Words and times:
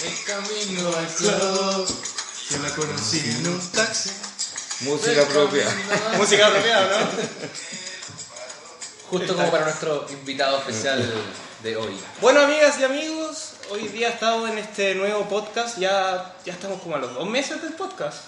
El 0.00 0.24
camino 0.24 0.88
al 0.96 1.06
club. 1.08 1.88
Yo 2.50 2.58
la 2.62 2.74
conocí 2.74 3.18
en 3.18 3.46
un 3.48 3.60
taxi. 3.72 4.10
Música 4.80 5.24
propia. 5.26 5.64
Música 6.16 6.46
apropiada, 6.46 7.00
¿no? 7.00 7.10
Justo 9.10 9.34
como 9.34 9.50
para 9.50 9.64
nuestro 9.64 10.06
invitado 10.10 10.58
especial 10.58 11.12
de 11.62 11.76
hoy. 11.76 11.98
Bueno, 12.20 12.40
amigas 12.40 12.78
y 12.78 12.84
amigos, 12.84 13.54
hoy 13.70 13.88
día 13.88 14.10
estamos 14.10 14.48
en 14.50 14.58
este 14.58 14.94
nuevo 14.94 15.28
podcast. 15.28 15.78
Ya, 15.78 16.36
ya 16.44 16.52
estamos 16.52 16.80
como 16.80 16.94
a 16.94 16.98
los 16.98 17.14
dos 17.14 17.28
meses 17.28 17.60
del 17.62 17.72
podcast. 17.72 18.18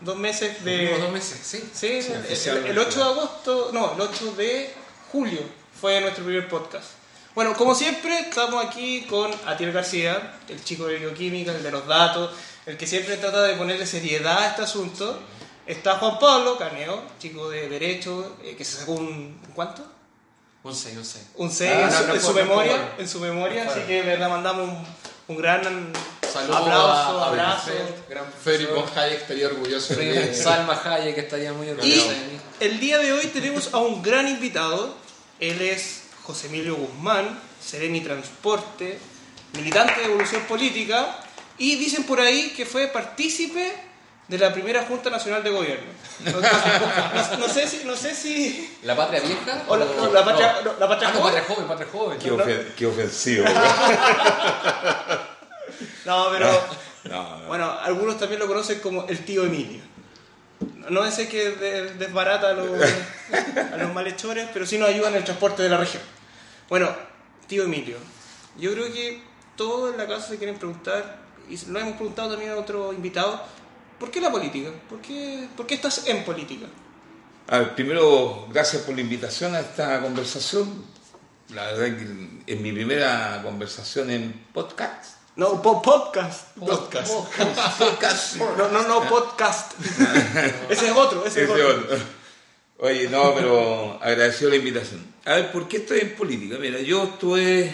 Dos 0.00 0.16
meses 0.16 0.64
de. 0.64 0.76
Cumplimos 0.76 1.00
dos 1.02 1.12
meses, 1.12 1.38
sí. 1.42 1.70
Sí, 1.74 1.86
el- 1.88 2.06
el, 2.12 2.24
oficialmente. 2.24 2.70
el 2.70 2.78
8 2.78 2.98
de 2.98 3.04
agosto, 3.04 3.70
no, 3.74 3.92
el 3.94 4.00
8 4.00 4.32
de 4.36 4.72
julio 5.12 5.40
fue 5.80 6.00
nuestro 6.00 6.24
primer 6.24 6.48
podcast. 6.48 6.86
Bueno, 7.38 7.54
como 7.54 7.72
siempre, 7.72 8.18
estamos 8.18 8.64
aquí 8.66 9.02
con 9.08 9.30
Atiel 9.46 9.70
García, 9.70 10.40
el 10.48 10.64
chico 10.64 10.86
de 10.88 10.96
bioquímica, 10.98 11.52
el 11.52 11.62
de 11.62 11.70
los 11.70 11.86
datos, 11.86 12.32
el 12.66 12.76
que 12.76 12.84
siempre 12.84 13.16
trata 13.16 13.42
de 13.42 13.54
ponerle 13.54 13.86
seriedad 13.86 14.38
a 14.38 14.48
este 14.48 14.62
asunto. 14.62 15.20
Está 15.64 15.98
Juan 15.98 16.18
Pablo 16.18 16.58
Caneo, 16.58 17.00
chico 17.20 17.48
de 17.48 17.68
Derecho, 17.68 18.38
eh, 18.42 18.56
que 18.56 18.64
se 18.64 18.78
sacó 18.78 18.94
un. 18.94 19.40
¿Cuánto? 19.54 19.86
Un 20.64 20.74
6, 20.74 20.96
un 20.96 21.04
6. 21.04 21.24
Un 21.36 21.50
6 21.52 21.70
Ah, 21.72 21.80
en, 21.80 21.86
no, 21.86 21.92
su, 21.92 22.06
no 22.08 22.14
en 22.14 22.20
su 22.20 22.26
no 22.26 22.34
memoria, 22.34 22.92
en 22.98 23.08
su 23.08 23.20
memoria, 23.20 23.64
No 23.66 23.70
así 23.70 23.80
que 23.82 24.02
verdad 24.02 24.28
mandamos 24.30 24.68
un, 24.70 24.86
un 25.28 25.36
gran 25.40 25.92
Saludos 26.32 26.56
aplauso, 26.56 27.20
a- 27.22 27.28
abrazo. 27.28 27.70
Frederick 28.42 28.74
von 28.74 28.84
Hayek 28.96 29.20
estaría 29.20 29.46
orgulloso 29.46 29.94
de 29.94 30.10
profesor. 30.12 30.28
mí. 30.30 30.34
Salma 30.42 30.82
Hayek 30.84 31.14
que 31.14 31.20
estaría 31.20 31.52
muy 31.52 31.68
Y 31.68 31.70
orgullosa 31.70 32.10
de 32.10 32.18
mí. 32.18 32.40
el 32.58 32.80
día 32.80 32.98
de 32.98 33.12
hoy 33.12 33.26
tenemos 33.28 33.72
a 33.72 33.78
un 33.78 34.02
gran 34.02 34.26
invitado. 34.26 34.96
Él 35.38 35.62
es 35.62 36.02
José 36.28 36.46
Emilio 36.48 36.76
Guzmán, 36.76 37.40
Seremi 37.58 38.02
Transporte, 38.02 38.98
militante 39.54 39.98
de 40.00 40.06
Evolución 40.08 40.42
Política 40.42 41.16
y 41.56 41.76
dicen 41.76 42.04
por 42.04 42.20
ahí 42.20 42.50
que 42.54 42.66
fue 42.66 42.86
partícipe 42.88 43.72
de 44.28 44.36
la 44.36 44.52
primera 44.52 44.84
Junta 44.84 45.08
Nacional 45.08 45.42
de 45.42 45.48
Gobierno. 45.48 45.86
No, 46.26 46.32
no- 46.32 47.38
no 47.38 47.48
sé 47.48 47.66
si... 47.66 47.84
No 47.86 47.96
sé 47.96 48.14
si 48.14 48.76
¿La 48.82 48.94
patria 48.94 49.20
vieja? 49.22 49.62
o 49.68 49.76
la, 49.78 49.86
o 49.86 50.12
la 50.12 50.22
patria, 50.22 50.56
no, 50.62 50.74
la 50.78 50.86
patria 50.86 51.08
Ah, 51.08 51.12
no, 51.14 51.20
joven. 51.20 51.34
patria 51.34 51.54
joven, 51.56 51.66
patria 51.66 51.88
joven. 51.90 52.18
Qué, 52.18 52.30
ofen- 52.30 52.74
qué 52.76 52.86
ofensivo. 52.86 53.44
No, 56.04 56.26
pero... 56.30 56.50
No, 57.04 57.38
no. 57.40 57.46
Bueno, 57.48 57.70
algunos 57.82 58.18
también 58.18 58.38
lo 58.40 58.46
conocen 58.46 58.80
como 58.80 59.06
el 59.08 59.24
tío 59.24 59.44
Emilio. 59.44 59.80
No 60.90 61.04
es 61.04 61.18
el 61.18 61.28
que 61.28 61.50
de- 61.50 61.94
desbarata 61.94 62.50
a 62.50 62.52
los, 62.54 62.68
a 63.72 63.76
los 63.76 63.92
malhechores, 63.94 64.48
pero 64.52 64.66
sí 64.66 64.78
nos 64.78 64.88
ayuda 64.88 65.08
en 65.08 65.16
el 65.16 65.24
transporte 65.24 65.62
de 65.62 65.68
la 65.68 65.76
región. 65.76 66.02
Bueno, 66.68 66.94
tío 67.46 67.64
Emilio, 67.64 67.96
yo 68.58 68.72
creo 68.72 68.92
que 68.92 69.22
todos 69.56 69.92
en 69.92 69.98
la 69.98 70.06
casa 70.06 70.28
se 70.28 70.38
quieren 70.38 70.56
preguntar, 70.58 71.18
y 71.48 71.56
lo 71.66 71.78
hemos 71.78 71.94
preguntado 71.94 72.30
también 72.30 72.50
a 72.52 72.56
otro 72.56 72.92
invitado, 72.92 73.40
¿por 73.98 74.10
qué 74.10 74.20
la 74.20 74.30
política? 74.30 74.70
¿Por 74.88 75.00
qué, 75.00 75.48
por 75.56 75.66
qué 75.66 75.74
estás 75.74 76.06
en 76.06 76.24
política? 76.24 76.66
A 77.48 77.58
ver, 77.60 77.74
primero, 77.74 78.46
gracias 78.52 78.82
por 78.82 78.94
la 78.94 79.00
invitación 79.00 79.54
a 79.54 79.60
esta 79.60 80.00
conversación. 80.02 80.84
La 81.54 81.64
verdad 81.72 81.96
que 81.96 82.52
es 82.52 82.60
mi 82.60 82.72
primera 82.72 83.40
conversación 83.42 84.10
en 84.10 84.46
podcast. 84.52 85.16
No, 85.36 85.62
po- 85.62 85.80
podcast. 85.80 86.54
Podcast. 86.58 87.10
Podcast. 87.78 88.36
No, 88.36 88.68
no, 88.68 88.82
no, 88.86 89.08
podcast. 89.08 89.72
ese 90.68 90.86
es 90.88 90.92
otro, 90.92 91.24
ese 91.24 91.44
es 91.44 91.50
otro. 91.50 91.68
otro. 91.68 91.96
Oye, 92.80 93.08
no, 93.08 93.34
pero 93.34 93.98
agradecido 94.02 94.50
la 94.50 94.56
invitación. 94.56 95.06
A 95.28 95.34
ver, 95.34 95.52
¿por 95.52 95.68
qué 95.68 95.76
estoy 95.76 95.98
en 96.00 96.14
política? 96.14 96.56
Mira, 96.58 96.80
yo 96.80 97.04
estuve 97.04 97.70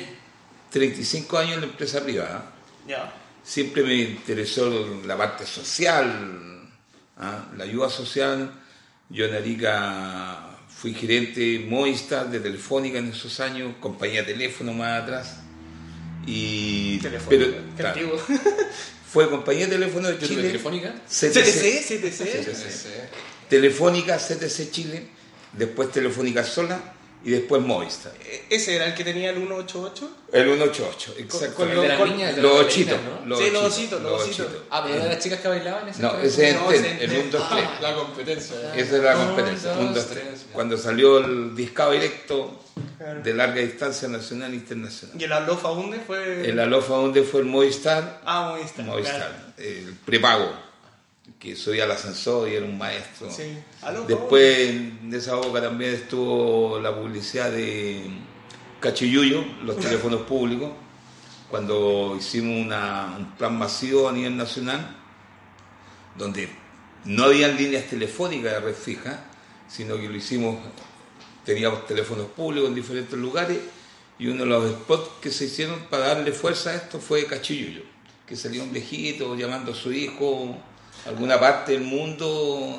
35 0.71 1.39
años 1.39 1.55
en 1.55 1.61
la 1.61 1.67
empresa 1.67 2.03
privada. 2.03 2.53
Ya. 2.85 3.15
Siempre 3.45 3.85
me 3.85 3.95
interesó 3.95 5.01
la 5.07 5.17
parte 5.17 5.47
social, 5.47 6.69
¿ah? 7.17 7.47
la 7.57 7.63
ayuda 7.63 7.89
social. 7.89 8.61
Yo 9.09 9.27
en 9.27 9.37
Arica 9.37 10.59
fui 10.69 10.95
gerente 10.95 11.65
Movistar 11.69 12.29
de 12.29 12.41
Telefónica 12.41 12.99
en 12.99 13.11
esos 13.11 13.39
años, 13.39 13.77
compañía 13.79 14.25
de 14.25 14.33
teléfono 14.33 14.73
más 14.73 15.03
atrás. 15.05 15.37
Y, 16.27 16.99
Teléfono. 16.99 17.31
pero, 17.31 17.47
qué 17.53 17.63
claro, 17.77 18.01
antiguo. 18.01 18.19
fue 19.13 19.31
compañía 19.31 19.67
de 19.67 19.75
teléfono 19.75 20.09
de 20.09 20.19
Chile. 20.19 20.43
telefónica. 20.43 20.93
CTC, 21.07 21.85
CTC. 21.87 22.21
CTC. 22.21 22.71
Sí. 22.73 22.89
Telefónica 23.49 24.19
CTC 24.19 24.73
Chile, 24.73 25.07
después 25.53 25.93
Telefónica 25.93 26.43
Sola 26.43 26.94
y 27.25 27.31
después 27.31 27.63
Movistar. 27.63 28.13
E- 28.25 28.45
¿Ese 28.51 28.77
era 28.77 28.87
el 28.87 28.95
que 28.95 29.03
tenía 29.05 29.31
el 29.31 29.37
188? 29.37 30.11
El 30.33 30.45
188, 30.45 31.15
exacto. 31.19 31.55
con 31.57 31.69
Con- 31.69 32.11
niñas, 32.11 32.37
de 32.37 32.43
Los 32.43 32.57
las 32.59 32.67
ochitos. 32.67 32.99
¿no? 33.03 33.27
los 33.27 33.39
Sí, 33.39 33.51
los 33.51 33.63
ochitos, 33.65 33.73
ositos, 33.79 34.03
los 34.03 34.21
ositos. 34.23 34.41
ochitos. 34.47 34.63
Ah, 34.71 34.83
pero 34.87 35.03
de 35.03 35.09
las 35.09 35.19
chicas 35.19 35.41
que 35.41 35.49
bailaban 35.49 35.89
ese 35.89 36.03
No, 36.03 36.19
ese 36.21 36.49
es 36.51 36.55
No, 36.57 36.71
el, 36.71 36.75
ese 36.77 36.93
es 36.95 37.01
el 37.03 37.11
1, 37.21 37.31
2, 37.31 37.49
3. 37.51 37.65
Ah, 37.67 37.79
la 37.81 37.95
competencia. 37.95 38.75
Esa 38.75 38.97
es 38.97 39.03
la 39.03 39.17
Un, 39.17 39.27
competencia, 39.27 39.71
dos, 39.71 39.79
1, 39.81 39.93
2, 39.95 40.07
tres. 40.07 40.23
3. 40.25 40.47
Cuando 40.53 40.77
salió 40.77 41.19
el 41.19 41.57
discado 41.57 41.93
directo 41.93 42.61
de 43.23 43.35
larga 43.35 43.61
distancia 43.61 44.09
nacional 44.09 44.53
e 44.53 44.57
internacional. 44.57 45.21
Y 45.21 45.25
el 45.25 45.33
Alofa 45.33 45.71
Unde 45.71 46.01
fue. 46.01 46.49
El 46.49 46.59
Alofa 46.61 46.95
donde 46.95 47.23
fue 47.23 47.41
el 47.41 47.47
Movistar, 47.47 48.21
Ah, 48.25 48.51
Movistar. 48.57 48.85
Movistar, 48.87 49.17
claro. 49.17 49.35
el 49.59 49.95
prepago, 50.05 50.53
que 51.45 51.55
subía 51.57 51.85
al 51.85 51.91
ascensor 51.91 52.49
y 52.49 52.55
era 52.55 52.65
un 52.65 52.79
maestro. 52.79 53.31
Sí. 53.31 53.55
Después 54.09 54.71
en 54.71 55.11
esa 55.13 55.37
época 55.39 55.61
también 55.61 55.93
estuvo 55.95 56.81
la 56.81 56.95
publicidad 56.97 57.51
de 57.53 58.03
Cachiyuyo, 58.81 59.45
los 59.63 59.79
teléfonos 59.79 60.23
públicos, 60.23 60.71
cuando 61.51 62.17
hicimos 62.19 62.65
una- 62.65 63.15
un 63.19 63.31
plan 63.33 63.59
masivo 63.59 64.09
a 64.09 64.13
nivel 64.13 64.37
nacional, 64.37 64.97
donde 66.17 66.49
no 67.05 67.25
habían 67.25 67.57
líneas 67.57 67.85
telefónicas 67.89 68.53
de 68.55 68.61
red 68.61 68.75
fija, 68.75 69.25
sino 69.69 69.97
que 69.97 70.09
lo 70.09 70.17
hicimos, 70.17 70.57
teníamos 71.45 71.87
teléfonos 71.87 72.27
públicos 72.29 72.69
en 72.71 72.75
diferentes 72.75 73.19
lugares, 73.19 73.59
y 74.19 74.29
uno 74.29 74.45
de 74.45 74.47
los 74.49 74.71
spots 74.71 75.11
que 75.21 75.31
se 75.31 75.45
hicieron 75.45 75.79
para 75.91 76.09
darle 76.09 76.33
fuerza 76.33 76.71
a 76.71 76.75
esto 76.77 76.99
fue 77.01 77.27
Cachiyuyo, 77.27 77.83
que 78.27 78.35
salió 78.35 78.63
un 78.63 78.73
viejito 78.73 79.37
llamando 79.37 79.73
a 79.73 79.75
su 79.75 79.93
hijo 79.93 80.57
alguna 81.07 81.39
parte 81.39 81.73
del 81.73 81.83
mundo, 81.83 82.79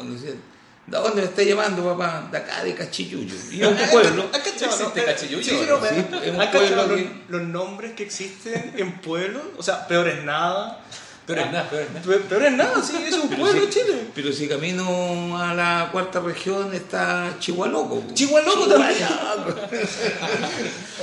¿de 0.87 0.97
dónde 0.97 1.21
me 1.21 1.27
está 1.27 1.41
llamando 1.43 1.83
papá? 1.83 2.27
De 2.31 2.37
acá, 2.37 2.63
de 2.63 2.73
Cachiyuyo. 2.75 3.35
Y 3.51 3.61
es 3.61 3.67
un 3.67 3.75
pueblo. 3.89 4.29
¿Has 4.31 4.39
cachado, 4.39 4.71
¿Existe 4.71 4.99
no? 5.01 5.05
Cachiyuyo, 5.07 5.43
Sí, 5.43 5.65
no? 5.67 5.79
Sí, 5.87 6.05
pero- 6.09 6.23
es 6.23 6.31
un 6.33 6.41
¿has 6.41 6.47
cachado 6.49 6.67
pueblo 6.75 6.87
los, 6.87 6.95
que- 6.97 7.09
los 7.29 7.41
nombres 7.43 7.91
que 7.93 8.03
existen 8.03 8.73
en 8.77 8.99
pueblos? 9.01 9.43
O 9.57 9.63
sea, 9.63 9.87
peor 9.87 10.07
es 10.07 10.23
nada. 10.23 10.81
Pero 11.27 11.41
es 11.41 11.51
nada, 11.51 11.67
pero 11.71 11.81
es 11.81 11.89
nada. 11.91 12.05
Pe- 12.05 12.19
Peor 12.19 12.43
es 12.43 12.51
nada, 12.51 12.83
sí, 12.83 12.93
es 13.03 13.13
un 13.15 13.29
Pero 13.29 13.41
pueblo 13.41 13.61
si, 13.63 13.69
Chile. 13.71 14.01
pero 14.13 14.31
si 14.31 14.47
camino 14.47 15.35
a 15.41 15.55
la 15.55 15.89
cuarta 15.91 16.19
región 16.19 16.71
está 16.75 17.33
Chihualoco. 17.39 18.03
Chihualoco 18.13 18.67
también. 18.67 18.95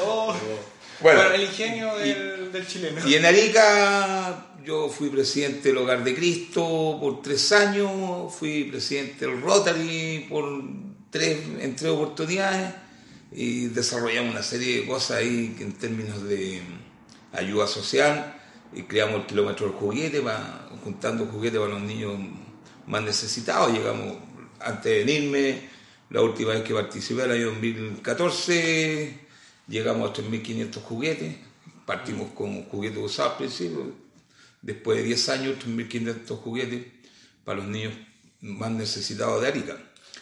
Oh. 0.00 0.34
Bueno. 1.00 1.18
Bueno, 1.20 1.34
el 1.34 1.42
ingenio 1.42 1.96
del, 1.96 2.52
del 2.52 2.66
chileno. 2.66 3.06
Y 3.08 3.14
en 3.16 3.26
Arica 3.26 4.46
yo 4.64 4.88
fui 4.88 5.08
presidente 5.08 5.68
del 5.68 5.78
Hogar 5.78 6.04
de 6.04 6.14
Cristo 6.14 6.98
por 7.00 7.22
tres 7.22 7.52
años, 7.52 8.32
fui 8.34 8.64
presidente 8.64 9.26
del 9.26 9.40
Rotary 9.40 10.26
por 10.28 10.62
tres, 11.10 11.38
en 11.60 11.76
oportunidades 11.88 12.74
y 13.32 13.66
desarrollamos 13.66 14.32
una 14.32 14.42
serie 14.42 14.80
de 14.80 14.86
cosas 14.86 15.18
ahí 15.18 15.56
en 15.58 15.72
términos 15.72 16.22
de 16.24 16.62
ayuda 17.32 17.66
social 17.66 18.38
y 18.74 18.82
creamos 18.82 19.20
el 19.20 19.26
kilómetro 19.26 19.66
del 19.66 19.74
juguete, 19.74 20.20
para, 20.20 20.68
juntando 20.84 21.26
juguetes 21.26 21.60
para 21.60 21.72
los 21.72 21.82
niños 21.82 22.18
más 22.86 23.02
necesitados. 23.02 23.72
Llegamos 23.72 24.16
antes 24.60 24.84
de 24.84 25.04
venirme, 25.04 25.68
la 26.10 26.22
última 26.22 26.50
vez 26.52 26.62
que 26.62 26.74
participé, 26.74 27.24
el 27.24 27.32
año 27.32 27.46
2014, 27.46 29.18
llegamos 29.68 30.10
a 30.10 30.14
3.500 30.14 30.74
juguetes. 30.82 31.36
Partimos 31.86 32.30
con 32.32 32.64
juguetes 32.64 32.98
usados 32.98 33.32
al 33.32 33.38
principio, 33.38 34.01
después 34.62 34.98
de 34.98 35.04
10 35.04 35.28
años, 35.28 35.56
3.500 35.64 36.26
juguetes 36.40 36.86
para 37.44 37.58
los 37.58 37.68
niños 37.68 37.92
más 38.40 38.70
necesitados 38.70 39.42
de 39.42 39.48
Arica. 39.48 39.76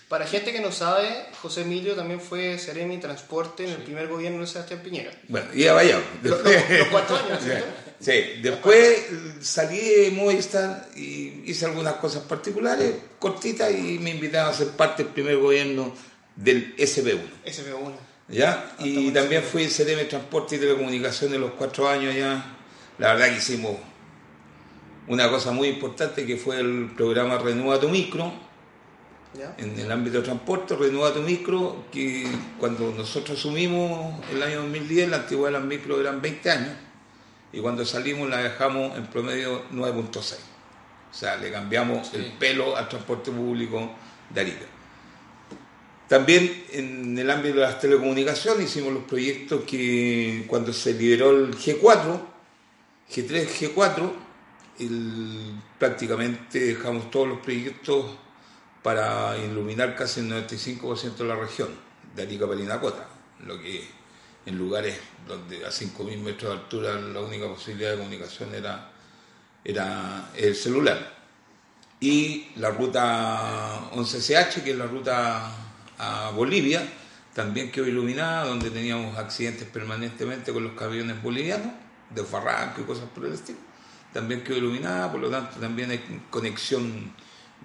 Para 0.09 0.27
gente 0.27 0.51
que 0.53 0.61
no 0.61 0.73
sabe, 0.73 1.09
José 1.41 1.61
Emilio 1.63 1.95
también 1.95 2.21
fue 2.21 2.59
Seremi 2.59 2.99
Transporte 2.99 3.65
en 3.65 3.71
el 3.71 3.77
primer 3.77 4.09
gobierno 4.09 4.41
de 4.41 4.47
Sebastián 4.49 4.81
Piñera. 4.83 5.13
Bueno, 5.29 5.47
y 5.55 5.63
ya 5.63 5.73
vaya. 5.73 6.03
Los, 6.23 6.43
los- 6.43 6.89
cuatro 6.91 7.17
años, 7.17 7.39
¿cierto? 7.43 7.67
Sí, 8.01 8.13
después 8.41 8.99
salí 9.43 9.77
de 9.79 10.11
Movistar 10.11 10.89
y 10.97 11.43
hice 11.45 11.67
algunas 11.67 11.95
cosas 11.97 12.23
particulares, 12.23 12.95
cortitas, 13.19 13.71
y 13.73 13.99
me 13.99 14.09
invitaron 14.13 14.55
a 14.55 14.57
ser 14.57 14.69
parte 14.69 15.05
del 15.05 15.13
primer 15.13 15.37
gobierno 15.37 15.95
del 16.35 16.75
SB1. 16.79 17.21
SB1. 17.45 17.93
¿ya? 18.29 18.75
Y 18.79 19.11
también 19.11 19.43
fui 19.43 19.67
CDM 19.69 20.09
Transporte 20.09 20.57
y 20.57 20.59
Telecomunicaciones 20.61 21.39
los 21.39 21.51
cuatro 21.53 21.87
años 21.91 22.15
ya. 22.15 22.43
La 22.97 23.13
verdad 23.13 23.29
que 23.33 23.37
hicimos 23.37 23.77
una 25.11 25.29
cosa 25.29 25.51
muy 25.51 25.67
importante 25.69 26.25
que 26.25 26.37
fue 26.37 26.61
el 26.61 26.93
programa 26.97 27.37
Renueva 27.39 27.81
tu 27.81 27.89
Micro, 27.89 28.33
¿Ya? 29.35 29.55
en 29.59 29.79
el 29.79 29.91
ámbito 29.91 30.19
de 30.19 30.23
transporte, 30.25 30.77
Renueva 30.77 31.13
tu 31.13 31.21
Micro, 31.21 31.85
que 31.91 32.25
cuando 32.59 32.93
nosotros 32.97 33.37
asumimos 33.39 34.15
el 34.33 34.41
año 34.41 34.63
2010, 34.63 35.09
la 35.11 35.17
antigüedad 35.19 35.49
de 35.49 35.59
las 35.59 35.65
micro 35.65 36.01
eran 36.01 36.23
20 36.23 36.51
años, 36.51 36.77
y 37.53 37.59
cuando 37.61 37.85
salimos 37.85 38.31
la 38.31 38.39
dejamos 38.39 38.97
en 38.97 39.07
promedio 39.09 39.65
9.6. 39.73 40.37
O 41.11 41.15
sea, 41.15 41.37
le 41.37 41.51
cambiamos 41.51 42.07
Sí. 42.07 42.17
el 42.17 42.33
pelo 42.39 42.77
al 42.77 42.89
transporte 42.89 43.33
público 43.33 43.91
de 44.33 44.41
Arica. 44.41 44.67
También 46.07 46.65
en 46.71 47.19
el 47.19 47.29
ámbito 47.31 47.57
de 47.57 47.63
las 47.63 47.81
telecomunicaciones 47.81 48.67
hicimos 48.71 48.93
los 48.93 49.03
proyectos 49.05 49.63
que 49.65 50.45
cuando 50.47 50.73
se 50.73 50.95
liberó 50.95 51.31
el 51.31 51.57
G4, 51.57 52.21
G3, 53.13 53.49
G4, 53.75 54.11
el- 54.81 55.61
prácticamente 55.79 56.59
dejamos 56.61 57.11
todos 57.11 57.29
los 57.29 57.39
proyectos 57.41 58.07
para 58.83 59.37
iluminar 59.39 59.95
casi 59.95 60.21
el 60.21 60.29
95% 60.29 61.23
de 61.25 61.29
la 61.29 61.37
región, 61.37 61.69
de 62.17 62.23
Arica 62.23 62.47
a 62.47 62.49
Parinacota, 62.49 63.07
lo 63.47 63.61
que 63.61 63.87
en 64.47 64.57
lugares 64.59 64.99
donde 65.29 65.65
a 65.67 65.71
5.000 65.71 66.19
metros 66.19 66.53
de 66.53 66.59
altura 66.61 67.01
la 67.01 67.21
única 67.21 67.47
posibilidad 67.47 67.93
de 67.93 67.99
comunicación 67.99 68.55
era, 68.55 68.91
era 69.65 70.31
el 70.35 70.55
celular. 70.55 71.21
Y 72.01 72.49
la 72.57 72.71
ruta 72.71 73.91
11CH, 73.93 74.63
que 74.63 74.71
es 74.71 74.79
la 74.79 74.87
ruta 74.87 75.53
a 75.99 76.31
Bolivia, 76.31 76.83
también 77.35 77.71
quedó 77.71 77.87
iluminada, 77.87 78.47
donde 78.47 78.71
teníamos 78.71 79.17
accidentes 79.19 79.69
permanentemente 79.69 80.53
con 80.53 80.65
los 80.65 80.73
camiones 80.73 81.23
bolivianos, 81.23 81.73
de 82.15 82.23
barranco 82.23 82.81
y 82.81 82.85
cosas 82.85 83.05
por 83.15 83.27
el 83.27 83.35
estilo. 83.35 83.59
También 84.13 84.43
quedó 84.43 84.57
iluminada, 84.59 85.11
por 85.11 85.21
lo 85.21 85.31
tanto 85.31 85.59
también 85.61 85.91
hay 85.91 86.01
conexión 86.31 87.13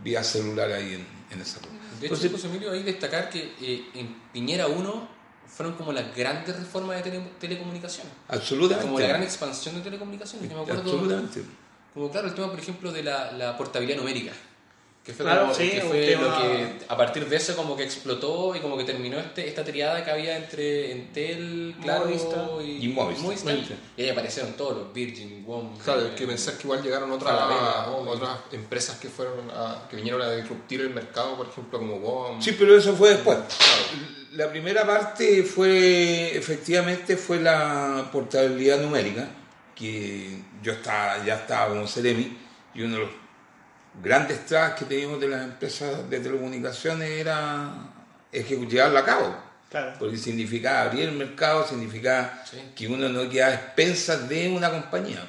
vía 0.04 0.24
celular 0.24 0.72
ahí 0.72 0.94
en, 0.96 1.06
en 1.32 1.42
esa 1.42 1.58
ruta. 1.60 1.70
De 2.00 2.06
hecho, 2.08 2.16
Entonces, 2.16 2.32
José 2.32 2.48
Emilio, 2.48 2.72
hay 2.72 2.80
que 2.84 2.92
destacar 2.92 3.30
que 3.30 3.54
eh, 3.62 3.86
en 3.96 4.16
Piñera 4.34 4.68
1 4.68 5.08
fueron 5.48 5.76
como 5.76 5.92
las 5.94 6.16
grandes 6.16 6.56
reformas 6.58 6.98
de 7.04 7.10
tele- 7.12 7.30
telecomunicaciones. 7.40 8.12
absolutamente. 8.28 8.86
Como 8.88 9.00
la 9.00 9.08
gran 9.08 9.24
expansión 9.24 9.76
de 9.76 9.82
telecomunicaciones. 9.82 10.50
Yo 10.50 10.56
me 10.58 10.62
acuerdo, 10.64 10.82
absolutamente. 10.82 11.42
como 11.94 12.12
claro, 12.12 12.28
el 12.28 12.36
tema, 12.36 12.50
por 12.52 12.60
ejemplo, 12.60 12.92
de 12.92 13.04
la, 13.04 13.32
la 13.32 13.58
portabilidad 13.58 13.98
numérica. 13.98 14.34
Que 15.06 15.14
fue, 15.14 15.24
Claro, 15.24 15.42
como- 15.44 15.54
sí, 15.54 15.70
que 15.70 15.82
un 15.84 15.88
fue 15.90 16.08
tema- 16.08 16.24
lo 16.24 16.36
que 16.42 16.86
a 16.90 16.98
partir 16.98 17.30
de 17.30 17.36
eso 17.36 17.56
como 17.56 17.78
que 17.78 17.84
explotó 17.84 18.56
y 18.56 18.60
como 18.60 18.76
que 18.76 18.86
terminó 18.86 19.20
este, 19.20 19.48
esta 19.48 19.64
triada 19.64 20.04
que 20.04 20.10
había 20.10 20.36
entre 20.36 20.92
Entel, 20.94 21.76
Claro 21.80 22.06
Movistar. 22.06 22.48
y, 22.64 22.86
Y 22.86 22.88
Movistar. 22.88 23.56
Y 23.96 24.02
ahí 24.02 24.10
aparecieron 24.10 24.54
todos 24.54 24.76
los 24.78 24.94
Virgin, 24.94 25.44
WOM. 25.46 25.78
Claro, 25.78 26.02
eh, 26.02 26.08
hay 26.10 26.16
que 26.16 26.26
pensar 26.26 26.56
que 26.58 26.64
igual 26.64 26.82
llegaron 26.82 27.12
otras, 27.12 27.32
Falabella, 27.32 27.88
WOM. 27.92 28.08
otras 28.08 28.40
empresas 28.52 28.98
que 28.98 29.08
fueron 29.10 29.52
a- 29.52 29.88
que 29.88 29.96
vinieron 29.98 30.24
a 30.24 30.32
disruptir 30.32 30.82
el 30.82 30.90
mercado, 30.90 31.38
por 31.38 31.50
ejemplo, 31.50 31.78
como 31.78 31.98
WOM. 32.00 32.42
Sí, 32.42 32.56
pero 32.58 32.76
eso 32.76 32.96
fue 32.96 33.10
después. 33.12 33.38
La 34.32 34.50
primera 34.50 34.88
parte 34.88 35.44
fue, 35.44 36.36
efectivamente, 36.36 37.16
fue 37.16 37.40
la 37.40 38.10
portabilidad 38.12 38.80
numérica, 38.82 39.30
que 39.76 40.40
yo 40.64 40.72
estaba, 40.72 41.24
ya 41.24 41.36
estaba 41.36 41.70
como 41.70 41.88
Ceremi, 41.88 42.36
y 42.74 42.82
uno 42.82 42.96
de 42.96 43.02
los 43.04 43.10
grandes 44.04 44.46
trabas 44.46 44.74
que 44.74 44.86
teníamos 44.86 45.20
de 45.20 45.28
las 45.28 45.44
empresas 45.44 46.10
de 46.10 46.20
telecomunicaciones 46.20 47.10
era 47.10 47.72
ejecu- 48.32 48.68
llevarla 48.68 49.00
a 49.02 49.06
cabo. 49.06 49.36
Claro. 49.70 49.94
Porque 50.00 50.18
significaba 50.18 50.84
abrir 50.84 51.10
el 51.10 51.16
mercado, 51.16 51.68
significaba 51.68 52.44
Sí. 52.50 52.58
que 52.76 52.88
uno 52.88 53.10
no 53.10 53.30
quedaba 53.30 53.52
a 53.52 53.56
expensas 53.56 54.30
de 54.30 54.50
una 54.50 54.70
compañía. 54.70 55.26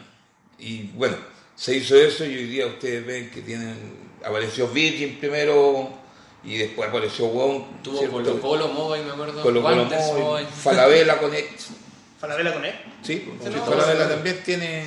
Y 0.58 0.84
bueno, 0.94 1.16
se 1.54 1.74
hizo 1.76 1.96
eso 1.96 2.24
y 2.24 2.34
hoy 2.36 2.46
día 2.46 2.66
ustedes 2.66 3.04
ven 3.06 3.30
que 3.30 3.40
tienen, 3.42 3.74
apareció 4.24 4.68
Virgin 4.68 5.18
primero 5.18 5.90
y 6.44 6.58
después 6.58 6.88
apareció 6.88 7.26
WOM. 7.26 7.82
Tuvo 7.82 7.98
¿cierto? 7.98 8.14
Colo 8.16 8.40
Colo, 8.40 8.68
Mobile, 8.68 9.04
me 9.04 9.12
acuerdo. 9.12 9.42
Colo 9.42 9.62
Colo 9.62 9.76
Wanderers 9.80 10.12
Mobile. 10.12 10.46
Falabella 10.48 11.18
Connect. 11.18 11.60
Falabella 12.20 12.52
con 12.54 12.64
él. 12.64 12.74
Sí, 13.02 13.14
Sí, 13.42 13.50
no, 13.54 13.64
Falabella 13.64 14.08
también 14.08 14.42
tiene. 14.44 14.84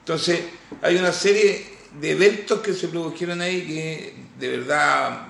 Entonces, 0.00 0.40
hay 0.82 0.96
una 0.96 1.12
serie 1.12 1.75
de 2.00 2.10
eventos 2.10 2.60
que 2.60 2.72
se 2.74 2.88
produjeron 2.88 3.40
ahí 3.40 3.66
que 3.66 4.14
de 4.38 4.56
verdad 4.56 5.26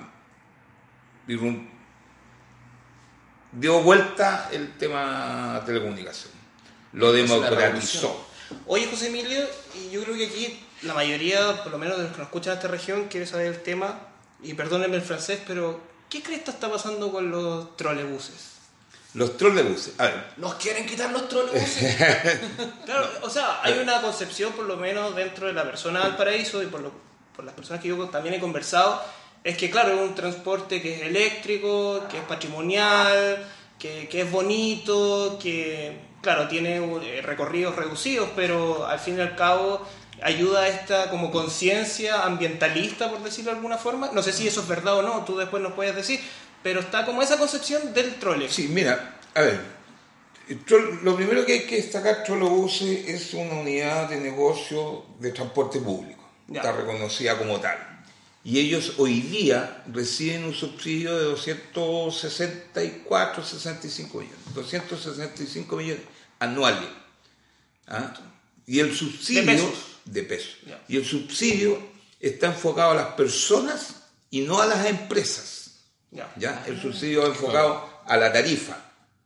dio 3.51 3.81
vuelta 3.81 4.49
el 4.51 4.77
tema 4.77 5.61
telecomunicación. 5.65 6.31
Lo 6.93 7.11
democratizó. 7.11 8.27
Oye, 8.65 8.87
José 8.87 9.07
Emilio, 9.07 9.45
y 9.75 9.89
yo 9.89 10.03
creo 10.03 10.15
que 10.15 10.27
aquí 10.27 10.63
la 10.83 10.93
mayoría, 10.93 11.63
por 11.63 11.71
lo 11.71 11.77
menos 11.77 11.97
de 11.97 12.03
los 12.03 12.11
que 12.13 12.19
nos 12.19 12.27
escuchan 12.27 12.53
en 12.53 12.57
esta 12.57 12.69
región, 12.69 13.07
quiere 13.09 13.25
saber 13.25 13.47
el 13.47 13.61
tema, 13.61 13.99
y 14.41 14.53
perdónenme 14.53 14.95
el 14.95 15.01
francés, 15.01 15.41
pero 15.45 15.81
¿qué 16.09 16.23
crees 16.23 16.43
que 16.43 16.51
está 16.51 16.71
pasando 16.71 17.11
con 17.11 17.29
los 17.29 17.75
trolebuses? 17.75 18.56
Los 19.17 19.35
trolebuses. 19.35 19.93
A 19.99 20.03
ver, 20.05 20.25
Nos 20.37 20.55
quieren 20.55 20.85
quitar 20.85 21.11
los 21.11 21.27
trolebuses. 21.27 21.95
Claro, 22.85 23.09
o 23.23 23.29
sea, 23.29 23.59
hay 23.63 23.79
una 23.79 24.01
concepción, 24.01 24.53
por 24.53 24.65
lo 24.65 24.77
menos 24.77 25.15
dentro 25.15 25.47
de 25.47 25.53
la 25.53 25.63
persona 25.63 26.03
del 26.05 26.15
paraíso 26.15 26.61
y 26.61 26.67
por, 26.67 26.81
lo- 26.81 26.91
por 27.35 27.43
las 27.43 27.53
personas 27.55 27.81
que 27.81 27.89
yo 27.89 27.97
también 28.09 28.35
he 28.35 28.39
conversado, 28.39 29.01
es 29.43 29.57
que, 29.57 29.69
claro, 29.69 29.93
es 29.93 29.99
un 30.01 30.15
transporte 30.15 30.81
que 30.81 30.95
es 30.95 31.01
eléctrico, 31.03 32.03
que 32.09 32.17
es 32.17 32.23
patrimonial, 32.23 33.45
que, 33.79 34.07
que 34.07 34.21
es 34.21 34.31
bonito, 34.31 35.37
que, 35.41 35.99
claro, 36.21 36.47
tiene 36.47 36.77
eh, 36.77 37.21
recorridos 37.21 37.75
reducidos, 37.75 38.29
pero 38.35 38.85
al 38.85 38.99
fin 38.99 39.17
y 39.17 39.21
al 39.21 39.35
cabo 39.35 39.85
ayuda 40.21 40.61
a 40.63 40.67
esta 40.67 41.09
como 41.09 41.31
conciencia 41.31 42.23
ambientalista, 42.23 43.09
por 43.09 43.21
decirlo 43.23 43.51
de 43.51 43.57
alguna 43.57 43.77
forma. 43.77 44.09
No 44.13 44.21
sé 44.23 44.31
si 44.33 44.47
eso 44.47 44.61
es 44.61 44.67
verdad 44.67 44.95
o 44.95 45.01
no, 45.01 45.23
tú 45.25 45.37
después 45.37 45.61
nos 45.61 45.73
puedes 45.73 45.95
decir, 45.95 46.19
pero 46.67 46.81
está 46.81 47.05
como 47.05 47.21
esa 47.21 47.37
concepción 47.37 47.93
del 47.93 48.15
trole. 48.15 48.49
Sí, 48.49 48.67
mira, 48.67 49.17
a 49.33 49.41
ver, 49.41 49.57
lo 51.01 51.15
primero 51.15 51.45
que 51.45 51.53
hay 51.53 51.65
que 51.65 51.77
destacar, 51.77 52.25
Trollobuses 52.25 53.07
es 53.07 53.33
una 53.33 53.53
unidad 53.53 54.09
de 54.09 54.17
negocio 54.17 55.05
de 55.17 55.31
transporte 55.31 55.79
público, 55.79 56.29
Ya. 56.49 56.59
está 56.59 56.73
reconocida 56.73 57.37
como 57.37 57.57
tal. 57.61 57.77
Y 58.43 58.59
ellos 58.59 58.95
hoy 58.97 59.21
día 59.21 59.81
reciben 59.93 60.43
un 60.43 60.53
subsidio 60.53 61.17
de 61.17 61.23
264, 61.23 63.45
65 63.45 64.17
millones, 64.17 64.39
265 64.53 65.77
millones 65.77 66.03
anuales. 66.39 66.89
¿ah? 67.87 68.13
Y 68.65 68.81
el 68.81 68.93
subsidio 68.93 69.43
De 69.43 69.47
pesos. 69.53 69.99
de 70.03 70.23
pesos. 70.23 70.57
Ya. 70.67 70.83
Y 70.89 70.97
el 70.97 71.05
subsidio 71.05 71.79
está 72.19 72.47
enfocado 72.47 72.91
a 72.91 72.95
las 72.95 73.13
personas 73.13 74.03
y 74.31 74.41
no 74.41 74.59
a 74.61 74.65
las 74.65 74.85
empresas. 74.85 75.56
Ya. 76.11 76.31
¿ya? 76.37 76.63
El 76.67 76.81
subsidio 76.81 77.21
va 77.23 77.27
enfocado 77.27 77.87
a 78.05 78.17
la 78.17 78.31
tarifa, 78.31 78.77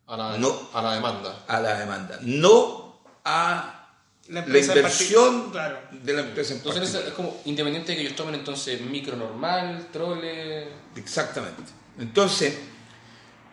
a, 0.08 0.18
la, 0.18 0.38
No. 0.38 0.70
a 0.74 0.82
la 0.82 0.94
demanda. 0.96 1.46
a 1.48 1.60
la 1.60 1.78
demanda, 1.80 2.20
no 2.24 3.00
a 3.24 3.88
La 4.30 4.46
la, 4.46 4.58
inversión 4.60 5.52
claro. 5.52 5.80
de 5.92 6.14
la 6.14 6.22
empresa 6.22 6.54
en 6.54 6.58
Entonces 6.60 6.96
es 6.96 7.14
como 7.14 7.40
independiente 7.46 7.92
de 7.92 7.98
que 7.98 8.02
ellos 8.04 8.16
tomen 8.16 8.36
entonces 8.36 8.82
micro 8.82 9.16
normal, 9.16 9.88
trole. 9.92 10.68
Exactamente. 10.96 11.62
Entonces, 12.00 12.58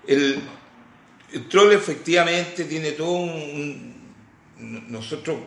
el, 0.07 0.41
el 1.33 1.49
troll 1.49 1.73
efectivamente 1.73 2.65
tiene 2.65 2.93
todo 2.93 3.11
un... 3.13 3.31
un- 4.59 4.91
Nosotros, 4.91 5.39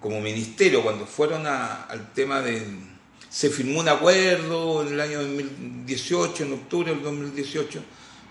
como 0.00 0.20
ministerio, 0.20 0.82
cuando 0.82 1.06
fueron 1.06 1.46
a- 1.46 1.84
al 1.84 2.12
tema 2.12 2.40
de... 2.40 2.87
Se 3.30 3.50
firmó 3.50 3.80
un 3.80 3.88
acuerdo 3.88 4.82
en 4.82 4.88
el 4.94 5.00
año 5.00 5.20
2018, 5.22 6.44
en 6.44 6.52
octubre 6.54 6.90
del 6.94 7.02
2018, 7.02 7.82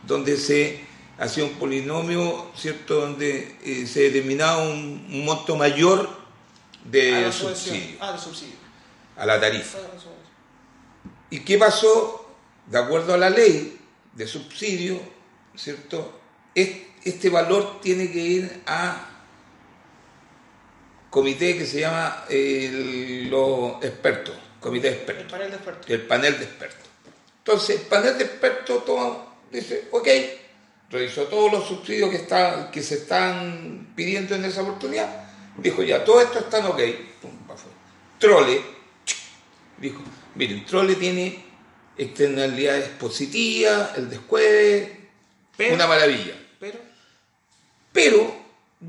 donde 0.05 0.37
se 0.37 0.81
hacía 1.19 1.43
un 1.43 1.51
polinomio, 1.53 2.51
¿cierto?, 2.55 3.01
donde 3.01 3.55
eh, 3.63 3.85
se 3.87 4.01
determinaba 4.09 4.63
un, 4.67 5.05
un 5.11 5.25
monto 5.25 5.55
mayor 5.55 6.09
de 6.83 7.31
subsidio 7.31 7.97
Ah, 7.99 8.17
subsidio. 8.17 8.55
a 9.15 9.25
la 9.25 9.39
tarifa. 9.39 9.77
Ah. 9.79 9.97
¿Y 11.29 11.41
qué 11.41 11.57
pasó? 11.57 12.23
De 12.65 12.77
acuerdo 12.77 13.13
a 13.13 13.17
la 13.17 13.29
ley 13.29 13.77
de 14.13 14.27
subsidio, 14.27 14.99
¿cierto? 15.55 16.19
Es- 16.55 16.87
Este 17.03 17.29
valor 17.29 17.79
tiene 17.81 18.11
que 18.11 18.19
ir 18.19 18.63
a 18.65 19.07
comité 21.09 21.57
que 21.57 21.65
se 21.65 21.79
llama 21.81 22.25
eh, 22.29 23.27
los 23.29 23.81
expertos, 23.83 24.35
comité 24.67 24.89
de 24.91 24.95
El 24.97 25.27
panel 25.27 25.49
de 25.49 25.55
expertos. 25.55 25.89
el 25.89 26.01
panel 26.01 26.37
de 26.37 26.43
expertos. 26.45 26.87
Entonces, 27.39 27.79
el 27.81 27.87
panel 27.87 28.17
de 28.17 28.23
expertos 28.25 28.85
toma, 28.85 29.25
dice, 29.51 29.87
ok, 29.91 30.07
revisó 30.89 31.23
todos 31.23 31.51
los 31.51 31.67
subsidios 31.67 32.09
que, 32.09 32.17
está, 32.17 32.69
que 32.71 32.81
se 32.83 32.95
están 32.95 33.93
pidiendo 33.95 34.35
en 34.35 34.45
esa 34.45 34.61
oportunidad, 34.61 35.25
dijo, 35.57 35.83
ya, 35.83 36.03
todo 36.03 36.21
esto 36.21 36.39
están 36.39 36.65
ok, 36.65 36.79
pum. 37.21 37.31
Trole, 38.19 38.61
dijo, 39.77 40.01
miren, 40.35 40.65
Trole 40.65 40.95
tiene 40.95 41.43
externalidades 41.97 42.89
positivas, 42.89 43.97
el 43.97 44.09
descueve, 44.09 45.09
Pero- 45.55 45.75
una 45.75 45.87
maravilla. 45.87 46.33
Pero, 46.59 46.79
Pero 47.93 48.35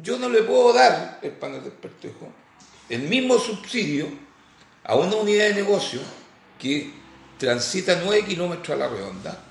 yo 0.02 0.18
no 0.18 0.28
le 0.28 0.42
puedo 0.42 0.73
dar, 0.73 1.18
el 1.23 1.32
panel 1.32 1.62
de 1.62 1.68
expertos 1.68 2.02
dijo, 2.02 2.32
el 2.88 3.02
mismo 3.02 3.38
subsidio 3.38 4.08
a 4.88 4.97
una 4.97 5.14
unidad 5.16 5.45
de 5.49 5.54
negocio 5.54 6.00
que 6.59 6.92
transita 7.38 8.00
9 8.04 8.25
kilómetros 8.25 8.71
a 8.71 8.76
la 8.76 8.88
redonda, 8.88 9.45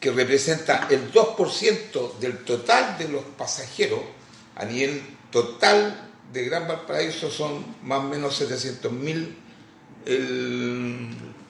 que 0.00 0.10
representa 0.12 0.86
el 0.90 1.12
2% 1.12 2.18
del 2.18 2.44
total 2.44 2.96
de 2.96 3.08
los 3.08 3.22
pasajeros 3.36 4.00
a 4.56 4.64
nivel 4.64 5.02
total 5.30 6.08
de 6.32 6.44
Gran 6.44 6.66
Valparaíso 6.68 7.30
son 7.30 7.64
más 7.82 7.98
o 7.98 8.02
menos 8.04 8.34
700 8.36 8.90
mil 8.92 9.36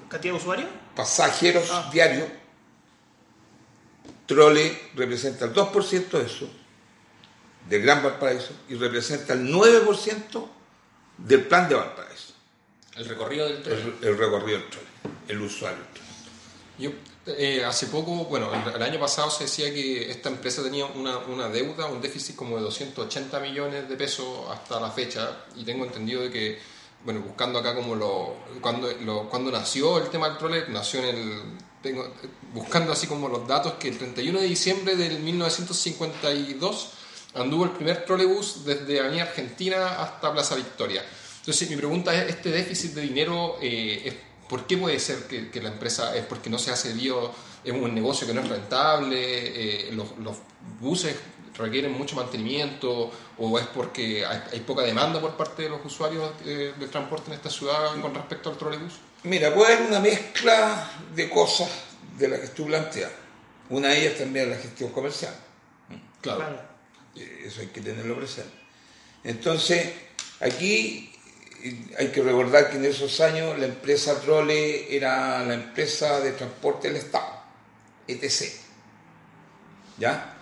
¿Cantidad 0.09 0.33
de 0.35 0.39
usuarios? 0.39 0.69
pasajeros 0.97 1.69
Ah. 1.71 1.89
diarios. 1.93 2.27
Trole 4.27 4.77
representa 4.95 5.45
el 5.47 5.53
2% 5.55 6.19
de 6.19 6.27
eso, 6.27 6.49
de 7.69 7.79
Gran 7.81 8.03
Valparaíso, 8.03 8.53
y 8.69 8.75
representa 8.75 9.33
el 9.35 9.51
9% 9.53 10.49
del 11.19 11.47
plan 11.47 11.69
de 11.69 11.75
Valparaíso, 11.75 12.33
El 12.97 13.05
recorrido 13.07 13.47
del 13.47 13.63
tren. 13.63 13.97
el, 14.01 14.09
el 14.09 14.19
recorrido 14.19 14.59
del 14.59 14.71
trole, 14.71 14.87
el 15.29 15.41
usuario 15.43 15.79
del 15.79 15.87
trole. 15.93 16.09
Yo 16.79 16.91
eh, 17.37 17.65
hace 17.65 17.87
poco, 17.89 18.25
bueno, 18.25 18.51
el, 18.55 18.75
el 18.75 18.83
año 18.83 19.01
pasado 19.01 19.31
se 19.31 19.45
decía 19.45 19.73
que 19.73 20.11
esta 20.11 20.29
empresa 20.29 20.63
tenía 20.63 20.87
una, 20.87 21.19
una 21.19 21.49
deuda, 21.49 21.87
un 21.87 22.01
déficit 22.01 22.37
como 22.37 22.57
de 22.57 22.63
280 22.63 23.41
millones 23.41 23.89
de 23.89 23.97
pesos 23.97 24.49
hasta 24.51 24.81
la 24.81 24.91
fecha 24.91 25.45
y 25.57 25.65
tengo 25.65 25.85
entendido 25.85 26.23
de 26.23 26.31
que, 26.31 26.59
bueno, 27.05 27.21
buscando 27.21 27.59
acá 27.59 27.75
como 27.75 27.95
lo, 27.95 28.37
cuando, 28.61 28.91
lo, 29.03 29.29
cuando 29.29 29.51
nació 29.51 29.99
el 29.99 30.09
tema 30.09 30.29
del 30.29 30.39
trole, 30.39 30.69
nació 30.69 31.01
en 31.01 31.07
el, 31.07 31.43
tengo, 31.83 32.11
buscando 32.55 32.93
así 32.93 33.07
como 33.07 33.29
los 33.29 33.47
datos, 33.47 33.75
que 33.75 33.89
el 33.89 33.99
31 33.99 34.41
de 34.41 34.47
diciembre 34.47 34.97
del 34.97 35.19
1952 35.21 36.93
anduvo 37.35 37.65
el 37.65 37.71
primer 37.71 38.05
trolebús 38.05 38.65
desde 38.65 39.01
Avenida 39.01 39.25
Argentina 39.25 40.03
hasta 40.03 40.33
Plaza 40.33 40.55
Victoria. 40.55 41.05
Entonces 41.41 41.71
mi 41.71 41.77
pregunta 41.77 42.15
es, 42.15 42.31
¿este 42.31 42.51
déficit 42.51 42.95
de 42.95 43.03
dinero 43.03 43.57
eh, 43.61 44.03
es 44.05 44.15
¿Por 44.49 44.67
qué 44.67 44.79
puede 44.79 44.99
ser 44.99 45.25
que, 45.25 45.51
que 45.51 45.61
la 45.61 45.69
empresa 45.69 46.17
es 46.17 46.25
porque 46.25 46.49
no 46.49 46.59
se 46.59 46.71
ha 46.71 46.77
cedido, 46.77 47.33
es 47.63 47.73
un 47.73 47.95
negocio 47.95 48.27
que 48.27 48.33
no 48.33 48.41
es 48.41 48.49
rentable, 48.49 49.19
eh, 49.19 49.93
los, 49.93 50.17
los 50.19 50.39
buses 50.81 51.15
requieren 51.55 51.93
mucho 51.93 52.17
mantenimiento 52.17 53.11
o 53.37 53.59
es 53.59 53.67
porque 53.67 54.25
hay, 54.25 54.43
hay 54.53 54.61
poca 54.61 54.83
demanda 54.83 55.21
por 55.21 55.37
parte 55.37 55.65
de 55.65 55.69
los 55.69 55.85
usuarios 55.85 56.31
eh, 56.47 56.73
del 56.79 56.89
transporte 56.89 57.31
en 57.31 57.37
esta 57.37 57.51
ciudad 57.51 58.01
con 58.01 58.15
respecto 58.15 58.49
al 58.49 58.57
trolebús? 58.57 58.95
Mira, 59.25 59.53
puede 59.53 59.75
haber 59.75 59.89
una 59.89 60.01
mezcla 60.01 60.91
de 61.15 61.29
cosas 61.29 61.69
de 62.17 62.29
las 62.29 62.41
que 62.41 62.49
tú 62.49 62.67
planteas. 62.67 63.11
Una 63.69 63.89
de 63.89 64.01
ellas 64.01 64.19
también 64.19 64.47
es 64.47 64.57
la 64.57 64.63
gestión 64.63 64.91
comercial. 64.93 65.35
Claro. 66.23 66.43
Eh, 66.43 66.61
Eso 67.45 67.61
hay 67.61 67.69
que 67.69 67.81
tenerlo 67.81 68.17
presente. 68.17 68.51
Entonces, 69.25 69.89
aquí 70.41 71.13
eh, 71.63 71.77
hay 71.99 72.09
que 72.09 72.23
recordar 72.23 72.71
que 72.71 72.77
en 72.77 72.85
esos 72.85 73.21
años 73.21 73.59
la 73.59 73.67
empresa 73.67 74.21
Trole 74.21 74.95
era 74.95 75.45
la 75.45 75.55
empresa 75.55 76.21
de 76.21 76.33
transporte 76.33 76.89
del 76.89 76.97
Estado, 76.99 77.43
ETC. 78.07 78.53
¿Ya? 79.99 80.35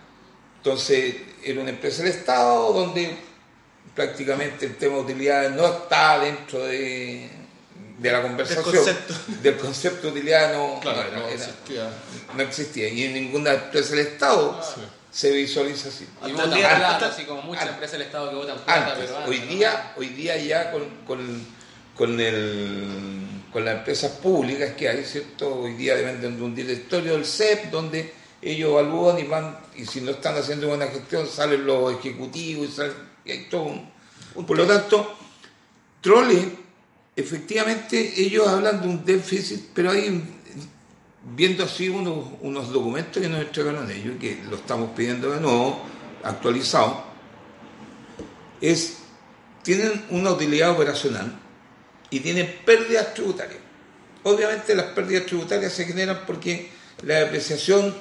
Entonces, 0.59 1.15
era 1.43 1.61
una 1.61 1.71
empresa 1.71 2.03
del 2.03 2.13
Estado 2.13 2.73
donde 2.73 3.17
prácticamente 3.95 4.67
el 4.67 4.77
tema 4.77 4.97
de 4.97 5.01
utilidades 5.03 5.53
no 5.53 5.67
está 5.67 6.19
dentro 6.19 6.65
de, 6.67 7.31
de 7.99 8.13
la 8.13 8.21
conversación. 8.21 8.65
concepto. 8.65 9.15
Del 9.43 9.57
concepto 9.57 10.03
de 10.09 10.13
utilidad 10.13 10.53
no, 10.53 10.81
Claro, 10.81 11.03
no 11.03 11.09
era- 11.09 11.17
no 11.19 11.25
era- 11.29 11.35
existía. 11.35 11.91
no 12.37 12.43
existía. 12.43 12.89
Y 12.89 13.05
en 13.05 13.15
ninguna 13.15 13.53
empresa 13.55 13.91
del 13.95 14.07
Estado 14.09 14.61
se 15.17 15.31
visualiza 15.31 15.89
así. 15.89 16.07
Y 16.27 16.33
votan 16.33 16.51
plata, 16.51 17.07
así 17.09 17.25
como 17.25 17.41
muchas 17.41 17.69
empresas 17.71 17.93
del 17.93 18.03
Estado 18.03 18.29
que 18.29 18.37
votan 18.37 18.59
plata, 18.59 18.93
Antes, 18.93 19.11
pero 19.11 19.25
hoy 19.27 19.37
antes, 19.37 19.49
día, 19.49 19.93
hoy 19.97 20.09
día 20.11 20.37
ya 20.37 20.71
con, 20.71 20.83
con, 21.07 21.47
con, 21.97 22.21
el, 22.21 22.87
con 23.51 23.65
las 23.65 23.79
empresas 23.79 24.13
públicas 24.13 24.73
que 24.77 24.91
hay, 24.91 25.03
¿cierto? 25.05 25.61
Hoy 25.61 25.73
día 25.73 25.95
dependen 25.95 26.37
de 26.37 26.43
un 26.43 26.55
directorio 26.55 27.15
del 27.15 27.25
CEP 27.25 27.71
donde 27.71 28.13
ellos 28.43 28.69
evalúan 28.73 29.19
y 29.19 29.23
van, 29.23 29.59
y 29.75 29.87
si 29.87 30.03
no 30.03 30.11
están 30.11 30.37
haciendo 30.37 30.69
buena 30.69 30.87
gestión, 30.89 31.27
salen 31.27 31.65
los 31.65 31.95
ejecutivos 31.99 32.69
y, 32.69 32.73
salen, 32.73 32.93
y 33.25 33.31
hay 33.31 33.49
todo 33.49 33.63
un- 33.63 33.91
Por 34.47 34.59
lo 34.59 34.67
tanto, 34.67 35.17
Trole, 36.03 36.51
efectivamente, 37.17 38.13
ellos 38.21 38.47
hablan 38.47 38.83
de 38.83 38.89
un 38.89 39.03
déficit, 39.03 39.71
pero 39.75 39.93
hay, 39.93 40.23
viendo 41.35 41.65
así 41.65 41.89
unos, 41.89 42.27
unos 42.41 42.73
documentos 42.73 43.21
que 43.21 43.29
nos 43.29 43.41
entregaron 43.41 43.91
ellos, 43.91 44.15
y 44.17 44.19
que 44.19 44.45
lo 44.49 44.57
estamos 44.57 44.91
pidiendo 44.97 45.31
de 45.31 45.41
nuevo, 45.41 45.81
actualizado, 46.23 47.05
es, 48.61 48.99
tienen 49.63 50.05
una 50.11 50.31
utilidad 50.31 50.71
operacional 50.71 51.33
y 52.11 52.21
tienen 52.21 52.61
pérdidas 52.65 53.15
tributarias. 53.15 53.61
Obviamente 54.23 54.75
las 54.75 54.87
pérdidas 54.87 55.27
tributarias 55.27 55.73
se 55.73 55.85
generan 55.85 56.21
porque 56.27 56.71
la 57.03 57.17
depreciación 57.21 57.95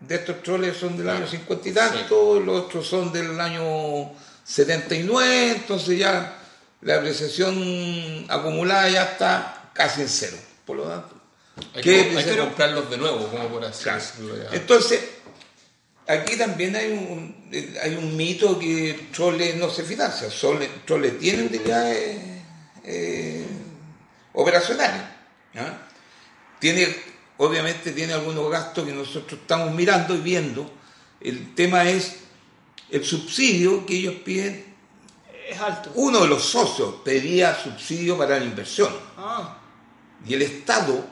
de 0.00 0.16
estos 0.16 0.42
troles 0.42 0.76
son 0.76 0.96
del 0.96 1.08
año 1.08 1.26
50 1.26 1.68
y 1.68 1.72
tanto, 1.72 2.40
los 2.40 2.62
otros 2.62 2.86
son 2.86 3.12
del 3.12 3.38
año 3.40 4.12
79, 4.44 5.52
entonces 5.52 5.98
ya 5.98 6.38
la 6.82 6.94
depreciación 6.94 8.26
acumulada 8.28 8.88
ya 8.90 9.04
está 9.04 9.70
casi 9.72 10.02
en 10.02 10.08
cero. 10.08 10.36
Por 10.66 10.76
lo 10.76 10.84
tanto, 10.84 11.13
Hay 11.74 11.82
que, 11.82 12.00
hay 12.16 12.24
que 12.24 12.36
comprarlos 12.36 12.90
de 12.90 12.98
nuevo, 12.98 13.28
como 13.28 13.48
por 13.48 13.64
así 13.64 13.84
Claro. 13.84 13.98
decirlo 14.00 14.36
ya. 14.36 14.56
Entonces, 14.56 15.00
aquí 16.06 16.36
también 16.36 16.74
hay 16.76 16.92
un, 16.92 17.48
hay 17.82 17.94
un 17.94 18.16
mito 18.16 18.58
que 18.58 19.08
Trole 19.14 19.54
no 19.54 19.70
se 19.70 19.84
financia. 19.84 20.28
Trole, 20.28 20.68
Trole 20.84 21.10
tiene 21.12 21.44
utilidades 21.44 22.18
eh, 22.84 23.46
operacionales. 24.32 25.02
Tiene, 26.58 26.94
obviamente 27.38 27.92
tiene 27.92 28.12
algunos 28.14 28.50
gastos 28.50 28.84
que 28.86 28.92
nosotros 28.92 29.40
estamos 29.40 29.72
mirando 29.74 30.14
y 30.14 30.18
viendo. 30.20 30.70
El 31.20 31.54
tema 31.54 31.88
es 31.88 32.16
el 32.90 33.04
subsidio 33.04 33.86
que 33.86 33.96
ellos 33.96 34.14
piden. 34.24 34.74
Es 35.48 35.60
alto. 35.60 35.92
Uno 35.94 36.20
de 36.22 36.28
los 36.28 36.42
socios 36.44 36.96
pedía 37.04 37.54
subsidio 37.54 38.16
para 38.16 38.38
la 38.38 38.44
inversión. 38.44 38.90
Ah, 39.16 39.58
Y 40.26 40.34
el 40.34 40.42
Estado 40.42 41.06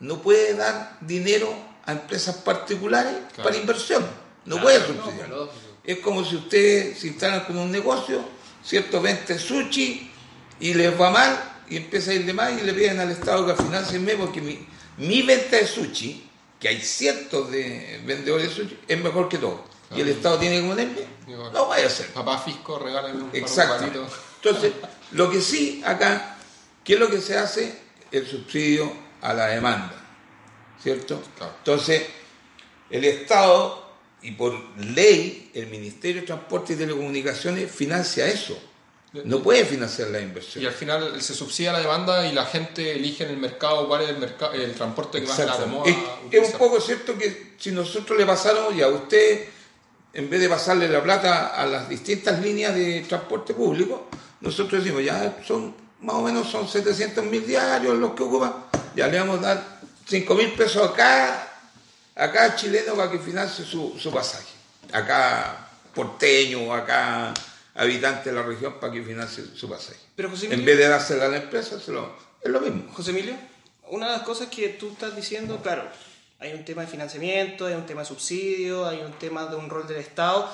no 0.00 0.20
puede 0.22 0.54
dar 0.54 0.96
dinero 1.00 1.52
a 1.86 1.92
empresas 1.92 2.36
particulares 2.36 3.14
Claro. 3.34 3.42
para 3.50 3.56
inversión. 3.56 4.04
No 4.44 4.56
Claro, 4.56 4.62
puede 4.62 4.78
no, 4.80 4.86
subsidiar. 5.04 5.28
lógico. 5.28 5.54
es 5.84 5.98
como 6.00 6.24
si 6.24 6.36
ustedes 6.36 6.98
se 6.98 7.06
instalan 7.08 7.44
con 7.44 7.56
un 7.58 7.70
negocio, 7.70 8.22
¿cierto? 8.64 9.00
Vende 9.00 9.38
sushi 9.38 10.10
y 10.60 10.74
les 10.74 10.98
va 11.00 11.10
mal 11.10 11.38
y 11.68 11.76
empieza 11.76 12.10
a 12.10 12.14
ir 12.14 12.24
de 12.26 12.32
más 12.32 12.52
y 12.60 12.64
le 12.64 12.72
piden 12.74 13.00
al 13.00 13.10
Estado 13.10 13.46
que 13.46 13.62
financienme 13.62 14.14
porque 14.16 14.40
mi, 14.40 14.66
mi 14.98 15.22
venta 15.22 15.56
de 15.56 15.66
sushi, 15.66 16.28
que 16.58 16.68
hay 16.68 16.80
cientos 16.82 17.50
de 17.50 18.00
vendedores 18.04 18.48
de 18.50 18.54
sushi, 18.54 18.78
es 18.88 19.02
mejor 19.02 19.28
que 19.28 19.38
todo. 19.38 19.64
Y 19.94 20.00
el. 20.02 20.08
Estado 20.08 20.38
tiene 20.38 20.60
que 20.60 20.68
ponerme, 20.68 21.00
no 21.52 21.66
vaya 21.66 21.84
a 21.84 21.86
hacer. 21.88 22.06
Papá 22.12 22.38
Fisco, 22.38 22.78
regálame 22.78 23.22
un 23.22 23.30
Exacto. 23.32 24.06
Entonces, 24.42 24.72
lo 25.12 25.30
que 25.30 25.40
sí 25.40 25.82
acá, 25.84 26.36
¿qué 26.84 26.94
es 26.94 27.00
lo 27.00 27.10
que 27.10 27.20
se 27.20 27.36
hace? 27.36 27.76
El 28.12 28.26
subsidio 28.26 28.92
a 29.22 29.34
la 29.34 29.46
demanda, 29.48 29.92
¿cierto? 30.82 31.22
Claro. 31.36 31.52
Entonces, 31.58 32.02
el 32.90 33.04
Estado 33.04 33.90
y 34.22 34.32
por 34.32 34.52
ley 34.78 35.50
el 35.54 35.66
Ministerio 35.68 36.20
de 36.22 36.26
Transporte 36.26 36.74
y 36.74 36.76
Telecomunicaciones 36.76 37.70
financia 37.70 38.26
eso. 38.26 38.58
No 39.24 39.42
puede 39.42 39.64
financiar 39.64 40.08
la 40.10 40.20
Y 40.20 40.22
inversión. 40.22 40.64
al 40.64 40.72
final 40.72 41.20
se 41.20 41.34
subsidia 41.34 41.72
la 41.72 41.80
demanda 41.80 42.24
y 42.28 42.32
la 42.32 42.44
gente 42.46 42.92
elige 42.92 43.24
en 43.24 43.30
el 43.30 43.38
mercado 43.38 43.88
cuál 43.88 44.02
es 44.02 44.10
el, 44.10 44.18
mercado, 44.18 44.52
el 44.52 44.72
transporte 44.72 45.20
que 45.20 45.26
más 45.26 45.36
Exacto. 45.40 45.62
acomoda. 45.64 45.90
Es, 46.30 46.42
es 46.42 46.52
un 46.52 46.58
poco 46.58 46.80
cierto 46.80 47.18
que 47.18 47.54
si 47.58 47.72
nosotros 47.72 48.16
le 48.16 48.24
pasáramos 48.24 48.76
ya 48.76 48.84
a 48.84 48.88
usted, 48.90 49.48
en 50.12 50.30
vez 50.30 50.40
de 50.40 50.48
pasarle 50.48 50.88
la 50.88 51.02
plata 51.02 51.48
a 51.48 51.66
las 51.66 51.88
distintas 51.88 52.40
líneas 52.40 52.72
de 52.76 53.00
transporte 53.00 53.52
público, 53.52 54.08
nosotros 54.42 54.84
decimos, 54.84 55.04
ya 55.04 55.40
son 55.44 55.74
más 56.02 56.14
o 56.14 56.22
menos 56.22 56.48
son 56.48 56.68
700 56.68 57.24
mil 57.24 57.44
diarios 57.44 57.98
los 57.98 58.12
que 58.12 58.22
ocupan, 58.22 58.54
ya 58.96 59.06
le 59.08 59.18
vamos 59.18 59.38
a 59.40 59.54
dar 59.54 59.80
5 60.06 60.34
mil 60.34 60.52
pesos 60.52 60.88
acá, 60.90 61.48
acá 62.14 62.56
chileno 62.56 62.94
para 62.94 63.10
que 63.10 63.18
financie 63.18 63.64
su, 63.64 63.96
su 63.98 64.10
pasaje, 64.12 64.52
acá 64.92 65.68
porteño, 65.94 66.72
acá 66.74 67.32
habitante 67.74 68.30
de 68.30 68.36
la 68.36 68.42
región 68.42 68.74
para 68.80 68.92
que 68.92 69.02
financie 69.02 69.44
su 69.54 69.68
pasaje. 69.68 69.98
pero 70.16 70.30
José 70.30 70.46
En 70.46 70.52
Emilio, 70.54 70.66
vez 70.66 70.78
de 70.78 70.88
dársela 70.88 71.26
a 71.26 71.28
la 71.28 71.36
empresa, 71.38 71.78
se 71.80 71.92
lo- 71.92 72.14
es 72.42 72.50
lo 72.50 72.60
mismo. 72.60 72.92
José 72.92 73.10
Emilio, 73.10 73.34
una 73.90 74.06
de 74.06 74.12
las 74.12 74.22
cosas 74.22 74.48
que 74.48 74.68
tú 74.70 74.90
estás 74.92 75.14
diciendo, 75.16 75.60
claro, 75.62 75.84
hay 76.38 76.52
un 76.54 76.64
tema 76.64 76.82
de 76.82 76.88
financiamiento, 76.88 77.66
hay 77.66 77.74
un 77.74 77.86
tema 77.86 78.00
de 78.02 78.06
subsidio, 78.08 78.86
hay 78.86 79.00
un 79.00 79.12
tema 79.18 79.46
de 79.46 79.56
un 79.56 79.68
rol 79.70 79.86
del 79.86 79.98
Estado, 79.98 80.48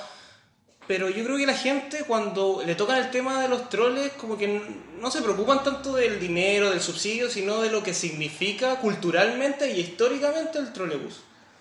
pero 0.87 1.09
yo 1.11 1.25
creo 1.25 1.37
que 1.37 1.47
la 1.47 1.55
gente 1.57 2.05
cuando 2.07 2.63
le 2.65 2.75
tocan 2.75 2.99
el 2.99 3.11
tema 3.11 3.41
de 3.43 3.49
los 3.49 3.69
troles, 3.69 4.13
como 4.13 4.37
que 4.39 4.61
no 5.01 5.11
se 5.11 5.21
preocupan 5.23 5.63
tanto 5.65 5.95
del 5.95 6.19
dinero, 6.21 6.71
del 6.71 6.81
subsidio, 6.81 7.29
sino 7.31 7.61
de 7.61 7.71
lo 7.71 7.83
que 7.83 7.93
significa 7.95 8.77
culturalmente 8.77 9.71
y 9.73 9.81
históricamente 9.81 10.59
el 10.59 10.73
trolebús. 10.73 11.15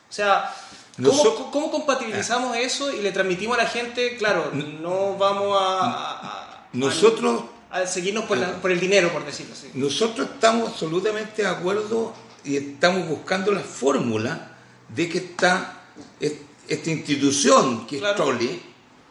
O 0.10 0.13
sea, 0.13 0.53
¿cómo, 1.03 1.51
cómo 1.51 1.72
compatibilizamos 1.72 2.55
eso 2.58 2.94
y 2.94 3.01
le 3.01 3.12
transmitimos 3.12 3.58
a 3.58 3.63
la 3.63 3.70
gente, 3.70 4.15
claro, 4.17 4.51
no 4.53 5.17
vamos 5.17 5.58
a... 5.60 6.67
Nosotros 6.74 7.44
a 7.72 7.86
seguirnos 7.88 8.25
por, 8.25 8.38
la- 8.38 8.53
por 8.62 8.72
el 8.72 8.79
dinero, 8.79 9.12
por 9.12 9.25
decirlo 9.25 9.53
así. 9.53 9.70
Nosotros 9.74 10.29
estamos 10.34 10.70
absolutamente 10.70 11.41
de 11.41 11.48
acuerdo 11.48 12.13
y 12.44 12.55
estamos 12.58 13.08
buscando 13.08 13.51
la 13.51 13.62
fórmula 13.62 14.51
de 14.89 15.10
que 15.10 15.17
está 15.17 15.82
es- 16.20 16.34
esta 16.67 16.89
institución 16.91 17.86
que 17.88 17.98
Claro. 18.00 18.13
es 18.13 18.22
Trolli, 18.22 18.62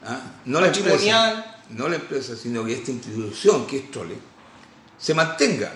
¿ah? 0.07 0.21
no 0.45 0.61
la 0.61 0.67
empresa, 0.91 1.45
no 1.71 1.89
la 1.89 1.97
empresa, 1.97 2.37
sino 2.37 2.65
que 2.65 2.75
esta 2.75 2.91
institución 2.91 3.67
que 3.67 3.79
es 3.79 3.91
Trole, 3.91 4.17
se 4.99 5.15
mantenga. 5.15 5.73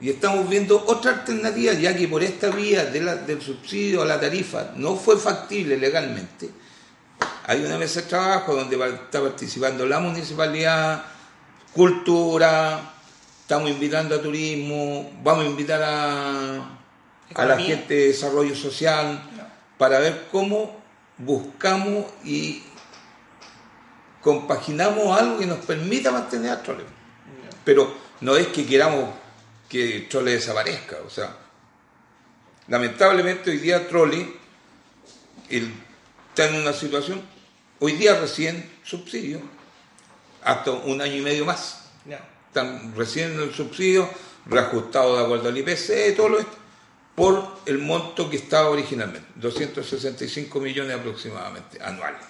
Y 0.00 0.08
estamos 0.08 0.48
viendo 0.48 0.82
otra 0.86 1.10
alternativa, 1.12 1.74
ya 1.74 1.94
que 1.94 2.08
por 2.08 2.22
esta 2.22 2.48
vía 2.50 2.86
de 2.86 3.00
la- 3.02 3.16
del 3.16 3.42
subsidio 3.42 4.00
a 4.02 4.06
la 4.06 4.18
tarifa 4.18 4.72
no 4.76 4.96
fue 4.96 5.18
factible 5.18 5.76
legalmente. 5.76 6.48
Hay 7.46 7.62
una 7.64 7.76
mesa 7.76 8.00
de 8.00 8.06
trabajo 8.06 8.54
donde 8.54 8.76
va- 8.76 8.88
está 8.88 9.20
participando 9.20 9.84
la 9.84 9.98
municipalidad, 10.00 11.04
cultura, 11.74 12.80
estamos 13.42 13.70
invitando 13.70 14.14
a 14.14 14.22
turismo, 14.22 15.10
vamos 15.22 15.44
a 15.44 15.48
invitar 15.48 15.82
a, 15.82 16.56
a 17.34 17.44
la 17.44 17.54
gente 17.58 17.94
de 17.94 18.06
desarrollo 18.08 18.54
social 18.54 19.22
para 19.78 19.98
ver 19.98 20.26
cómo 20.30 20.78
buscamos 21.18 22.06
y 22.24 22.62
compaginamos 24.22 25.18
algo 25.18 25.38
que 25.38 25.46
nos 25.46 25.58
permita 25.64 26.10
mantener 26.10 26.50
a 26.50 26.62
Trole. 26.62 26.84
Pero 27.64 27.92
no 28.20 28.36
es 28.36 28.48
que 28.48 28.66
queramos 28.66 29.10
que 29.68 30.06
Trole 30.10 30.32
desaparezca, 30.32 30.96
o 31.06 31.10
sea, 31.10 31.36
lamentablemente 32.68 33.50
hoy 33.50 33.58
día 33.58 33.86
Trole 33.88 34.32
el- 35.48 35.72
está 36.28 36.48
en 36.48 36.56
una 36.62 36.72
situación, 36.72 37.22
hoy 37.80 37.92
día 37.92 38.18
recién 38.20 38.70
subsidio, 38.84 39.40
hasta 40.42 40.70
un 40.70 41.00
año 41.00 41.16
y 41.16 41.20
medio 41.22 41.44
más. 41.44 41.84
Están 42.48 42.94
recién 42.96 43.38
el 43.40 43.54
subsidio, 43.54 44.08
reajustado 44.46 45.16
de 45.18 45.24
acuerdo 45.24 45.48
al 45.48 45.56
IPC, 45.58 46.14
todo 46.16 46.30
lo 46.30 46.38
esto, 46.40 46.56
por 47.14 47.58
el 47.66 47.78
monto 47.78 48.28
que 48.30 48.36
estaba 48.36 48.70
originalmente, 48.70 49.28
265 49.36 50.58
millones 50.60 50.96
aproximadamente 50.98 51.82
anuales. 51.82 52.20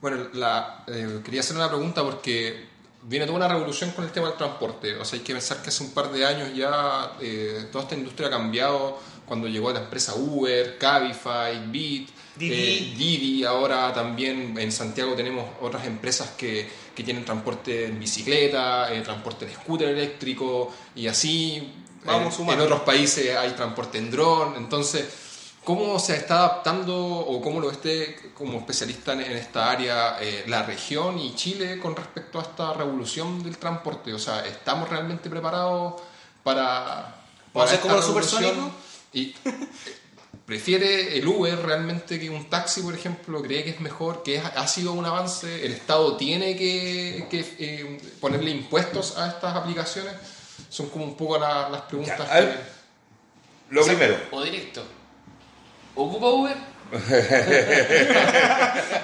Bueno, 0.00 0.28
la, 0.34 0.84
eh, 0.86 1.20
quería 1.24 1.40
hacer 1.40 1.56
una 1.56 1.68
pregunta 1.68 2.02
porque 2.02 2.66
viene 3.02 3.24
toda 3.24 3.38
una 3.38 3.48
revolución 3.48 3.90
con 3.92 4.04
el 4.04 4.10
tema 4.12 4.28
del 4.28 4.36
transporte. 4.36 4.96
O 4.96 5.04
sea, 5.04 5.18
hay 5.18 5.24
que 5.24 5.32
pensar 5.32 5.62
que 5.62 5.68
hace 5.70 5.82
un 5.84 5.92
par 5.92 6.10
de 6.12 6.26
años 6.26 6.54
ya 6.54 7.12
eh, 7.20 7.68
toda 7.72 7.84
esta 7.84 7.94
industria 7.96 8.28
ha 8.28 8.30
cambiado 8.30 8.98
cuando 9.26 9.48
llegó 9.48 9.72
la 9.72 9.80
empresa 9.80 10.14
Uber, 10.14 10.78
Cabify, 10.78 11.66
Bit, 11.68 12.10
Didi. 12.36 12.54
eh, 12.54 12.94
Didi. 12.96 13.44
Ahora 13.44 13.92
también 13.92 14.56
en 14.58 14.70
Santiago 14.70 15.14
tenemos 15.14 15.44
otras 15.60 15.86
empresas 15.86 16.30
que, 16.36 16.68
que 16.94 17.02
tienen 17.02 17.24
transporte 17.24 17.86
en 17.86 17.98
bicicleta, 17.98 18.92
eh, 18.92 19.00
transporte 19.02 19.46
en 19.46 19.52
scooter 19.52 19.88
eléctrico 19.88 20.72
y 20.94 21.06
así. 21.08 21.72
Vamos 22.04 22.38
en, 22.38 22.50
en 22.50 22.60
otros 22.60 22.82
países 22.82 23.36
hay 23.36 23.50
transporte 23.52 23.98
en 23.98 24.10
dron. 24.12 24.54
Entonces, 24.56 25.08
¿Cómo 25.66 25.98
se 25.98 26.14
está 26.14 26.36
adaptando 26.38 26.96
o 26.96 27.42
cómo 27.42 27.58
lo 27.60 27.72
esté 27.72 28.30
como 28.34 28.56
especialista 28.58 29.14
en, 29.14 29.20
esta 29.22 29.68
área 29.68 30.16
eh, 30.20 30.44
la 30.46 30.62
región 30.62 31.18
y 31.18 31.34
Chile 31.34 31.80
con 31.80 31.96
respecto 31.96 32.38
a 32.38 32.42
esta 32.42 32.72
revolución 32.72 33.42
del 33.42 33.58
transporte? 33.58 34.14
O 34.14 34.18
sea, 34.20 34.46
¿estamos 34.46 34.88
realmente 34.88 35.28
preparados 35.28 36.00
para... 36.44 37.16
para 37.52 37.64
hacer 37.66 37.74
esta 37.78 37.82
como 37.82 37.96
los 37.96 38.06
supersónicos? 38.06 38.70
Y 39.12 39.34
prefiere 40.44 41.18
el 41.18 41.26
Uber 41.26 41.58
realmente 41.58 42.20
que 42.20 42.30
un 42.30 42.48
taxi, 42.48 42.82
por 42.82 42.94
ejemplo, 42.94 43.42
cree 43.42 43.64
que 43.64 43.70
es 43.70 43.80
mejor, 43.80 44.22
que 44.22 44.38
ha 44.38 44.66
sido 44.68 44.92
un 44.92 45.04
avance, 45.04 45.66
el 45.66 45.72
Estado 45.72 46.16
tiene 46.16 46.56
que, 46.56 47.26
que, 47.28 47.40
eh, 47.58 48.00
ponerle 48.20 48.52
impuestos 48.52 49.18
a 49.18 49.26
estas 49.26 49.56
aplicaciones. 49.56 50.14
Son 50.68 50.88
como 50.90 51.06
un 51.06 51.16
poco 51.16 51.38
la- 51.38 51.68
las 51.70 51.82
preguntas 51.82 52.18
Ya, 52.20 52.38
que... 52.40 52.56
Lo 53.70 53.84
primero, 53.84 54.16
O 54.30 54.42
directo. 54.44 54.82
¿Ocupa 55.96 56.26
Uber? 56.28 56.56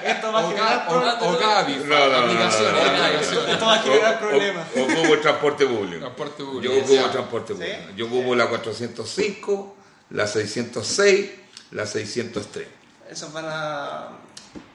Esto 0.04 0.32
va 0.32 0.40
a 0.40 0.48
generar 0.48 0.86
problemas. 0.88 1.22
o 1.22 1.38
Cabify, 1.38 1.84
No, 1.88 1.98
no, 1.98 2.10
no, 2.10 2.16
aplicaciones, 2.18 2.72
no, 2.72 2.78
no, 2.78 2.84
no, 2.84 2.98
no. 2.98 3.04
aplicaciones. 3.04 3.48
Esto 3.52 3.66
va 3.66 3.74
a 3.74 3.78
generar 3.82 4.18
problemas. 4.20 4.66
o- 4.76 4.82
Ocupo 4.82 5.14
el 5.14 5.20
transporte 5.20 5.66
público. 5.66 5.98
Transporte 6.00 6.44
público. 6.44 6.74
Yo 6.74 6.80
ocupo 6.80 7.04
el 7.04 7.10
transporte 7.10 7.52
¿Sí? 7.54 7.58
público. 7.58 7.92
Yo 7.96 8.06
ocupo 8.06 8.34
la 8.34 8.46
405, 8.48 9.76
la 10.10 10.26
606, 10.26 11.30
la 11.72 11.86
603. 11.86 12.66
Esos 13.10 13.32
van 13.32 13.46
a... 13.48 14.08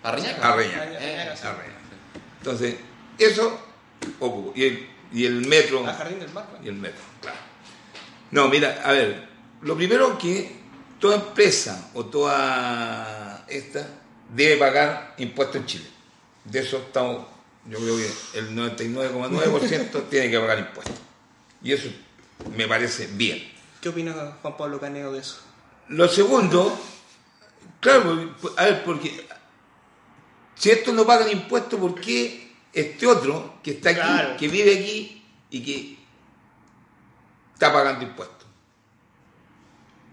¿A 0.03 0.11
Reñaca? 0.11 0.53
A 0.53 0.55
Reñaca. 0.55 0.83
Eh, 0.99 1.21
A 1.21 1.23
Reñaca. 1.25 1.79
Entonces, 2.39 2.75
eso 3.17 3.59
ocupo. 4.19 4.51
Y 4.55 4.63
el, 4.65 4.89
y 5.13 5.25
el 5.25 5.45
metro. 5.47 5.85
A 5.87 5.93
Jardín 5.93 6.19
del 6.19 6.31
Mar. 6.31 6.45
¿no? 6.57 6.65
Y 6.65 6.69
el 6.69 6.75
metro, 6.75 7.01
claro. 7.21 7.37
No, 8.31 8.47
mira, 8.49 8.81
a 8.83 8.91
ver, 8.91 9.27
lo 9.61 9.75
primero 9.77 10.17
que 10.17 10.56
toda 10.99 11.15
empresa 11.15 11.89
o 11.93 12.05
toda 12.05 13.45
esta 13.47 13.87
debe 14.33 14.57
pagar 14.57 15.15
impuestos 15.17 15.57
en 15.57 15.65
Chile. 15.65 15.85
De 16.45 16.59
eso 16.59 16.77
estamos, 16.77 17.25
yo 17.65 17.77
creo 17.77 17.97
que 17.97 18.39
el 18.39 18.55
99,9% 18.55 20.07
tiene 20.09 20.31
que 20.31 20.39
pagar 20.39 20.59
impuestos. 20.59 20.95
Y 21.61 21.73
eso 21.73 21.89
me 22.55 22.67
parece 22.67 23.07
bien. 23.07 23.51
¿Qué 23.81 23.89
opina 23.89 24.37
Juan 24.41 24.57
Pablo 24.57 24.79
Caneo 24.79 25.11
de 25.11 25.19
eso? 25.19 25.39
Lo 25.89 26.07
segundo, 26.07 26.77
claro, 27.79 28.33
a 28.57 28.63
ver, 28.65 28.83
porque 28.83 29.25
si 30.55 30.71
estos 30.71 30.93
no 30.93 31.05
pagan 31.05 31.31
impuestos, 31.31 31.79
¿por 31.79 31.99
qué 31.99 32.51
este 32.73 33.07
otro 33.07 33.55
que 33.63 33.71
está 33.71 33.91
aquí, 33.91 33.99
Claro. 33.99 34.37
que 34.37 34.47
vive 34.47 34.77
aquí 34.79 35.25
y 35.49 35.63
que 35.63 35.97
está 37.53 37.71
pagando 37.71 38.03
impuestos? 38.03 38.36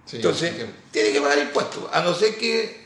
Sí, 0.07 0.17
Entonces, 0.17 0.55
tiene 0.91 1.13
que 1.13 1.21
pagar 1.21 1.39
impuestos, 1.39 1.85
a 1.93 2.01
no 2.03 2.13
ser 2.15 2.37
que 2.37 2.85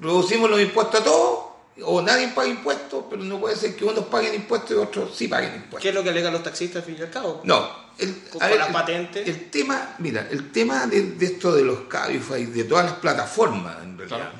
reducimos 0.00 0.50
los 0.50 0.60
impuestos 0.60 1.00
a 1.00 1.04
todos, 1.04 1.44
o 1.82 2.02
nadie 2.02 2.28
paga 2.28 2.48
impuestos, 2.48 3.04
pero 3.10 3.22
no 3.24 3.40
puede 3.40 3.56
ser 3.56 3.74
que 3.74 3.84
unos 3.84 4.04
paguen 4.06 4.34
impuestos 4.34 4.70
y 4.72 4.74
otros 4.74 5.16
sí 5.16 5.26
paguen 5.26 5.54
impuestos. 5.54 5.80
¿Qué 5.80 5.88
es 5.88 5.94
lo 5.94 6.02
que 6.02 6.10
alegan 6.10 6.32
los 6.32 6.42
taxistas 6.42 6.82
al 6.82 6.82
fin 6.84 6.96
y 6.98 7.02
al 7.02 7.10
cabo? 7.10 7.40
No, 7.44 7.68
el, 7.98 8.14
Con- 8.30 8.40
las 8.40 8.88
el- 9.16 9.50
tema, 9.50 9.94
mira, 9.98 10.28
el 10.30 10.52
tema 10.52 10.86
de, 10.86 11.02
de 11.12 11.26
esto 11.26 11.52
de 11.52 11.64
los 11.64 11.80
Cabify, 11.88 12.44
de 12.46 12.64
todas 12.64 12.84
las 12.84 12.94
plataformas, 12.94 13.76
en 13.82 13.96
realidad, 13.98 14.18
Claro. 14.18 14.36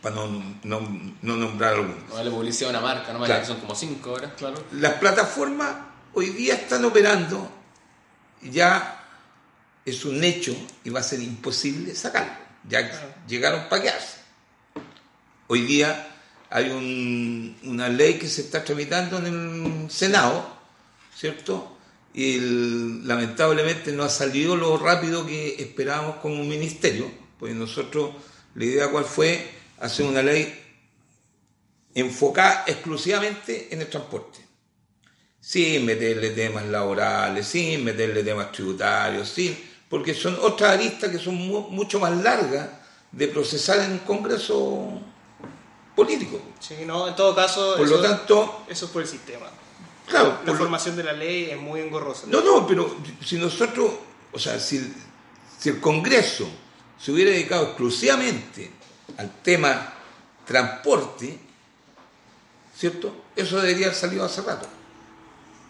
para 0.00 0.14
no, 0.14 0.28
no- 0.62 1.12
no 1.20 1.36
nombrar. 1.36 1.76
No 1.78 2.14
vale 2.14 2.30
publicidad 2.30 2.74
a 2.74 2.78
una 2.78 2.86
marca, 2.86 3.12
no 3.12 3.18
vale 3.18 3.26
Claro. 3.34 3.40
que 3.42 3.46
son 3.48 3.60
como 3.60 3.74
5 3.74 4.12
horas. 4.12 4.32
Claro. 4.38 4.56
Las 4.72 4.94
plataformas 4.94 5.70
hoy 6.14 6.30
día 6.30 6.54
están 6.54 6.84
operando, 6.84 7.50
ya 8.42 8.99
es 9.90 10.04
un 10.04 10.22
hecho 10.24 10.54
y 10.84 10.90
va 10.90 11.00
a 11.00 11.02
ser 11.04 11.20
imposible 11.20 11.94
sacarlo. 11.94 12.32
Ya 12.68 12.88
Claro. 12.88 13.14
llegaron 13.28 13.68
para 13.68 13.82
quedarse. 13.82 14.16
Hoy 15.48 15.62
día 15.62 16.08
hay 16.50 16.70
un- 16.70 17.56
una 17.64 17.88
ley 17.88 18.14
que 18.18 18.28
se 18.28 18.42
está 18.42 18.62
tramitando 18.64 19.18
en 19.18 19.26
el 19.84 19.90
Senado, 19.90 20.56
¿cierto? 21.16 21.76
Y 22.12 22.36
el- 22.38 23.06
lamentablemente 23.06 23.92
no 23.92 24.02
ha 24.02 24.08
salido 24.08 24.56
lo 24.56 24.76
rápido 24.78 25.26
que 25.26 25.56
esperábamos 25.62 26.16
como 26.16 26.42
ministerio, 26.44 27.10
pues 27.38 27.54
nosotros, 27.54 28.14
la 28.54 28.64
idea 28.64 28.90
cuál 28.90 29.04
fue 29.04 29.48
hacer 29.78 30.06
una 30.06 30.22
ley 30.22 30.52
enfocada 31.94 32.64
exclusivamente 32.66 33.68
en 33.72 33.80
el 33.80 33.88
transporte 33.88 34.38
sin 35.40 35.84
meterle 35.86 36.30
temas 36.30 36.66
laborales, 36.66 37.46
sin 37.46 37.82
meterle 37.82 38.22
temas 38.22 38.52
tributarios, 38.52 39.28
sin, 39.28 39.56
porque 39.90 40.14
son 40.14 40.38
otras 40.40 40.70
aristas 40.72 41.10
que 41.10 41.18
son 41.18 41.34
mu- 41.34 41.68
mucho 41.68 42.00
más 42.00 42.16
largas 42.16 42.68
de 43.12 43.28
procesar 43.28 43.80
en 43.80 43.92
un 43.92 43.98
congreso 43.98 44.88
político. 45.96 46.40
Sí, 46.60 46.76
no, 46.86 47.08
en 47.08 47.16
todo 47.16 47.34
caso, 47.34 47.76
Por 47.76 47.84
eso, 47.86 47.96
lo 47.96 48.02
tanto, 48.02 48.62
eso 48.68 48.86
es 48.86 48.90
por 48.92 49.02
el 49.02 49.08
sistema. 49.08 49.46
claro, 50.06 50.38
La 50.46 50.52
lo- 50.52 50.58
formación 50.58 50.96
de 50.96 51.02
la 51.04 51.12
ley 51.12 51.50
es 51.50 51.60
muy 51.60 51.80
engorrosa. 51.80 52.22
no, 52.28 52.40
no, 52.40 52.66
pero 52.66 52.96
si 53.24 53.36
nosotros, 53.36 53.90
o 54.32 54.38
sea, 54.38 54.58
si, 54.60 54.94
si 55.58 55.68
el 55.70 55.80
Congreso 55.80 56.48
se 56.98 57.10
hubiera 57.12 57.30
dedicado 57.32 57.64
exclusivamente 57.64 58.70
al 59.18 59.28
tema 59.42 59.92
transporte, 60.46 61.36
¿cierto? 62.76 63.12
Eso 63.36 63.56
debería 63.60 63.86
haber 63.86 63.98
salido 63.98 64.24
hace 64.24 64.40
rato. 64.42 64.66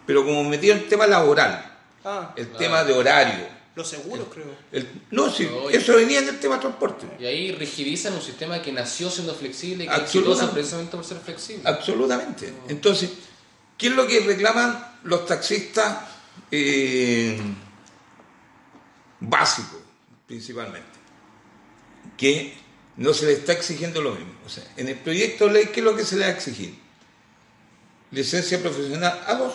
Pero 0.05 0.23
como 0.25 0.43
metió 0.43 0.73
el 0.73 0.87
tema 0.87 1.07
laboral, 1.07 1.67
Ah, 2.03 2.33
el 2.35 2.51
tema 2.53 2.83
de 2.83 2.93
horario, 2.93 3.45
los 3.75 3.87
seguros, 3.87 4.27
creo. 4.33 4.45
el- 4.71 4.87
no, 5.11 5.29
sí, 5.31 5.47
No, 5.49 5.69
eso 5.69 5.95
venía 5.95 6.19
en 6.19 6.27
el 6.29 6.39
tema 6.39 6.59
transporte. 6.59 7.07
Y 7.19 7.25
ahí 7.25 7.51
rigidizan 7.53 8.13
un 8.13 8.21
sistema 8.21 8.61
que 8.61 8.71
nació 8.71 9.09
siendo 9.09 9.33
flexible 9.33 9.85
y 9.85 9.87
que 9.87 9.95
exitoso 9.95 10.51
precisamente 10.51 10.95
por 10.97 11.05
ser 11.05 11.17
flexible. 11.19 11.63
Absolutamente. 11.69 12.53
Entonces, 12.67 13.11
¿qué 13.77 13.87
es 13.87 13.93
lo 13.93 14.05
que 14.07 14.19
reclaman 14.21 14.97
los 15.03 15.25
taxistas 15.25 16.09
eh, 16.51 17.39
básicos, 19.19 19.79
principalmente? 20.27 20.99
Que 22.17 22.53
no 22.97 23.13
se 23.13 23.25
les 23.27 23.39
está 23.39 23.53
exigiendo 23.53 24.01
lo 24.01 24.11
mismo. 24.15 24.33
O 24.45 24.49
sea, 24.49 24.63
en 24.77 24.87
el 24.89 24.97
proyecto 24.97 25.47
de 25.47 25.53
ley, 25.53 25.65
¿qué 25.73 25.79
es 25.79 25.85
lo 25.85 25.95
que 25.95 26.03
se 26.05 26.15
les 26.17 26.25
va 26.27 26.31
a 26.31 26.35
exigir? 26.35 26.75
Licencia 28.11 28.59
profesional 28.61 29.21
A2. 29.27 29.51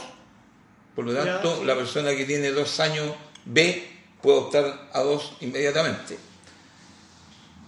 Por 0.94 1.04
lo 1.04 1.12
Ya, 1.12 1.24
tanto, 1.34 1.58
sí. 1.58 1.64
la 1.66 1.74
persona 1.74 2.16
que 2.16 2.24
tiene 2.24 2.50
dos 2.50 2.80
años 2.80 3.14
B 3.44 3.95
puede 4.26 4.38
optar 4.38 4.90
a 4.92 5.00
dos 5.02 5.34
inmediatamente. 5.40 6.18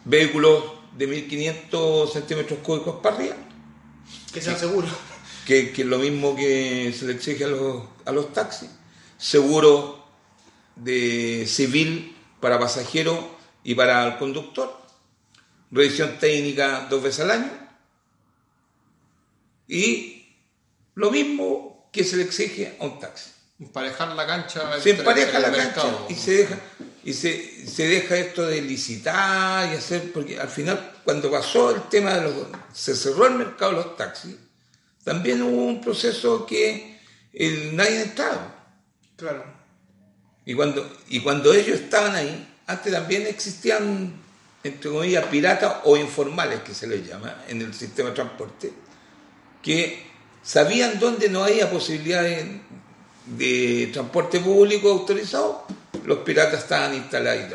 Vehículos 0.05 0.65
de 0.97 1.07
1500 1.07 2.13
centímetros 2.13 2.59
cúbicos 2.65 2.97
para 3.01 3.15
arriba, 3.15 3.37
Que 4.33 4.41
sean 4.41 4.59
seguros. 4.59 4.91
que, 5.47 5.71
que 5.71 5.83
es 5.83 5.89
lo 5.89 5.99
mismo 5.99 6.35
que 6.35 6.93
se 6.99 7.07
le 7.07 7.13
exige 7.13 7.45
a 7.45 7.49
los, 7.49 7.85
a 8.05 8.11
los 8.11 8.33
taxis. 8.33 8.71
Seguro 9.19 10.05
de 10.75 11.47
civil 11.47 12.17
para 12.41 12.59
pasajeros 12.59 13.21
y 13.63 13.77
para 13.77 14.05
el 14.09 14.19
conductor. 14.19 14.77
Revisión 15.71 16.19
técnica 16.19 16.89
dos 16.91 17.05
veces 17.05 17.21
al 17.21 17.31
año. 17.31 17.53
Y 19.69 20.27
lo 20.97 21.13
mismo 21.13 21.89
que 21.93 22.03
se 22.03 22.17
le 22.17 22.25
exige 22.25 22.77
a 22.81 22.85
un 22.85 22.99
taxi. 22.99 23.38
Emparejar 23.61 24.15
la 24.15 24.27
cancha. 24.27 24.81
Se 24.81 24.91
empareja 24.91 25.39
la 25.39 25.51
cancha 25.51 25.83
y 26.09 26.15
se 26.15 26.31
deja 26.33 26.59
y 27.09 27.15
se, 27.15 27.67
se 27.67 27.89
deja 27.89 28.19
esto 28.19 28.47
de 28.47 28.61
licitar 28.61 29.73
y 29.73 29.77
hacer, 29.77 30.13
porque 30.13 30.39
al 30.39 30.51
final 30.51 30.93
cuando 31.05 31.31
pasó 31.31 31.75
el 31.75 31.83
tema 31.89 32.13
de 32.13 32.21
los, 32.21 32.35
se 32.75 32.95
cerró 32.95 33.27
el 33.27 33.35
mercado 33.37 33.71
de 33.71 33.77
los 33.79 33.97
taxis, 33.97 34.37
también 35.05 35.41
hubo 35.41 35.65
un 35.65 35.81
proceso 35.81 36.45
que 36.45 37.01
el, 37.33 37.75
nadie 37.75 38.03
entraba. 38.03 38.75
Claro. 39.17 39.43
Y 40.45 40.53
cuando, 40.53 40.87
y 41.09 41.21
cuando 41.21 41.55
ellos 41.55 41.81
estaban 41.81 42.15
ahí, 42.15 42.47
antes 42.67 42.93
también 42.93 43.27
existían, 43.27 44.13
entre 44.63 44.91
comillas, 44.91 45.25
piratas 45.29 45.77
o 45.85 45.97
informales, 45.97 46.61
que 46.61 46.75
se 46.75 46.87
les 46.87 47.07
llama, 47.07 47.43
en 47.49 47.63
el 47.63 47.73
sistema 47.73 48.11
de 48.11 48.17
transporte, 48.17 48.73
que 49.63 50.07
sabían 50.43 50.99
dónde 50.99 51.31
no 51.31 51.45
había 51.45 51.71
posibilidad 51.71 52.23
de, 52.23 52.61
de 53.37 53.91
transporte 53.93 54.41
público 54.41 54.91
autorizado, 54.91 55.65
los 56.05 56.19
piratas 56.19 56.61
estaban 56.63 56.95
instalados 56.95 57.43
ahí. 57.45 57.55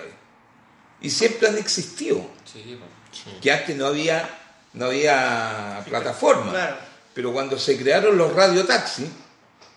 Y 1.02 1.10
siempre 1.10 1.48
han 1.50 1.58
existido, 1.58 2.18
Sí, 2.46 2.78
pues. 2.80 3.36
que 3.42 3.52
antes 3.52 3.76
no 3.76 3.88
había, 3.88 4.30
no 4.74 4.86
había 4.86 5.84
plataforma. 5.88 6.52
Claro. 6.52 6.76
Pero 7.14 7.32
cuando 7.34 7.58
se 7.60 7.78
crearon 7.78 8.18
los 8.18 8.34
radiotaxis, 8.34 9.08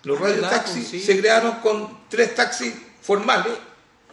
los 0.05 0.21
¿Verdad? 0.21 0.37
radiotaxis 0.51 0.75
Pues 0.77 0.89
sí. 0.89 1.01
se 1.01 1.19
crearon 1.19 1.57
con 1.61 2.07
tres 2.09 2.35
taxis 2.35 2.73
formales 3.03 3.53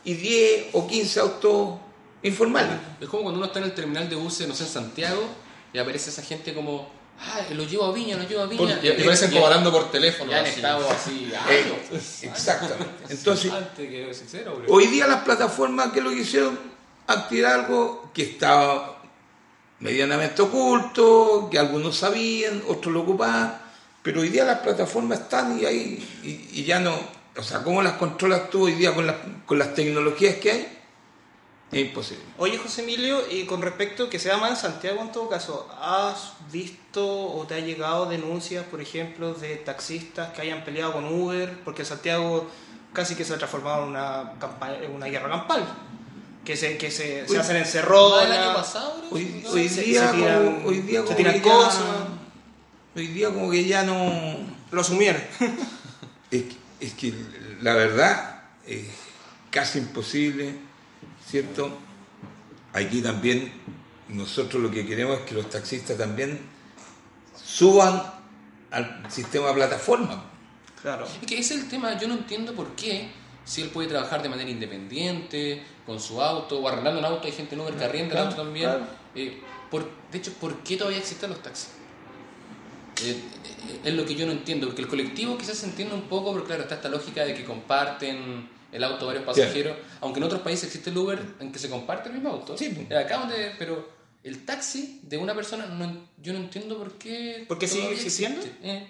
y 0.03 0.13
10 0.15 0.65
o 0.73 0.87
15 0.87 1.19
autos 1.19 1.79
informales. 2.23 2.77
Es 2.99 3.07
como 3.07 3.23
cuando 3.23 3.37
uno 3.39 3.47
está 3.47 3.59
en 3.59 3.65
el 3.65 3.73
terminal 3.73 4.09
de 4.09 4.15
buses, 4.15 4.47
no 4.47 4.55
sé, 4.55 4.63
en 4.63 4.69
Santiago, 4.69 5.23
y 5.71 5.77
aparece 5.77 6.09
esa 6.09 6.21
gente 6.23 6.53
como, 6.53 6.89
ah, 7.19 7.41
lo 7.51 7.63
llevo 7.63 7.85
a 7.85 7.91
Viña, 7.93 8.17
lo 8.17 8.27
llevo 8.27 8.43
a 8.43 8.45
Viña. 8.45 8.79
Y, 8.81 8.87
y 8.87 9.03
parecen 9.03 9.31
como 9.31 9.45
hablando 9.45 9.71
por 9.71 9.91
teléfono. 9.91 10.31
Ya 10.31 10.39
han 10.39 10.45
así. 10.45 10.55
estado 10.55 10.89
así 10.89 11.31
Eh, 11.49 11.89
exactamente. 12.23 13.03
Entonces, 13.09 13.51
que 13.75 14.13
sincero, 14.13 14.61
hoy 14.67 14.87
día 14.87 15.07
las 15.07 15.23
plataformas 15.23 15.91
que 15.91 16.01
lo 16.01 16.09
que 16.09 16.21
hicieron, 16.21 16.59
activar 17.07 17.59
algo 17.59 18.11
que 18.13 18.23
estaba 18.23 19.01
medianamente 19.79 20.41
oculto, 20.41 21.49
que 21.51 21.59
algunos 21.59 21.97
sabían, 21.97 22.63
otros 22.67 22.93
lo 22.93 23.01
ocupaban, 23.01 23.61
pero 24.01 24.21
hoy 24.21 24.29
día 24.29 24.45
las 24.45 24.59
plataformas 24.59 25.21
están 25.21 25.59
y 25.59 25.65
ahí 25.65 26.09
y, 26.23 26.59
y 26.59 26.63
ya 26.63 26.79
no, 26.79 26.97
o 27.35 27.43
sea, 27.43 27.63
¿cómo 27.63 27.81
las 27.81 27.93
controlas 27.93 28.49
tú 28.49 28.65
hoy 28.65 28.73
día 28.73 28.93
con 28.93 29.07
las, 29.07 29.15
con 29.45 29.57
las 29.57 29.73
tecnologías 29.73 30.35
que 30.35 30.51
hay? 30.51 30.72
Es 31.73 31.81
imposible. 31.87 32.23
Oye, 32.37 32.57
José 32.57 32.83
Emilio, 32.83 33.21
y 33.31 33.45
con 33.45 33.61
respecto 33.61 34.09
que 34.09 34.19
sea 34.19 34.37
más 34.37 34.51
en 34.51 34.57
Santiago 34.57 35.01
en 35.01 35.11
todo 35.11 35.27
caso, 35.29 35.67
¿has 35.81 36.33
visto 36.51 37.05
o 37.31 37.45
te 37.47 37.55
ha 37.55 37.59
llegado 37.59 38.05
denuncias, 38.05 38.63
por 38.65 38.79
ejemplo, 38.81 39.33
de 39.33 39.55
taxistas 39.57 40.31
que 40.33 40.41
hayan 40.41 40.63
peleado 40.63 40.93
con 40.93 41.05
Uber? 41.05 41.57
Porque 41.65 41.83
Santiago 41.85 42.47
casi 42.93 43.15
que 43.15 43.25
se 43.25 43.33
ha 43.33 43.37
transformado 43.37 43.83
en 43.83 43.89
una, 43.89 44.33
campaña, 44.39 44.77
en 44.83 44.91
una 44.93 45.07
guerra 45.07 45.29
campal. 45.29 45.65
Que 46.45 46.57
se, 46.57 46.77
que 46.77 46.91
se, 46.91 47.25
se 47.27 47.37
hacen 47.39 47.39
Ah, 47.39 47.43
el 47.49 47.55
año 47.55 47.65
encerronas. 47.65 48.55
pasado, 48.55 48.97
bro, 48.99 49.09
Hoy, 49.11 49.69
se- 49.69 49.81
día, 49.81 50.11
se 50.11 50.17
tiran- 50.17 50.43
como, 50.55 50.67
hoy 50.67 50.79
día 50.81 50.99
se 50.99 51.05
como 51.05 51.17
tiran 51.17 51.33
que 51.41 51.47
ya- 51.47 51.53
cosas. 51.55 51.83
hoy 52.95 53.07
día 53.07 53.27
como 53.29 53.49
que 53.49 53.65
ya 53.65 53.83
no 53.83 54.37
Lo 54.71 54.81
asumieron. 54.81 55.21
Es 56.31 56.43
que, 56.43 56.55
es 56.81 56.93
que 56.95 57.13
la 57.61 57.75
verdad 57.75 58.41
es 58.67 58.87
casi 59.51 59.79
imposible, 59.79 60.55
¿cierto? 61.33 61.75
Aquí 62.73 63.01
también 63.01 63.51
nosotros 64.07 64.61
lo 64.61 64.69
que 64.69 64.85
queremos 64.85 65.17
es 65.17 65.25
que 65.25 65.33
los 65.33 65.49
taxistas 65.49 65.97
también 65.97 66.39
suban 67.43 68.03
al 68.69 69.03
sistema 69.09 69.47
de 69.47 69.53
plataforma. 69.55 70.25
claro. 70.79 71.07
Es 71.07 71.27
que 71.27 71.39
ese 71.39 71.55
es 71.55 71.63
el 71.63 71.69
tema, 71.69 71.97
yo 71.99 72.07
no 72.07 72.13
entiendo 72.13 72.53
por 72.53 72.75
qué, 72.75 73.09
si 73.45 73.63
él 73.63 73.69
puede 73.69 73.87
trabajar 73.87 74.21
de 74.21 74.29
manera 74.29 74.47
independiente, 74.47 75.63
con 75.87 75.99
su 75.99 76.21
auto, 76.21 76.59
o 76.59 76.67
arrendando 76.67 76.99
un 76.99 77.05
auto, 77.05 77.25
hay 77.25 77.33
gente 77.33 77.55
en 77.55 77.61
Uber 77.61 77.73
que 77.73 77.83
arrienda 77.83 78.13
el 78.13 78.27
auto 78.27 78.35
también. 78.35 78.69
claro. 78.69 78.85
eh, 79.15 79.41
por, 79.71 79.89
de 80.11 80.17
hecho, 80.19 80.33
¿por 80.33 80.57
qué 80.57 80.77
todavía 80.77 80.99
existen 80.99 81.31
los 81.31 81.41
taxis? 81.41 81.69
Eh, 83.01 83.09
eh, 83.09 83.79
es 83.85 83.93
lo 83.95 84.05
que 84.05 84.13
yo 84.13 84.27
no 84.27 84.33
entiendo, 84.33 84.67
porque 84.67 84.83
el 84.83 84.87
colectivo 84.87 85.35
quizás 85.35 85.57
se 85.57 85.65
entiende 85.65 85.95
un 85.95 86.03
poco, 86.03 86.31
pero 86.31 86.45
claro, 86.45 86.61
está 86.61 86.75
esta 86.75 86.89
lógica 86.89 87.25
de 87.25 87.33
que 87.33 87.43
comparten 87.43 88.52
el 88.73 88.83
auto 88.83 89.05
varios 89.05 89.23
pasajeros, 89.23 89.77
aunque 90.01 90.19
en 90.19 90.23
otros 90.25 90.41
países 90.41 90.65
existe 90.65 90.89
el 90.89 90.97
Uber 90.97 91.21
en 91.39 91.51
que 91.51 91.59
se 91.59 91.69
comparte 91.69 92.09
el 92.09 92.15
mismo 92.15 92.29
auto. 92.31 92.57
Sí. 92.57 92.85
Eh, 92.89 92.97
Acá 92.97 93.19
donde, 93.19 93.53
pero 93.57 93.89
el 94.23 94.43
taxi 94.45 94.99
de 95.03 95.17
una 95.17 95.33
persona, 95.35 95.65
no, 95.67 96.07
yo 96.21 96.33
no 96.33 96.39
entiendo 96.39 96.77
por 96.77 96.93
qué. 96.93 97.45
¿Por 97.47 97.57
qué 97.59 97.67
sigue 97.67 97.91
existiendo? 97.93 98.41
Eh, 98.63 98.87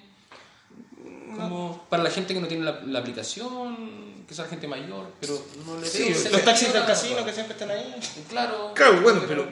como 1.36 1.86
para 1.90 2.04
la 2.04 2.12
gente 2.12 2.34
que 2.34 2.40
no 2.40 2.48
tiene 2.48 2.64
la, 2.64 2.80
la 2.86 3.00
aplicación, 3.00 4.24
que 4.28 4.34
sea 4.36 4.46
gente 4.46 4.68
mayor, 4.68 5.12
pero 5.20 5.44
no 5.66 5.80
le 5.80 5.88
Sí, 5.88 6.04
veo 6.14 6.32
los 6.32 6.44
taxis 6.46 6.72
del 6.72 6.86
casino 6.86 7.26
que 7.26 7.34
siempre 7.34 7.54
están 7.54 7.72
ahí. 7.72 7.96
Claro, 8.30 8.72
Claro, 8.76 9.02
bueno, 9.02 9.22
pero- 9.28 9.50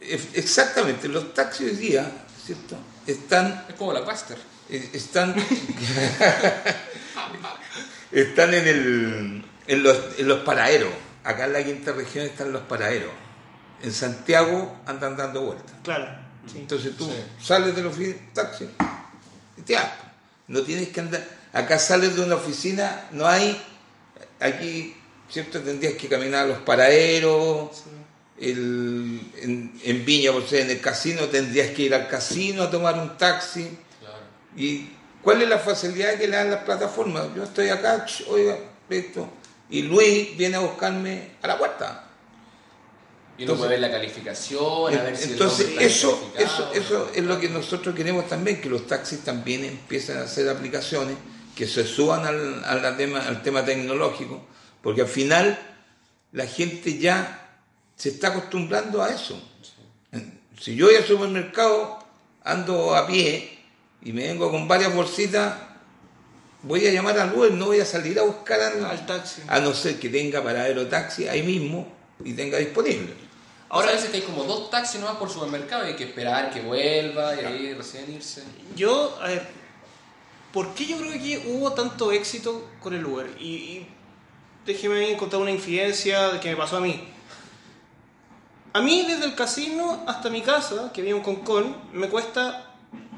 Exactamente, 0.00 1.08
los 1.08 1.34
taxis 1.34 1.70
hoy 1.72 1.76
día, 1.76 2.10
¿cierto? 2.44 2.76
Están 3.06 3.64
Es 3.68 3.74
como 3.74 3.92
la 3.92 4.04
Quaster. 4.04 4.38
eh, 4.68 4.90
están 4.92 5.34
están 8.12 8.54
en 8.54 8.66
el 8.68 9.44
en 9.66 9.82
los, 9.82 9.98
en 10.18 10.26
los 10.28 10.40
paraderos 10.40 10.92
acá 11.24 11.44
en 11.46 11.52
la 11.52 11.62
quinta 11.64 11.92
región 11.92 12.26
están 12.26 12.52
los 12.52 12.62
paraderos 12.62 13.12
en 13.82 13.92
Santiago 13.92 14.80
andan 14.86 15.16
dando 15.16 15.42
vueltas 15.42 15.74
Claro. 15.82 16.06
Sí. 16.50 16.58
entonces 16.58 16.96
tú 16.96 17.04
Sí. 17.06 17.44
sales 17.44 17.74
de 17.76 17.82
la 17.82 17.88
oficina 17.88 18.16
taxi 18.34 18.66
y 19.56 19.62
te 19.62 19.74
vas 19.74 19.90
no 20.48 20.62
tienes 20.62 20.88
que 20.88 21.00
andar 21.00 21.24
acá 21.52 21.78
sales 21.78 22.16
de 22.16 22.22
una 22.24 22.34
oficina 22.36 23.08
no 23.12 23.26
hay 23.26 23.60
aquí 24.40 24.96
cierto 25.28 25.60
tendrías 25.60 25.94
que 25.94 26.08
caminar 26.08 26.44
a 26.44 26.48
los 26.48 26.58
paraderos 26.58 27.84
el- 28.38 29.20
en, 29.42 29.78
en 29.84 30.04
Viña 30.04 30.32
por 30.32 30.48
ser 30.48 30.62
en 30.62 30.70
el 30.70 30.80
casino 30.80 31.26
tendrías 31.26 31.70
que 31.70 31.82
ir 31.82 31.94
al 31.94 32.08
casino 32.08 32.64
a 32.64 32.70
tomar 32.70 32.98
un 32.98 33.16
taxi 33.18 33.68
Claro. 34.00 34.16
¿Y 34.56 34.88
cuál 35.22 35.42
es 35.42 35.48
la 35.48 35.58
facilidad 35.58 36.18
que 36.18 36.28
le 36.28 36.36
dan 36.36 36.50
las 36.50 36.64
plataformas? 36.64 37.28
Yo 37.34 37.44
estoy 37.44 37.68
acá, 37.68 38.06
oiga, 38.28 38.58
esto. 38.88 39.28
Y 39.68 39.82
Luis 39.82 40.36
viene 40.36 40.56
a 40.56 40.60
buscarme 40.60 41.32
a 41.42 41.46
la 41.46 41.58
puerta. 41.58 42.06
Y 43.38 43.44
uno 43.44 43.54
puede 43.54 43.70
ver 43.70 43.80
la 43.80 43.90
calificación, 43.90 44.94
a 44.94 45.02
ver 45.02 45.16
si 45.16 45.24
el 45.24 45.32
Entonces, 45.32 45.68
está 45.68 45.82
eso, 45.82 46.32
eso, 46.36 46.70
eso 46.74 47.10
es 47.14 47.24
lo 47.24 47.40
que 47.40 47.48
nosotros 47.48 47.94
queremos 47.94 48.28
también, 48.28 48.60
que 48.60 48.68
los 48.68 48.86
taxis 48.86 49.20
también 49.20 49.64
empiecen 49.64 50.18
a 50.18 50.22
hacer 50.22 50.48
aplicaciones, 50.48 51.16
que 51.56 51.66
se 51.66 51.84
suban 51.84 52.26
al, 52.26 52.62
a 52.64 52.74
la 52.74 52.96
tema, 52.96 53.20
al 53.20 53.42
tema 53.42 53.64
tecnológico, 53.64 54.44
porque 54.82 55.02
al 55.02 55.08
final 55.08 55.58
la 56.32 56.46
gente 56.46 56.98
ya 56.98 57.58
se 57.96 58.10
está 58.10 58.28
acostumbrando 58.28 59.02
a 59.02 59.10
eso. 59.10 59.42
Si 60.60 60.74
yo 60.74 60.86
voy 60.86 60.96
al 60.96 61.04
supermercado, 61.04 61.98
ando 62.44 62.94
a 62.94 63.06
pie 63.06 63.59
y 64.02 64.12
me 64.12 64.26
vengo 64.28 64.50
con 64.50 64.66
varias 64.66 64.94
bolsitas, 64.94 65.54
voy 66.62 66.86
a 66.86 66.92
llamar 66.92 67.18
al 67.18 67.34
Uber, 67.34 67.52
no 67.52 67.66
voy 67.66 67.80
a 67.80 67.84
salir 67.84 68.18
a 68.18 68.22
buscar 68.22 68.60
al, 68.60 68.84
Al 68.84 69.06
taxi. 69.06 69.42
a 69.46 69.60
no 69.60 69.74
ser 69.74 69.98
que 69.98 70.08
tenga 70.08 70.42
paradero 70.42 70.86
taxi 70.86 71.28
ahí 71.28 71.42
mismo 71.42 71.86
y 72.24 72.32
tenga 72.34 72.58
disponible. 72.58 73.14
Ahora 73.68 73.90
a 73.90 73.92
veces 73.92 74.10
que 74.10 74.16
hay 74.16 74.22
como 74.22 74.44
dos 74.44 74.68
taxis 74.70 75.00
nomás 75.00 75.16
por 75.16 75.30
supermercado 75.30 75.84
y 75.86 75.90
hay 75.90 75.96
que 75.96 76.04
esperar 76.04 76.50
que 76.50 76.60
vuelva 76.60 77.40
y 77.40 77.44
ahí 77.44 77.74
recién 77.74 78.12
irse. 78.12 78.42
Yo, 78.74 79.16
a 79.22 79.28
ver, 79.28 79.46
¿por 80.52 80.74
qué 80.74 80.86
yo 80.86 80.96
creo 80.98 81.12
que 81.12 81.44
hubo 81.46 81.72
tanto 81.72 82.10
éxito 82.10 82.68
con 82.80 82.94
el 82.94 83.06
Uber? 83.06 83.30
Y, 83.38 83.46
y 83.46 83.86
déjeme 84.66 85.16
contar 85.16 85.38
una 85.40 85.52
infidencia 85.52 86.40
que 86.40 86.50
me 86.50 86.56
pasó 86.56 86.78
a 86.78 86.80
mí. 86.80 87.08
A 88.72 88.80
mí, 88.80 89.04
desde 89.06 89.24
el 89.24 89.34
casino 89.34 90.04
hasta 90.06 90.30
mi 90.30 90.42
casa, 90.42 90.90
que 90.92 91.02
vive 91.02 91.16
en 91.16 91.22
Concón, 91.22 91.76
me 91.92 92.08
cuesta 92.08 92.69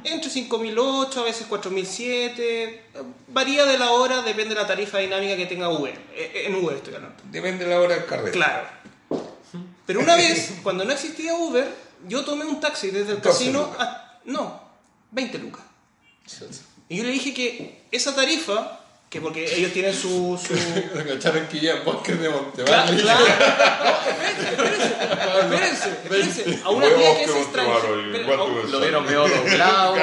entre 0.05 0.31
5.008, 0.31 1.17
a 1.17 1.23
veces 1.23 1.47
4.007. 1.49 2.81
Varía 3.29 3.65
de 3.65 3.79
la 3.79 3.91
hora, 3.93 4.23
depende 4.23 4.55
de 4.55 4.61
la 4.61 4.67
tarifa 4.67 4.99
dinámica 4.99 5.37
que 5.37 5.47
tenga 5.47 5.69
Uber. 5.69 5.99
Eh, 6.15 6.45
En 6.47 6.55
Uber 6.55 6.77
estoy 6.77 6.95
hablando. 6.95 7.23
Depende 7.31 7.65
de 7.65 7.71
la 7.71 7.81
hora 7.81 7.95
del 7.95 8.07
carrete. 8.07 8.31
Claro. 8.33 8.67
Pero 9.87 10.01
una 10.01 10.17
vez, 10.17 10.55
cuando 10.63 10.85
no 10.85 10.93
existía 10.93 11.35
Uber, 11.35 11.69
yo 12.09 12.25
tomé 12.25 12.45
un 12.45 12.61
taxi 12.61 12.91
desde 12.91 13.13
el 13.13 13.21
12 13.21 13.29
casino 13.39 13.61
lucas. 13.67 13.79
a... 13.81 14.21
No, 14.25 14.63
20 15.11 15.39
lucas. 15.39 15.63
Y 16.89 16.97
yo 16.97 17.05
le 17.05 17.11
dije 17.11 17.35
que 17.35 17.83
esa 17.91 18.15
tarifa 18.15 18.81
Que 19.13 19.21
porque 19.21 19.45
ellos 19.59 19.75
tienen 19.75 19.93
su... 19.93 20.41
su... 20.43 20.55
¿Cacharon 21.07 21.47
que 21.47 21.61
ya 21.61 21.73
en 21.73 21.85
bosques 21.85 22.19
de 22.19 22.31
Monteval? 22.31 22.97
Claro, 22.97 22.97
claro. 22.97 23.25
No, 23.85 25.51
espérense, 25.51 25.89
espérense, 25.91 25.91
espérense. 25.91 26.63
A 26.65 26.71
una 26.71 26.87
tía 26.87 27.17
que 27.19 27.25
es 27.25 27.37
extranjera. 27.37 28.37
Lo 28.71 28.81
vieron 28.81 29.05
medio 29.05 29.29
doblado. 29.29 29.95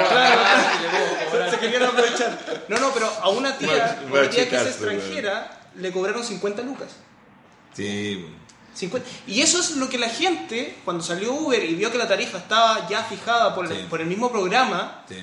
Se 1.50 1.58
querían 1.58 1.82
aprovechar. 1.82 2.64
No, 2.68 2.78
no, 2.78 2.92
pero 2.94 3.12
a 3.20 3.28
una 3.30 3.58
tía, 3.58 4.00
una 4.08 4.30
tía 4.30 4.48
que 4.48 4.54
es 4.54 4.66
extranjera 4.66 5.58
le 5.74 5.90
cobraron 5.90 6.22
50 6.22 6.62
lucas. 6.62 6.90
Sí. 7.74 8.26
50. 8.74 9.08
Y 9.26 9.40
eso 9.40 9.58
es 9.58 9.72
lo 9.72 9.88
que 9.88 9.98
la 9.98 10.08
gente, 10.08 10.76
cuando 10.84 11.02
salió 11.02 11.32
Uber 11.32 11.64
y 11.64 11.74
vio 11.74 11.90
que 11.90 11.98
la 11.98 12.06
tarifa 12.06 12.38
estaba 12.38 12.88
ya 12.88 13.02
fijada 13.02 13.56
por 13.56 13.66
el, 13.66 13.72
Sí. 13.72 13.86
por 13.90 14.00
el 14.00 14.06
mismo 14.06 14.30
programa, 14.30 15.02
sí. 15.08 15.16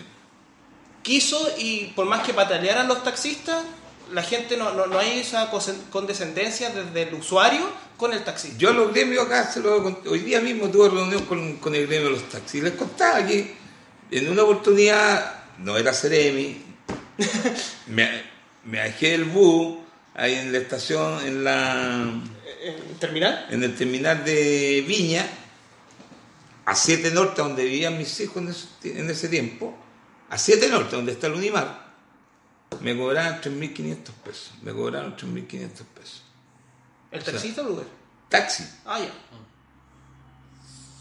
quiso 1.04 1.40
y 1.58 1.86
por 1.96 2.06
más 2.06 2.24
que 2.26 2.34
patalearan 2.34 2.88
los 2.90 3.02
taxistas, 3.02 3.64
la 4.12 4.24
gente 4.24 4.58
no, 4.58 4.74
no, 4.74 4.88
no 4.88 5.00
hay 5.00 5.20
esa 5.20 5.50
condescendencia 5.90 6.70
desde 6.70 7.10
el 7.10 7.14
usuario 7.16 7.70
con 7.98 8.14
el 8.14 8.24
taxista. 8.24 8.58
Yo 8.58 8.74
los 8.74 8.94
gremios 8.94 9.26
acá, 9.26 9.52
se 9.52 9.60
lo 9.60 9.78
hoy 10.06 10.20
día 10.20 10.40
mismo 10.42 10.70
tuve 10.70 10.90
reunión 10.90 11.26
con, 11.26 11.58
con 11.58 11.76
el 11.76 11.88
gremio 11.88 12.10
de 12.10 12.16
los 12.16 12.30
taxis. 12.30 12.64
Les 12.64 12.74
contaba 12.74 13.26
que 13.26 13.56
en 14.12 14.30
una 14.30 14.44
oportunidad, 14.44 15.44
no 15.60 15.78
era 15.78 15.94
Ceremi, 15.94 16.62
me, 17.88 18.24
me 18.64 18.80
bajé 18.80 19.12
del 19.12 19.26
bus 19.26 19.78
ahí 20.14 20.36
en 20.36 20.52
la 20.52 20.58
estación, 20.60 21.26
en 21.26 21.44
la 21.44 22.02
¿En 22.64 23.00
terminal? 23.00 23.48
en 23.50 23.64
el 23.64 23.76
terminal 23.76 24.24
de 24.24 24.84
Viña, 24.88 25.26
a 26.66 26.76
7 26.76 27.12
Norte, 27.12 27.42
donde 27.42 27.64
vivían 27.64 27.98
mis 27.98 28.20
hijos 28.20 28.38
en 28.38 28.50
ese, 28.50 29.00
en 29.00 29.10
ese 29.10 29.30
tiempo, 29.30 29.78
a 30.30 30.38
7 30.38 30.68
Norte, 30.70 30.96
donde 30.96 31.14
está 31.14 31.28
el 31.28 31.34
Unimar, 31.34 31.87
me 32.82 32.96
cobraron 32.98 33.42
3.500 33.42 34.12
pesos. 34.24 34.52
Me 34.62 34.74
cobraron 34.74 35.16
3.500 35.16 35.70
pesos. 35.96 36.24
¿El 37.12 37.24
taxista 37.24 37.62
o 37.62 37.66
el 37.68 37.72
Uber? 37.74 37.88
Taxi, 38.30 38.64
Ah, 38.86 39.00
ya. 39.00 39.10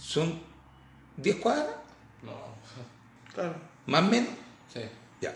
son 0.00 0.40
10 1.16 1.36
cuadras, 1.36 1.74
No. 2.22 2.32
Claro. 3.34 3.54
más 3.86 4.02
o 4.02 4.06
menos. 4.06 4.30
Sí. 4.72 4.80
Ya. 5.20 5.34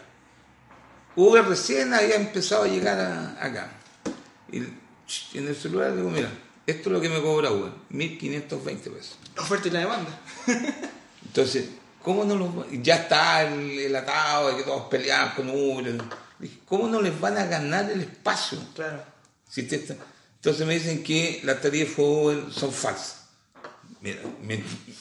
Uber 1.17 1.45
recién 1.47 1.93
había 1.93 2.17
empezado 2.17 2.65
a 2.65 2.69
llegar 2.69 2.99
a- 2.99 3.45
acá. 3.45 3.73
Y 4.53 4.59
en 4.59 5.49
el 5.49 5.57
celular 5.57 5.95
digo, 5.95 6.09
mira, 6.11 6.31
esto 6.67 6.89
es 6.89 6.93
lo 6.93 7.01
que 7.01 7.09
me 7.09 7.21
cobra 7.21 7.51
Uber, 7.51 7.73
1.520 7.91 8.91
pesos. 8.91 9.19
La 9.37 9.43
oferta 9.43 9.69
y 9.69 9.71
la 9.73 9.81
demanda. 9.81 10.19
Entonces, 11.27 11.69
¿cómo 12.03 12.25
no 12.25 12.35
los 12.37 12.51
Ya 12.83 12.97
está 12.97 13.43
el, 13.43 13.79
el 13.79 13.97
atado 13.97 14.51
de 14.51 14.57
que 14.57 14.63
todos 14.63 14.83
peleaban 14.89 15.35
con 15.35 15.51
Uber. 15.51 16.01
Dije, 16.39 16.59
¿Cómo 16.67 16.89
no 16.89 17.01
les 17.03 17.19
van 17.21 17.37
a 17.39 17.45
ganar 17.47 17.91
el 17.91 18.01
espacio? 18.01 18.59
Claro. 18.75 19.03
Si 19.49 19.65
te 19.65 19.77
está- 19.77 19.97
Entonces 20.37 20.67
me 20.67 20.75
dicen 20.75 21.03
que 21.03 21.41
las 21.45 21.61
tarifas 21.61 21.99
Uber 21.99 22.45
son 22.53 22.73
falsas. 22.73 23.17
Mira, 24.01 24.21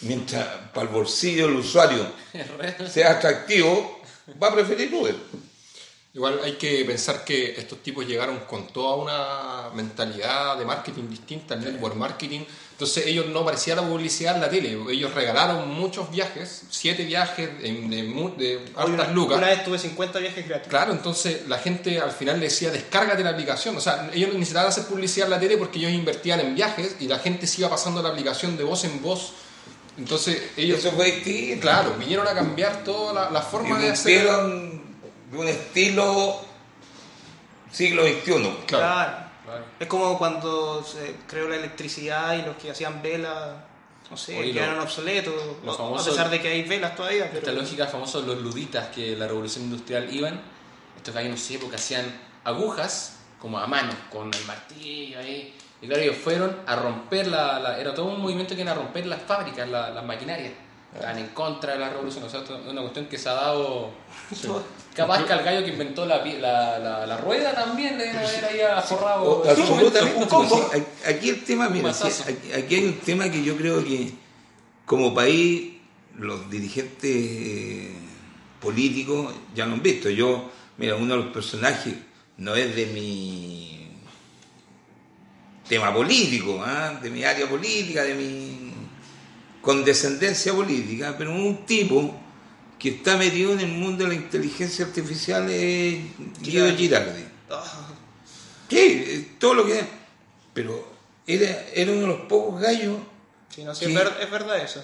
mientras 0.01 0.45
para 0.73 0.88
el 0.88 0.93
bolsillo 0.93 1.47
del 1.47 1.55
usuario 1.57 2.05
sea 2.91 3.12
atractivo, 3.12 4.01
va 4.41 4.49
a 4.49 4.53
preferir 4.53 4.93
Uber. 4.93 5.15
Igual 6.13 6.39
hay 6.43 6.53
que 6.53 6.83
pensar 6.85 7.23
que 7.23 7.51
estos 7.51 7.81
tipos 7.83 8.05
llegaron 8.05 8.39
con 8.39 8.67
toda 8.67 8.95
una 8.95 9.69
mentalidad 9.75 10.57
de 10.57 10.65
marketing 10.65 11.07
distinta, 11.07 11.53
el 11.53 11.62
network 11.63 11.95
marketing. 11.95 12.41
Entonces 12.80 13.08
ellos 13.08 13.26
no 13.28 13.44
parecía 13.44 13.76
la 13.76 13.82
publicidad 13.82 14.36
en 14.36 14.42
la 14.42 14.50
tele. 14.50 14.78
Ellos 14.89 15.13
regalaron 15.13 15.68
muchos 15.70 16.10
viajes, 16.12 16.62
siete 16.70 17.04
viajes 17.04 17.62
de, 17.62 17.74
de, 17.74 18.04
mu- 18.04 18.34
de 18.38 18.58
altas 18.78 18.88
una, 18.88 19.08
lucas. 19.12 19.38
una 19.38 19.48
vez 19.48 19.65
tuve 19.65 19.78
50 19.78 20.18
viajes 20.20 20.48
gratis. 20.48 20.70
Claro, 20.70 20.94
entonces 20.94 21.46
la 21.50 21.58
gente 21.58 22.00
al 22.00 22.12
final 22.13 22.39
le 22.39 22.46
decía 22.46 22.72
descárgate 22.72 23.22
la 23.22 23.32
aplicación. 23.32 23.76
O 23.76 23.82
sea, 23.82 24.10
ellos 24.13 24.30
no 24.32 24.36
necesitaban 24.39 24.70
hacer 24.70 24.86
publicidad 24.86 25.26
en 25.28 25.32
la 25.32 25.39
tele 25.42 25.58
porque 25.58 25.78
ellos 25.78 25.92
invertían 25.92 26.39
en 26.39 26.56
viajes 26.56 26.96
y 27.02 27.10
la 27.10 27.20
gente 27.20 27.48
se 27.48 27.60
iba 27.60 27.70
pasando 27.70 28.02
la 28.02 28.10
aplicación 28.10 28.56
de 28.56 28.63
voz 28.63 28.86
en 28.86 29.02
voz. 29.02 29.34
Entonces 29.98 30.42
ellos, 30.56 30.80
Eso 30.80 30.94
fue 30.94 31.08
distinto. 31.12 31.60
claro, 31.60 31.96
vinieron 32.00 32.26
a 32.30 32.34
cambiar 32.34 32.86
toda 32.86 33.12
la, 33.12 33.30
la 33.30 33.39
Y 33.39 33.52
forma 33.52 33.78
de 33.78 33.89
hacer. 33.89 34.26
un 34.26 35.48
estilo 35.50 36.39
siglo 37.74 38.04
XXI. 38.04 38.24
Claro. 38.32 38.62
Claro. 38.68 39.29
Claro. 39.49 39.65
Es 39.79 39.88
como 39.88 40.17
cuando 40.17 40.83
se 40.83 41.15
creó 41.27 41.47
la 41.49 41.55
electricidad 41.55 42.35
y 42.38 42.43
los 42.43 42.55
que 42.57 42.69
hacían 42.71 43.01
velas, 43.01 43.55
no 44.12 44.17
sé, 44.17 44.39
Oye, 44.39 44.53
quedaron 44.53 44.77
lo- 44.77 44.83
obsoletos. 44.83 45.33
los 45.63 45.79
a 45.79 46.09
pesar 46.09 46.29
de 46.29 46.39
que 46.41 46.47
hay 46.49 46.63
velas 46.63 46.95
todavía. 46.95 47.25
Esta 47.25 47.39
Pero... 47.41 47.53
lógica 47.62 47.88
famosa, 47.88 48.19
los 48.19 48.38
luditas 48.39 48.88
que 48.89 49.15
la 49.15 49.27
revolución 49.27 49.65
industrial 49.65 50.13
iban, 50.13 50.39
estos 50.97 51.13
gallos, 51.13 51.31
no 51.31 51.38
sé, 51.38 51.57
porque 51.59 51.75
hacían 51.77 52.05
agujas 52.43 53.17
como 53.39 53.57
a 53.57 53.67
mano, 53.67 53.91
con 54.12 54.33
el 54.33 54.45
martillo 54.45 55.19
ahí. 55.19 55.55
Y 55.81 55.88
claro, 55.88 56.01
ellos 56.01 56.17
fueron 56.17 56.57
a 56.67 56.75
romper 56.75 57.27
la, 57.27 57.59
la- 57.59 57.79
Era 57.79 57.93
todo 57.93 58.05
un 58.07 58.21
movimiento 58.21 58.53
que 58.55 58.62
iban 58.62 58.73
a 58.73 58.77
romper 58.79 59.05
las 59.05 59.21
fábricas, 59.21 59.67
la- 59.69 59.89
las 59.89 60.03
maquinarias. 60.05 60.53
Estaban 60.93 61.19
en 61.19 61.27
contra 61.27 61.73
de 61.73 61.79
la 61.79 61.89
revolución. 61.89 62.23
O 62.23 62.29
sea, 62.29 62.41
es 62.41 62.49
una 62.49 62.81
cuestión 62.81 63.05
que 63.05 63.17
se 63.17 63.29
ha 63.29 63.33
dado. 63.33 63.91
Capaz 64.99 65.25
que 65.25 65.33
al 65.33 65.43
gallo 65.43 65.63
que 65.65 65.71
inventó 65.71 66.05
la, 66.05 66.17
la, 66.25 66.79
la, 66.79 67.05
la 67.07 67.17
rueda 67.17 67.53
también 67.53 67.97
le 67.97 68.05
deben 68.07 68.17
haber 68.25 68.45
ahí 68.45 68.81
forrado. 68.85 69.43
Absolutamente. 69.49 70.19
Sí, 70.75 70.81
aquí- 71.05 71.29
el 71.29 71.43
tema, 71.43 71.69
mira, 71.69 71.89
aquí 72.55 72.75
hay 72.75 72.85
un 72.85 72.99
tema 72.99 73.29
que 73.31 73.43
yo 73.43 73.55
creo 73.57 73.83
que 73.83 74.12
como 74.85 75.13
país 75.13 75.73
los 76.17 76.49
dirigentes 76.49 77.15
eh, 77.15 77.91
políticos 78.59 79.33
ya 79.55 79.65
lo 79.65 79.73
han 79.73 79.81
visto. 79.81 80.09
Yo, 80.09 80.49
mira, 80.77 80.95
uno 80.95 81.15
de 81.15 81.23
los 81.23 81.31
personajes 81.33 81.93
no 82.38 82.55
es 82.55 82.75
de 82.75 82.85
mi 82.88 83.88
tema 85.67 85.93
político, 85.93 86.62
¿ah? 86.65 86.99
de 87.01 87.09
mi 87.09 87.23
área 87.23 87.47
política, 87.47 88.03
de 88.03 88.15
mi 88.15 88.71
condescendencia 89.62 90.53
política, 90.53 91.15
pero 91.17 91.31
un 91.31 91.65
tipo 91.65 92.15
que 92.80 92.89
está 92.89 93.18
metido 93.18 93.52
en 93.54 93.60
el 93.60 93.68
mundo 93.68 94.04
de 94.06 94.10
la 94.10 94.15
inteligencia 94.15 94.86
artificial 94.86 95.50
es 95.50 96.00
Guido 96.42 96.74
Girardi. 96.76 97.26
Ah, 97.50 97.86
Sí, 98.70 99.32
todo 99.39 99.54
lo 99.56 99.65
que... 99.65 99.84
Pero 100.54 100.88
era, 101.28 101.65
era 101.74 101.92
uno 101.92 102.02
de 102.02 102.08
los 102.08 102.22
pocos 102.22 102.62
gallos 102.62 102.98
sí, 103.54 103.63
no, 103.63 103.74
sí, 103.76 103.86
Sí. 103.86 103.92
es, 103.92 103.98
ver- 103.98 104.13
es 104.22 104.32
verdad 104.32 104.58
eso. 104.63 104.84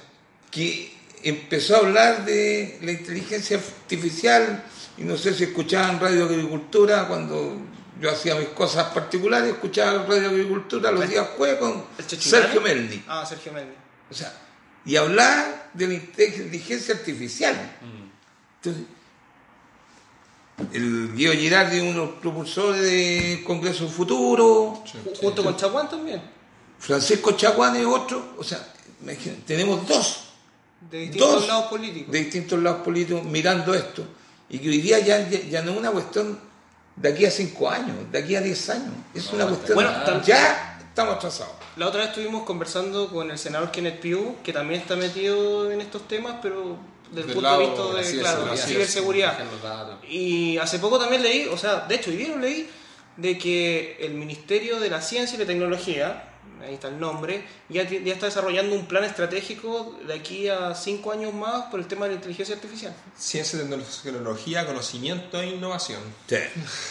que 0.52 0.94
empezó 1.24 1.76
a 1.76 1.80
hablar 1.80 2.26
de 2.26 2.80
la 2.82 2.92
inteligencia 2.92 3.58
artificial 3.58 4.64
y 4.98 5.04
no 5.04 5.18
sé 5.18 5.34
si 5.34 5.44
escuchaban 5.46 6.00
Radio 6.00 6.26
Agricultura 6.26 7.08
cuando 7.08 7.58
yo 8.02 8.12
hacía 8.12 8.36
mis 8.36 8.50
cosas 8.50 8.94
particulares, 8.94 9.50
escuchaba 9.54 10.04
Radio 10.06 10.30
Agricultura 10.30 10.92
los 10.92 11.08
días 11.10 11.28
jueves 11.38 11.60
con. 11.60 11.86
Sergio 12.20 12.62
Melni. 12.62 13.04
Ah, 13.08 13.26
Sergio 13.26 13.52
Méndez. 13.54 13.76
O 14.10 14.14
sea, 14.14 14.34
y 14.86 14.96
hablar 14.96 15.70
de 15.74 15.88
la 15.88 15.94
inteligencia 15.96 16.96
artificial. 16.96 17.56
Entonces, 18.58 18.84
el 20.72 21.14
Guido 21.16 21.34
Girardi 21.34 21.78
es 21.78 21.84
uno 21.84 21.92
de 21.92 21.98
los 22.08 22.10
propulsores 22.20 22.82
del 22.82 23.44
Congreso 23.44 23.88
Futuro, 23.90 24.84
Ju- 24.86 25.18
Junto 25.20 25.44
con 25.44 25.58
Chaguán 25.58 25.90
también. 25.90 26.22
Francisco 26.80 27.32
Chaguán 27.34 27.76
es 27.76 27.86
otro, 27.86 28.36
o 28.38 28.44
sea, 28.44 28.66
tenemos 29.46 29.86
dos 29.88 30.22
De 30.90 31.00
distintos 31.00 31.32
Dos 31.32 31.48
lados 31.48 31.66
políticos. 31.66 32.12
de 32.12 32.20
distintos 32.20 32.60
lados 32.62 32.84
políticos 32.84 33.24
mirando 33.26 33.74
esto 33.74 34.08
y 34.50 34.60
que 34.60 34.70
hoy 34.70 34.82
día 34.82 35.00
ya, 35.00 35.28
ya, 35.28 35.40
ya 35.42 35.62
no 35.62 35.72
es 35.72 35.78
una 35.78 35.92
cuestión 35.92 36.40
de 36.96 37.10
aquí 37.10 37.26
a 37.26 37.32
cinco 37.32 37.70
años, 37.70 37.96
de 38.12 38.20
aquí 38.20 38.36
a 38.36 38.42
diez 38.42 38.70
años, 38.70 38.94
es 39.14 39.32
una 39.34 39.48
cuestión, 39.48 39.76
Bueno, 39.76 39.92
ya 40.24 40.80
estamos 40.88 41.16
atrasados. 41.16 41.54
La 41.78 41.88
otra 41.88 42.02
vez 42.02 42.10
estuvimos 42.10 42.44
conversando 42.44 43.10
con 43.10 43.30
el 43.32 43.38
senador 43.38 43.70
Kenneth 43.70 44.00
Pugh, 44.00 44.42
que 44.44 44.54
también 44.54 44.80
está 44.80 44.96
metido 44.96 45.70
en 45.70 45.82
estos 45.82 46.08
temas, 46.08 46.38
pero 46.42 46.78
desde 47.12 47.22
el 47.22 47.28
Del 47.28 47.36
punto 47.36 47.42
lado 47.42 47.60
de 47.60 47.66
vista 47.66 47.84
de 47.84 47.94
la 47.94 48.02
de 48.02 48.20
claro, 48.20 48.46
la 48.46 48.58
ciberseguridad. 48.58 49.38
Y 50.08 50.58
hace 50.58 50.80
poco 50.80 50.98
también 50.98 51.22
leí, 51.22 51.48
o 51.48 51.58
sea, 51.58 51.82
de 51.82 51.96
hecho, 51.96 52.12
hoy 52.12 52.18
día 52.18 52.36
leí, 52.38 52.70
de 53.18 53.38
que 53.38 53.98
el 54.00 54.14
Ministerio 54.14 54.80
de 54.80 54.90
la 54.90 55.02
Ciencia 55.02 55.36
y 55.36 55.40
la 55.40 55.46
Tecnología, 55.46 56.35
ahí 56.64 56.74
está 56.76 56.88
el 56.88 57.00
nombre, 57.00 57.46
ya, 57.70 57.84
ya 57.84 58.14
está 58.14 58.26
desarrollando 58.28 58.76
un 58.76 58.86
plan 58.86 59.04
estratégico 59.04 59.96
de 60.08 60.14
aquí 60.14 60.48
a 60.48 60.74
cinco 60.76 61.12
años 61.12 61.34
más 61.34 61.66
por 61.66 61.80
el 61.80 61.88
tema 61.88 62.06
de 62.06 62.12
la 62.12 62.16
inteligencia 62.16 62.56
artificial. 62.56 62.94
Ciencia, 63.18 63.60
tecnología, 64.04 64.66
conocimiento 64.66 65.40
e 65.42 65.48
innovación. 65.50 66.00
Sí. 66.28 66.36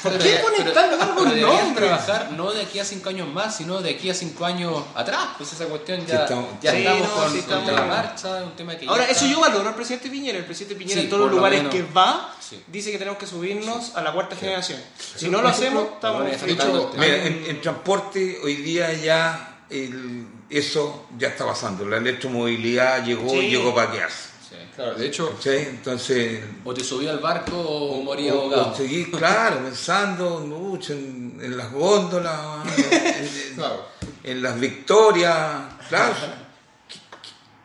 ¿Por 0.02 0.18
qué 0.18 0.40
ponen 0.42 0.72
tan 0.72 0.90
deberían 0.90 1.40
nombres? 1.40 1.74
trabajar 1.74 2.32
no 2.32 2.52
de 2.52 2.62
aquí 2.62 2.78
a 2.78 2.84
cinco 2.84 3.08
años 3.08 3.28
más, 3.28 3.56
sino 3.56 3.80
de 3.80 3.90
aquí 3.90 4.10
a 4.10 4.14
cinco 4.14 4.44
años 4.44 4.82
atrás. 4.94 5.28
Pues 5.38 5.52
esa 5.52 5.66
cuestión 5.66 6.00
Sí, 6.02 6.06
ya, 6.08 6.22
estamos- 6.24 6.48
ya 6.62 6.70
sí, 6.72 6.76
estamos 6.78 7.08
no, 7.08 7.14
con, 7.14 7.24
sí, 7.32 7.40
con 7.42 7.58
estamos- 7.58 7.72
la 7.72 7.86
marcha, 7.86 8.42
un 8.44 8.56
tema 8.56 8.76
que 8.76 8.86
Ahora, 8.86 9.02
está- 9.04 9.14
eso 9.16 9.26
yo 9.26 9.40
valoro 9.40 9.68
al 9.68 9.74
presidente 9.74 10.08
Piñera. 10.10 10.38
El 10.38 10.44
presidente 10.44 10.74
Piñera 10.76 11.00
Sí, 11.00 11.04
en 11.04 11.10
todos 11.10 11.22
los 11.22 11.30
lo 11.30 11.36
lugares 11.36 11.58
menos. 11.62 11.74
que 11.74 11.82
va 11.92 12.34
Sí. 12.40 12.62
dice 12.66 12.90
que 12.92 12.98
tenemos 12.98 13.18
que 13.18 13.26
subirnos 13.26 13.94
a 13.96 14.02
la 14.02 14.12
cuarta 14.12 14.36
generación. 14.36 14.80
Si 15.16 15.28
no 15.28 15.40
lo 15.42 15.48
hacemos, 15.48 15.86
estamos 15.94 16.26
hecho, 16.30 16.90
Mira, 16.96 17.16
en, 17.26 17.44
en 17.46 17.60
transporte 17.60 18.38
hoy 18.42 18.56
día 18.56 18.92
ya 18.92 19.63
el- 19.70 20.26
eso 20.50 21.06
ya 21.18 21.28
está 21.28 21.46
pasando, 21.46 21.84
la 21.86 21.96
electromovilidad 21.98 23.04
llegó 23.04 23.30
Sí. 23.30 23.36
y 23.38 23.50
llegó 23.50 23.74
para 23.74 23.90
quedarse. 23.92 24.28
Sí. 24.48 24.56
Claro, 24.76 24.94
de 24.94 25.06
hecho. 25.06 25.36
Entonces, 25.44 26.44
O 26.64 26.72
te 26.74 26.84
subí 26.84 27.06
al 27.08 27.18
barco 27.18 27.56
o 27.58 28.02
morí 28.02 28.28
o- 28.30 28.42
ahogado. 28.42 28.70
o 28.72 28.74
seguí, 28.76 29.06
claro, 29.10 29.58
pensando 29.64 30.40
mucho 30.40 30.92
en, 30.92 31.38
en 31.42 31.56
las 31.56 31.72
góndolas, 31.72 32.64
en, 32.78 33.24
en- 33.24 33.54
claro, 33.56 33.86
en 34.22 34.42
las 34.42 34.58
victorias, 34.60 35.62
claro. 35.88 36.14
¿Qué, 36.88 36.98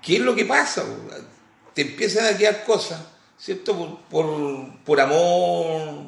qué 0.01 0.15
es 0.17 0.21
lo 0.21 0.33
que 0.35 0.45
pasa? 0.45 0.83
Te 1.73 1.81
empiezan 1.83 2.33
a 2.33 2.37
quedar 2.37 2.63
cosas, 2.63 2.99
¿cierto? 3.37 3.75
Por, 3.75 3.99
por, 4.09 4.83
por 4.83 4.99
amor, 5.01 6.07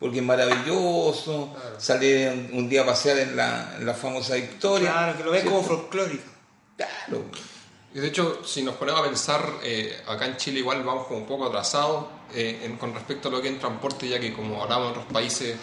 porque 0.00 0.18
es 0.18 0.24
maravilloso, 0.24 1.54
salir 1.78 2.30
un, 2.30 2.58
un 2.58 2.68
día 2.68 2.82
a 2.82 2.86
pasear 2.86 3.18
en 3.18 3.36
la, 3.36 3.76
en 3.76 3.86
la 3.86 3.94
famosa 3.94 4.34
victoria. 4.34 4.90
Claro, 4.90 5.16
que 5.18 5.24
lo 5.24 5.30
ves 5.30 5.44
como 5.44 5.62
folclórico. 5.62 6.24
Claro. 6.76 7.24
Y 7.94 7.98
de 8.00 8.08
hecho, 8.08 8.40
si 8.46 8.62
nos 8.62 8.76
ponemos 8.76 9.00
a 9.00 9.04
pensar, 9.04 9.44
eh, 9.62 10.02
acá 10.08 10.24
en 10.26 10.36
Chile 10.36 10.60
igual 10.60 10.82
vamos 10.82 11.06
como 11.06 11.20
un 11.20 11.26
poco 11.26 11.46
atrasados 11.46 12.06
eh, 12.34 12.60
en- 12.64 12.76
con 12.78 12.94
respecto 12.94 13.28
a 13.28 13.30
lo 13.32 13.42
que 13.42 13.48
es 13.48 13.54
en 13.54 13.60
transporte, 13.60 14.08
ya 14.08 14.18
que 14.18 14.32
como 14.32 14.62
hablamos 14.62 14.86
en 14.86 14.90
otros 14.92 15.12
países, 15.12 15.56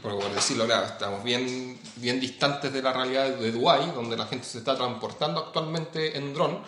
por, 0.00 0.18
por 0.18 0.32
decirlo 0.32 0.64
claro, 0.64 0.86
estamos 0.86 1.22
bien, 1.22 1.78
bien 1.96 2.18
distantes 2.18 2.72
de 2.72 2.80
la 2.80 2.92
realidad 2.92 3.28
de 3.30 3.52
Dubái, 3.52 3.90
donde 3.94 4.16
la 4.16 4.26
gente 4.26 4.46
se 4.46 4.58
está 4.58 4.74
transportando 4.76 5.40
actualmente 5.40 6.16
en 6.16 6.32
dron. 6.32 6.62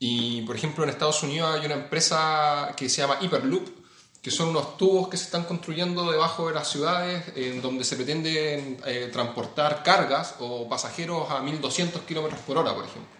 Y 0.00 0.42
por 0.42 0.56
ejemplo, 0.56 0.82
en 0.84 0.90
Estados 0.90 1.22
Unidos 1.22 1.54
hay 1.58 1.64
una 1.64 1.76
empresa 1.76 2.74
que 2.76 2.88
se 2.88 3.00
llama 3.00 3.18
Hyperloop, 3.20 3.68
que 4.22 4.30
son 4.30 4.50
unos 4.50 4.76
tubos 4.76 5.08
que 5.08 5.16
se 5.16 5.24
están 5.24 5.42
construyendo 5.44 6.10
debajo 6.10 6.46
de 6.48 6.54
las 6.54 6.70
ciudades, 6.70 7.24
en 7.34 7.60
donde 7.60 7.82
se 7.84 7.96
pretenden 7.96 8.80
eh, 8.86 9.10
transportar 9.12 9.82
cargas 9.82 10.36
o 10.38 10.68
pasajeros 10.68 11.28
a 11.30 11.40
1200 11.40 12.02
kilómetros 12.02 12.40
por 12.42 12.56
hora, 12.56 12.72
por 12.72 12.84
ejemplo. 12.84 13.10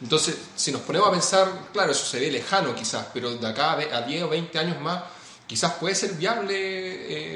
Entonces, 0.00 0.36
si 0.56 0.72
nos 0.72 0.80
ponemos 0.80 1.08
a 1.08 1.12
pensar, 1.12 1.48
claro, 1.72 1.92
eso 1.92 2.04
se 2.06 2.20
ve 2.20 2.30
lejano 2.30 2.74
quizás, 2.74 3.06
pero 3.12 3.34
de 3.34 3.46
acá 3.46 3.72
a 3.72 4.02
10 4.02 4.22
o 4.24 4.28
20 4.30 4.58
años 4.58 4.80
más, 4.80 5.02
quizás 5.46 5.74
puede 5.74 5.94
ser 5.94 6.12
viable 6.14 6.54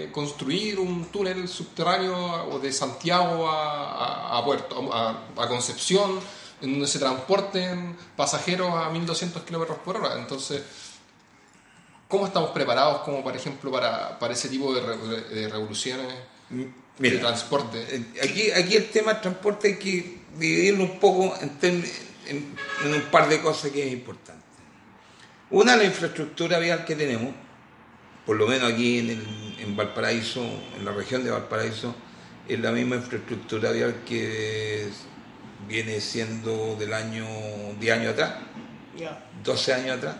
eh, 0.04 0.10
construir 0.12 0.78
un 0.78 1.06
túnel 1.12 1.46
subterráneo 1.48 2.16
o 2.50 2.58
de 2.58 2.72
Santiago 2.72 3.48
a, 3.50 3.92
a- 4.34 4.38
a 4.38 4.44
Puerto, 4.44 4.90
a, 4.94 5.24
a 5.36 5.46
Concepción, 5.48 6.18
en 6.62 6.72
donde 6.72 6.86
se 6.86 6.98
transporten 6.98 7.96
pasajeros 8.16 8.74
a 8.74 8.88
1200 8.90 9.42
kilómetros 9.42 9.78
por 9.78 9.96
hora. 9.98 10.18
Entonces, 10.18 10.62
¿cómo 12.10 12.26
estamos 12.26 12.50
preparados, 12.50 13.00
como 13.02 13.22
por 13.22 13.34
ejemplo, 13.34 13.70
para, 13.72 14.18
para 14.18 14.34
ese 14.34 14.50
tipo 14.50 14.74
de, 14.74 14.80
re- 14.82 15.20
de 15.34 15.48
revoluciones 15.48 16.06
de 16.98 17.10
transporte? 17.12 17.78
Eh, 17.88 18.04
Aquí, 18.22 18.50
aquí 18.50 18.76
el 18.76 18.90
tema 18.90 19.14
del 19.14 19.22
transporte 19.22 19.68
hay 19.68 19.78
que 19.78 20.18
dividirlo 20.36 20.84
un 20.84 20.98
poco 21.00 21.34
en, 21.40 21.58
term- 21.58 21.88
en- 22.26 22.54
en 22.84 22.94
un 22.94 23.02
par 23.10 23.28
de 23.30 23.40
cosas 23.40 23.70
que 23.70 23.86
es 23.86 23.92
importante. 23.92 24.40
Una, 25.50 25.76
la 25.76 25.84
infraestructura 25.84 26.58
vial 26.58 26.84
que 26.84 26.94
tenemos, 26.96 27.32
por 28.26 28.36
lo 28.36 28.46
menos 28.46 28.70
aquí 28.72 28.98
en, 28.98 29.10
el- 29.10 29.56
en 29.60 29.76
Valparaíso, 29.76 30.42
en 30.76 30.84
la 30.84 30.92
región 30.92 31.24
de 31.24 31.30
Valparaíso, 31.30 31.94
es 32.48 32.58
la 32.60 32.72
misma 32.72 32.96
infraestructura 32.96 33.70
vial 33.70 34.02
que 34.06 34.88
viene 35.68 36.00
siendo 36.00 36.74
del 36.76 36.92
año 36.92 37.24
10 37.78 37.94
años 37.98 38.12
atrás, 38.14 38.34
Ya. 38.96 39.24
12 39.44 39.72
años 39.74 39.96
atrás. 39.98 40.16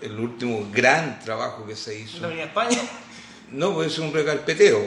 El 0.00 0.18
último 0.18 0.68
gran 0.72 1.20
trabajo 1.20 1.66
que 1.66 1.76
se 1.76 1.98
hizo. 2.00 2.20
La 2.20 2.26
Avenida 2.28 2.46
España. 2.46 2.78
No, 3.52 3.74
pues 3.74 3.92
es 3.92 3.98
un 3.98 4.12
recarpeteo, 4.12 4.80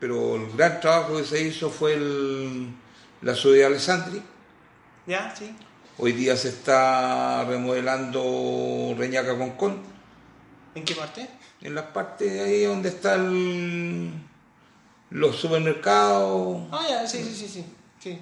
pero 0.00 0.36
el 0.36 0.50
gran 0.56 0.80
trabajo 0.80 1.16
que 1.16 1.24
se 1.24 1.42
hizo 1.42 1.70
fue 1.70 1.94
el- 1.94 2.68
la 3.22 3.34
subida 3.34 3.60
de 3.60 3.66
Alessandri. 3.66 4.22
Ya, 5.06 5.34
sí. 5.36 5.54
Hoy 5.98 6.12
día 6.12 6.36
se 6.36 6.48
está 6.48 7.44
remodelando 7.44 8.94
Reñaca 8.98 9.36
Concón, 9.38 9.80
¿En 10.74 10.84
qué 10.84 10.94
parte? 10.94 11.28
en 11.62 11.74
las 11.74 11.84
partes 11.86 12.32
de 12.32 12.40
ahí 12.40 12.64
donde 12.64 12.88
están 12.90 14.26
los 15.10 15.36
supermercados. 15.36 16.62
Ah, 16.72 16.84
ya, 16.88 17.06
sí, 17.06 17.22
sí, 17.22 17.34
sí, 17.34 17.48
sí. 17.48 17.64
sí. 18.00 18.18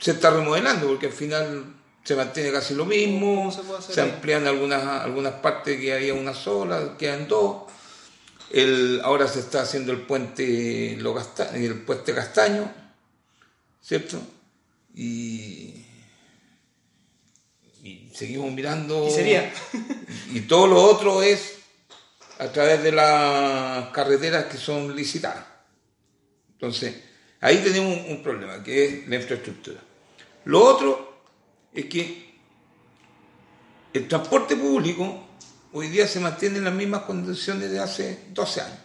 Se 0.00 0.12
está 0.12 0.30
remodelando 0.30 0.86
porque 0.86 1.06
al 1.06 1.12
final 1.12 1.74
se 2.08 2.16
mantiene 2.16 2.50
casi 2.50 2.72
lo 2.74 2.86
mismo, 2.86 3.52
¿Cómo 3.54 3.82
se 3.82 3.92
se 3.92 4.00
ahí? 4.00 4.08
amplían 4.08 4.46
algunas, 4.46 4.82
algunas 5.02 5.34
partes 5.34 5.78
que 5.78 5.92
había 5.92 6.14
una 6.14 6.32
sola, 6.32 6.96
quedan 6.98 7.28
dos. 7.28 7.64
El, 8.50 9.02
ahora 9.04 9.28
se 9.28 9.40
está 9.40 9.60
haciendo 9.60 9.92
el 9.92 10.00
puente 10.06 10.96
Lo 11.00 11.14
Casta- 11.14 11.54
el 11.54 11.82
puente 11.82 12.14
Castaño, 12.14 12.72
¿cierto? 13.82 14.18
Y, 14.94 15.84
y 17.82 18.10
seguimos 18.14 18.50
mirando. 18.52 19.06
Y 19.06 19.10
sería. 19.10 19.52
Y 20.32 20.40
todo 20.40 20.66
lo 20.66 20.82
otro 20.82 21.22
es 21.22 21.56
a 22.38 22.48
través 22.50 22.82
de 22.82 22.92
las 22.92 23.90
carreteras 23.90 24.46
que 24.46 24.56
son 24.56 24.96
licitadas. 24.96 25.44
Entonces, 26.52 26.94
ahí 27.42 27.58
tenemos 27.58 27.98
un, 28.06 28.12
un 28.16 28.22
problema, 28.22 28.62
que 28.64 28.84
es 28.86 29.08
la 29.08 29.16
infraestructura. 29.16 29.80
Lo 30.46 30.64
otro 30.64 31.07
es 31.78 31.86
que 31.86 32.34
el 33.92 34.08
transporte 34.08 34.56
público 34.56 35.28
hoy 35.72 35.86
día 35.86 36.08
se 36.08 36.18
mantiene 36.18 36.58
en 36.58 36.64
las 36.64 36.74
mismas 36.74 37.02
condiciones 37.02 37.70
de 37.70 37.78
hace 37.78 38.18
12 38.34 38.60
años. 38.60 38.78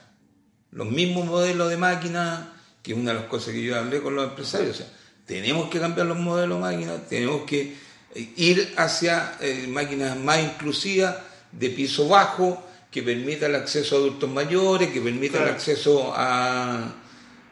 Los 0.69 0.91
mismos 0.91 1.25
modelos 1.25 1.71
de 1.71 1.77
máquinas, 1.77 2.49
que 2.83 2.91
es 2.91 2.97
una 2.97 3.13
de 3.13 3.21
las 3.21 3.27
cosas 3.27 3.55
que 3.55 3.63
yo 3.63 3.79
hablé 3.79 3.99
con 3.99 4.15
los 4.15 4.29
empresarios. 4.29 4.75
O 4.75 4.77
sea, 4.77 4.87
tenemos 5.25 5.69
que 5.69 5.79
cambiar 5.79 6.05
los 6.05 6.19
modelos 6.19 6.57
de 6.57 6.61
máquinas, 6.61 7.07
tenemos 7.09 7.43
que 7.43 7.75
eh, 8.13 8.33
ir 8.35 8.73
hacia 8.77 9.37
eh, 9.39 9.65
máquinas 9.67 10.15
más 10.17 10.43
inclusivas, 10.43 11.15
de 11.51 11.69
piso 11.69 12.07
bajo, 12.07 12.63
que 12.91 13.01
permita 13.01 13.47
el 13.47 13.55
acceso 13.55 13.95
a 13.95 13.99
adultos 13.99 14.29
mayores, 14.29 14.91
que 14.91 15.01
permita 15.01 15.41
el 15.41 15.49
acceso 15.49 16.13
a, 16.15 16.93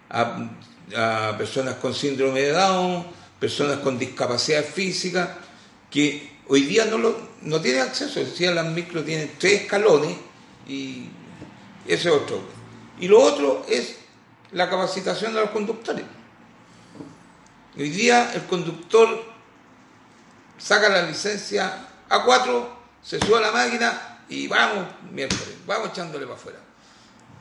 a, 0.10 0.50
a 0.96 1.38
personas 1.38 1.76
con 1.76 1.96
síndrome 1.96 2.42
de 2.42 2.52
Down, 2.52 3.21
personas 3.42 3.80
con 3.80 3.98
discapacidad 3.98 4.64
física, 4.64 5.40
que 5.90 6.32
hoy 6.48 6.62
día 6.62 6.86
no, 6.86 7.00
lo, 7.00 7.18
no 7.42 7.60
tienen 7.60 7.82
acceso. 7.82 8.20
Decía, 8.20 8.52
las 8.52 8.68
micro 8.68 9.04
tienen 9.04 9.32
tres 9.40 9.64
escalones 9.64 10.16
y 10.68 11.08
ese 11.88 12.10
es 12.10 12.16
otro. 12.16 12.40
Y 13.00 13.08
lo 13.08 13.20
otro 13.20 13.66
es 13.68 13.98
la 14.52 14.70
capacitación 14.70 15.34
de 15.34 15.42
los 15.42 15.50
conductores. 15.50 16.06
Hoy 17.76 17.90
día 17.90 18.32
el 18.36 18.44
conductor 18.44 19.26
saca 20.60 20.90
la 20.90 21.02
licencia 21.02 21.88
A4, 22.10 22.68
se 23.02 23.20
sube 23.20 23.38
a 23.38 23.42
la 23.42 23.52
máquina 23.52 24.20
y 24.30 24.48
vamos 24.48 24.86
miércoles, 25.12 25.56
vamos 25.66 25.90
echándole 25.90 26.28
para 26.28 26.38
afuera. 26.38 26.60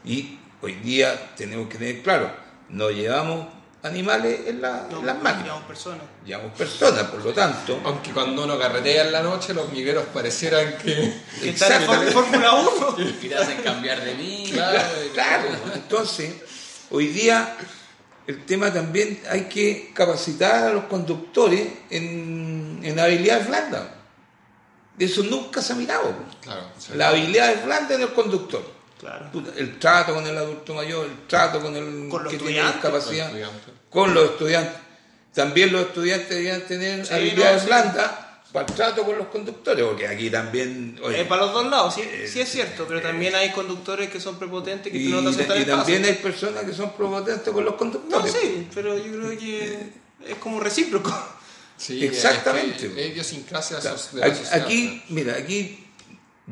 Y 0.02 0.38
hoy 0.62 0.76
día 0.76 1.34
tenemos 1.36 1.68
que 1.68 1.76
tener 1.76 2.02
claro, 2.02 2.30
no 2.70 2.88
llevamos 2.88 3.59
animales 3.82 4.40
en, 4.46 4.60
la- 4.60 4.86
en 4.90 5.06
las 5.06 5.16
máquinas, 5.22 5.44
Llevamos 5.46 5.64
personas. 5.66 6.02
llevamos 6.24 6.52
personas, 6.58 7.04
por 7.04 7.24
lo 7.24 7.32
tanto. 7.32 7.80
Aunque 7.84 8.10
cuando 8.12 8.44
uno 8.44 8.58
carretea 8.58 9.04
en 9.06 9.12
la 9.12 9.22
noche, 9.22 9.54
los 9.54 9.72
migueros 9.72 10.04
parecieran 10.12 10.76
que... 10.78 11.14
Que 11.40 11.50
está 11.50 11.76
en. 11.76 12.12
Fórmula 12.12 12.52
1. 12.54 12.96
Y 12.98 13.12
te 13.28 13.34
hacen 13.34 13.62
cambiar 13.62 14.04
de 14.04 14.14
mí. 14.14 14.50
Claro, 14.52 15.48
entonces, 15.74 16.34
hoy 16.90 17.06
día 17.08 17.56
el 18.26 18.44
tema 18.44 18.72
también 18.72 19.20
hay 19.30 19.44
que 19.44 19.90
capacitar 19.94 20.68
a 20.68 20.72
los 20.72 20.84
conductores 20.84 21.66
en, 21.88 22.80
en 22.82 23.00
habilidades 23.00 23.48
blandas. 23.48 23.82
De 24.98 25.06
eso 25.06 25.22
nunca 25.22 25.62
se 25.62 25.72
ha 25.72 25.76
mirado. 25.76 26.12
Claro, 26.42 26.64
sí. 26.78 26.92
La 26.94 27.08
habilidad 27.08 27.50
es 27.52 27.64
blanda 27.64 27.94
en 27.94 28.02
el 28.02 28.12
conductor. 28.12 28.62
Claro. 29.00 29.30
Puta, 29.32 29.50
El 29.56 29.78
trato 29.78 30.14
con 30.14 30.26
el 30.26 30.36
adulto 30.36 30.74
mayor, 30.74 31.06
el 31.06 31.26
trato 31.26 31.60
con 31.60 31.74
el 31.74 32.08
Con 32.08 32.22
los 32.24 32.32
que 32.32 32.38
tiene 32.38 32.58
estudiantes, 32.60 32.74
discapacidad, 32.82 33.32
con 33.88 34.12
los 34.14 34.24
estudiantes. 34.32 34.74
También 35.34 35.72
los 35.72 35.82
estudiantes 35.86 36.28
deberían 36.28 36.60
tener 36.66 37.06
Sí, 37.06 37.14
habilidades 37.14 37.54
no, 37.54 37.60
sí. 37.60 37.66
blandas 37.66 38.10
para 38.52 38.66
el 38.66 38.74
trato 38.74 39.04
con 39.04 39.16
los 39.16 39.28
conductores, 39.28 39.84
porque 39.86 40.08
aquí 40.08 40.28
también... 40.28 40.98
oye, 41.02 41.20
Es 41.22 41.26
para 41.28 41.42
los 41.42 41.52
dos 41.54 41.66
lados, 41.70 41.94
sí, 41.94 42.02
sí 42.26 42.40
es 42.40 42.48
cierto, 42.50 42.84
pero 42.88 43.00
también 43.00 43.34
hay 43.36 43.52
conductores 43.52 44.10
que 44.10 44.20
son 44.20 44.38
prepotentes 44.40 44.92
que 44.92 44.98
y, 44.98 45.08
no 45.08 45.22
te 45.34 45.60
y 45.60 45.64
también 45.64 46.04
hay 46.04 46.14
personas 46.14 46.64
que 46.64 46.72
son 46.72 46.92
prepotentes 46.92 47.48
con 47.54 47.64
los 47.64 47.74
No, 47.74 47.78
conductores. 47.78 48.32
sí, 48.32 48.66
pero 48.74 48.98
yo 48.98 49.04
creo 49.04 49.38
que 49.38 49.78
es 50.26 50.34
como 50.40 50.58
recíproco. 50.60 51.16
Sí, 51.76 52.04
Exactamente. 52.04 52.86
Es, 52.88 52.92
que 52.92 53.06
es 53.06 53.12
idiosincrasia 53.12 53.78
O 53.78 53.80
sea, 53.80 53.92
de 54.12 54.20
la 54.20 54.26
aquí, 54.26 54.36
sociedad. 54.36 54.64
aquí, 54.66 55.02
mira, 55.10 55.34
aquí 55.34 55.86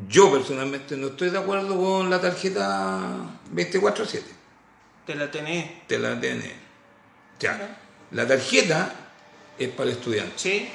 yo 0.07 0.31
personalmente 0.31 0.95
no 0.97 1.07
estoy 1.07 1.29
de 1.29 1.37
acuerdo 1.39 1.77
con 1.77 2.09
la 2.09 2.19
tarjeta 2.21 2.99
24-7 3.53 4.21
Te 5.05 5.15
la 5.15 5.29
tenés. 5.29 5.87
de 5.87 5.99
la 5.99 6.19
TN. 6.19 6.43
Ya, 7.39 7.77
la 8.11 8.27
tarjeta 8.27 8.93
es 9.57 9.69
para 9.69 9.89
el 9.89 9.95
estudiante, 9.97 10.33
Sí, 10.35 10.69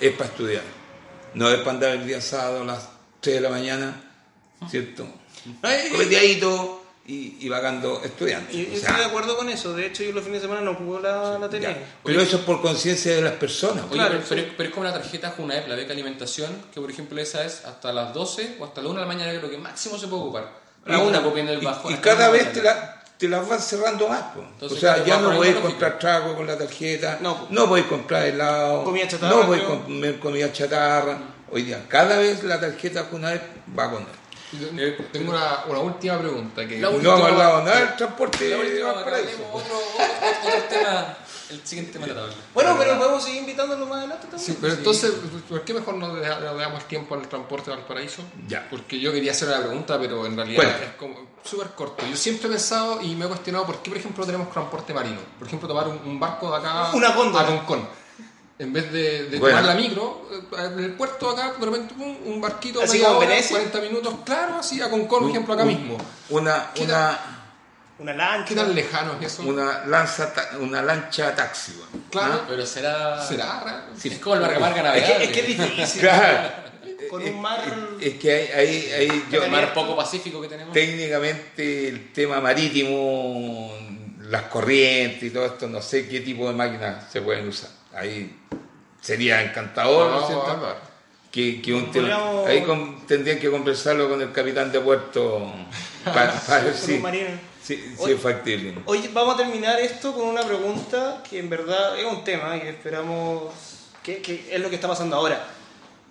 es 0.00 0.12
para 0.12 0.30
estudiar. 0.30 0.62
No 1.34 1.48
es 1.50 1.58
para 1.58 1.70
andar 1.72 1.90
el 1.92 2.06
día 2.06 2.20
sábado 2.20 2.62
a 2.62 2.64
las 2.64 2.88
3 3.20 3.36
de 3.36 3.40
la 3.40 3.50
mañana, 3.50 4.00
¿cierto? 4.70 5.06
No, 5.62 5.68
y- 7.06 7.12
y, 7.14 7.36
y 7.40 7.48
vagando 7.48 8.00
estudiantes. 8.04 8.54
Y, 8.54 8.60
y 8.62 8.64
O 8.64 8.68
sea, 8.78 8.88
estoy 8.90 8.96
de 8.98 9.04
acuerdo 9.04 9.36
con 9.36 9.48
eso. 9.48 9.74
De 9.74 9.86
hecho, 9.86 10.02
yo 10.02 10.12
los 10.12 10.24
fines 10.24 10.40
de 10.40 10.48
semana 10.48 10.62
no 10.64 10.72
ocupo 10.72 11.00
la, 11.00 11.38
la 11.38 11.48
tele. 11.50 11.76
Pero 12.02 12.20
eso 12.20 12.36
es 12.36 12.42
por 12.42 12.60
conciencia 12.62 13.14
de 13.14 13.22
las 13.22 13.34
personas. 13.34 13.84
Oye, 13.84 13.94
Claro, 13.94 14.14
pero, 14.28 14.42
pero, 14.42 14.52
pero 14.56 14.68
es 14.68 14.74
como 14.74 14.86
una 14.88 14.92
tarjeta 14.94 15.30
Junaep, 15.36 15.68
la 15.68 15.74
beca 15.74 15.92
alimentación, 15.92 16.50
que 16.72 16.80
por 16.80 16.90
ejemplo 16.90 17.20
esa 17.20 17.44
es 17.44 17.64
hasta 17.64 17.92
las 17.92 18.14
12 18.14 18.56
o 18.60 18.64
hasta 18.64 18.80
la 18.82 18.88
1 18.88 19.00
de 19.00 19.06
la 19.06 19.12
mañana, 19.12 19.32
lo 19.34 19.50
que 19.50 19.58
máximo 19.58 19.98
se 19.98 20.06
puede 20.08 20.22
ocupar. 20.22 20.50
La 20.86 20.98
Y- 20.98 21.02
1 21.06 21.22
copiando 21.22 21.52
el 21.52 21.62
y- 21.62 21.64
bajo. 21.64 21.90
Y, 21.90 21.94
la 21.94 22.00
cada 22.00 22.28
una 22.30 22.38
vez 22.38 22.52
te, 22.52 22.62
la, 22.62 23.02
te 23.18 23.28
las 23.28 23.48
van 23.48 23.60
cerrando 23.60 24.08
más. 24.08 24.22
po. 24.34 24.40
Entonces, 24.40 24.78
o 24.78 24.80
sea, 24.80 25.04
ya 25.04 25.18
no 25.20 25.34
podéis 25.36 25.56
comprar 25.56 25.98
trago 25.98 26.34
con 26.34 26.46
la 26.46 26.56
tarjeta, 26.58 27.18
No. 27.20 27.46
no, 27.50 27.68
podéis 27.68 27.86
comprar 27.86 28.26
helado, 28.26 28.84
Comida 28.84 29.06
chatarra, 29.08 29.36
no 29.36 29.46
podéis 29.46 29.64
creo. 29.64 29.82
comer 29.84 30.18
comida 30.20 30.52
chatarra. 30.52 31.18
Hoy 31.50 31.62
día, 31.62 31.84
cada 31.88 32.18
vez 32.18 32.42
la 32.44 32.58
tarjeta 32.58 33.06
Junaep 33.10 33.42
va 33.78 33.90
con 33.90 34.02
él. 34.02 34.08
Yo 34.60 35.04
Tengo 35.12 35.30
una, 35.32 35.64
una 35.68 35.78
última 35.80 36.18
pregunta 36.18 36.66
que 36.66 36.78
La 36.80 36.90
No 36.90 36.96
hemos 36.98 37.20
hablado 37.22 37.62
nada 37.64 37.78
del 37.80 37.96
transporte 37.96 38.48
La 38.48 38.56
de 38.56 38.62
última, 38.70 38.92
Valparaíso. 38.92 39.28
hablemos 39.30 39.62
otro, 39.62 39.76
otro, 39.76 40.48
otro 40.48 40.62
tema, 40.68 41.16
el 41.50 41.66
siguiente 41.66 41.92
tema 41.92 42.06
de 42.06 42.14
la 42.14 42.20
tabla. 42.20 42.34
Bueno, 42.54 42.76
pero 42.78 42.98
podemos 42.98 43.22
seguir 43.24 43.40
invitándolo 43.40 43.86
más 43.86 43.98
adelante 43.98 44.26
también. 44.28 44.40
Sí, 44.52 44.58
pero 44.60 44.72
entonces, 44.74 45.12
¿por 45.48 45.62
qué 45.64 45.74
mejor 45.74 45.94
no 45.94 46.14
le 46.14 46.20
da- 46.20 46.40
le 46.40 46.60
damos 46.60 46.86
tiempo 46.88 47.14
al 47.14 47.28
transporte 47.28 47.70
de 47.70 47.76
Valparaíso? 47.76 48.22
Ya. 48.48 48.66
Porque 48.70 48.98
yo 49.00 49.12
quería 49.12 49.32
hacer 49.32 49.48
una 49.48 49.58
pregunta, 49.58 49.98
pero 50.00 50.24
en 50.26 50.36
realidad 50.36 50.62
Cuenta. 50.62 50.84
es 50.84 50.92
como 50.94 51.26
súper 51.44 51.68
corto. 51.68 52.04
Yo 52.10 52.16
siempre 52.16 52.48
he 52.48 52.50
pensado 52.50 53.00
y 53.02 53.14
me 53.14 53.26
he 53.26 53.28
cuestionado 53.28 53.66
por 53.66 53.78
qué, 53.82 53.90
por 53.90 53.98
ejemplo, 53.98 54.24
tenemos 54.24 54.50
transporte 54.50 54.94
marino. 54.94 55.20
Por 55.38 55.46
ejemplo, 55.46 55.68
tomar 55.68 55.88
un, 55.88 55.98
un 56.04 56.18
barco 56.18 56.50
de 56.50 56.56
acá 56.58 56.90
Una 56.94 57.14
góndola. 57.14 57.44
a 57.44 57.46
Concón. 57.46 58.03
En 58.58 58.72
vez 58.72 58.92
de, 58.92 59.24
de 59.30 59.38
Bueno. 59.38 59.58
tomar 59.58 59.74
la 59.74 59.80
micro, 59.80 60.28
eh, 60.30 60.70
en 60.72 60.84
el 60.84 60.92
puerto 60.92 61.30
acá, 61.30 61.54
de 61.58 61.66
repente 61.66 61.94
pum, 61.94 62.16
un 62.26 62.40
barquito 62.40 62.80
Así 62.82 63.00
como 63.00 63.18
hora, 63.18 63.28
Venecia. 63.28 63.56
40 63.56 63.80
minutos, 63.80 64.14
claro, 64.24 64.54
así 64.58 64.80
a 64.80 64.88
Concón, 64.88 65.22
por 65.22 65.30
ejemplo, 65.30 65.54
acá 65.54 65.62
Un- 65.64 65.68
mismo. 65.68 65.98
Una, 66.30 66.70
¿Qué 66.72 66.84
una, 66.84 67.18
Una 67.98 68.12
lancha. 68.14 68.44
¿Qué 68.48 68.54
tan 68.54 68.74
lejano 68.74 69.16
es 69.20 69.32
eso? 69.32 69.42
una, 69.42 69.84
lanza, 69.86 70.32
ta- 70.32 70.50
una 70.60 70.82
lancha 70.82 71.34
taxi. 71.34 71.72
bueno. 71.78 72.04
Claro. 72.10 72.34
¿Ah? 72.34 72.44
Pero 72.48 72.64
será. 72.66 73.20
¿Será? 73.26 73.60
raro? 73.60 73.82
Es 74.02 74.18
como 74.18 74.36
el 74.36 74.40
marca 74.60 74.96
Es 74.96 75.04
que, 75.04 75.24
es 75.24 75.30
que 75.30 75.40
es 75.40 75.46
difícil. 75.46 76.00
Claro. 76.02 76.48
Con 77.10 77.22
un 77.22 77.40
mar. 77.40 77.60
Es 78.00 78.14
que 78.14 78.32
ahí, 78.54 78.90
ahí 78.96 79.24
yo, 79.30 79.42
el 79.44 79.50
mar 79.50 79.74
poco 79.74 79.96
pacífico 79.96 80.40
que 80.40 80.48
tenemos. 80.48 80.72
técnicamente 80.72 81.88
el 81.88 82.12
tema 82.12 82.40
marítimo, 82.40 83.72
las 84.28 84.42
corrientes 84.44 85.22
y 85.24 85.30
todo 85.30 85.46
esto, 85.46 85.66
no 85.68 85.82
sé 85.82 86.08
qué 86.08 86.20
tipo 86.20 86.48
de 86.48 86.54
máquinas 86.54 87.10
se 87.12 87.20
pueden 87.20 87.48
usar. 87.48 87.70
Ahí 87.94 88.36
sería 89.00 89.42
encantador, 89.42 90.10
¿no 90.10 90.20
es 90.20 90.26
cierto? 90.26 90.76
que, 91.30 91.60
que 91.60 91.74
un 91.74 91.90
tema- 91.90 92.08
Podríamos- 92.16 92.46
ahí 92.46 92.62
con- 92.62 93.06
tendrían 93.06 93.38
que 93.40 93.50
conversarlo 93.50 94.08
con 94.08 94.22
el 94.22 94.30
capitán 94.32 94.70
de 94.70 94.80
puerto 94.80 95.52
para, 96.04 96.32
ver 96.62 96.72
Con 96.72 96.80
si, 97.62 97.74
es 98.12 98.20
factible. 98.20 98.74
Oye, 98.86 99.10
vamos 99.12 99.34
a 99.34 99.38
terminar 99.38 99.80
esto 99.80 100.12
con 100.14 100.28
una 100.28 100.42
pregunta 100.42 101.22
que 101.28 101.38
en 101.40 101.50
verdad 101.50 101.98
es 101.98 102.04
un 102.04 102.22
tema 102.22 102.56
y 102.56 102.68
esperamos 102.68 103.52
que, 104.02 104.18
que 104.22 104.48
es 104.54 104.60
lo 104.60 104.68
que 104.68 104.76
está 104.76 104.86
pasando 104.86 105.16
ahora. 105.16 105.44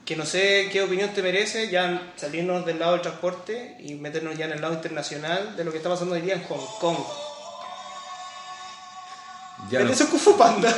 Que 0.04 0.18
no 0.18 0.26
sé 0.26 0.68
qué 0.72 0.82
opinión 0.82 1.12
te 1.14 1.22
merece 1.22 1.70
ya 1.70 2.12
salirnos 2.18 2.66
del 2.66 2.80
lado 2.80 2.94
del 2.94 3.02
transporte 3.02 3.78
y 3.80 3.94
meternos 3.96 4.36
ya 4.38 4.46
en 4.46 4.52
el 4.52 4.62
lado 4.62 4.74
internacional 4.74 5.56
de 5.56 5.64
lo 5.64 5.72
que 5.72 5.78
está 5.78 5.88
pasando 5.90 6.16
hoy 6.16 6.22
día 6.22 6.34
en 6.34 6.44
Hong 6.44 6.66
Kong. 6.82 6.98
Ya 9.70 9.80
¿Es 9.80 9.86
nos, 9.86 9.96
eso 10.02 10.10
Kung 10.10 10.20
Fu 10.20 10.38
Panda? 10.38 10.76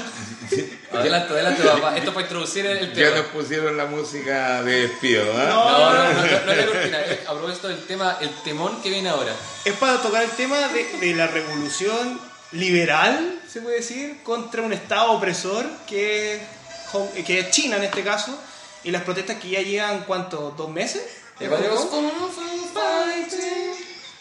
Adelante, 0.91 1.33
adelante, 1.33 1.63
papá. 1.63 1.97
Esto 1.97 2.13
para 2.13 2.25
introducir 2.25 2.65
el 2.65 2.93
ya 2.93 3.05
tema. 3.05 3.17
nos 3.17 3.25
pusieron 3.27 3.75
la 3.75 3.85
música 3.85 4.61
de 4.63 4.87
despido, 4.87 5.23
¿ah? 5.35 5.45
No. 5.49 5.69
No, 5.69 5.93
no, 5.93 6.03
no, 6.03 6.13
no, 6.13 6.45
no 6.45 6.51
es 6.51 6.57
la 6.57 6.65
cortina. 6.65 7.01
es 7.01 7.27
A 7.27 7.33
propósito 7.33 7.67
del 7.67 7.85
tema, 7.85 8.17
el 8.21 8.29
temón 8.43 8.81
que 8.81 8.89
viene 8.89 9.09
ahora. 9.09 9.33
Es 9.65 9.73
para 9.73 10.01
tocar 10.01 10.23
el 10.23 10.29
tema 10.31 10.57
de, 10.69 10.83
de 10.99 11.15
la 11.15 11.27
revolución 11.27 12.19
liberal, 12.51 13.39
se 13.51 13.61
puede 13.61 13.77
decir, 13.77 14.21
contra 14.23 14.61
un 14.61 14.71
Estado 14.71 15.11
opresor 15.11 15.65
que 15.87 16.39
que 17.25 17.39
es 17.39 17.51
China 17.51 17.75
en 17.77 17.83
este 17.83 18.03
caso, 18.03 18.37
y 18.83 18.91
las 18.91 19.03
protestas 19.03 19.37
que 19.39 19.49
ya 19.49 19.61
llevan, 19.61 20.05
¿cuánto? 20.05 20.53
¿Dos 20.55 20.69
meses? 20.69 21.03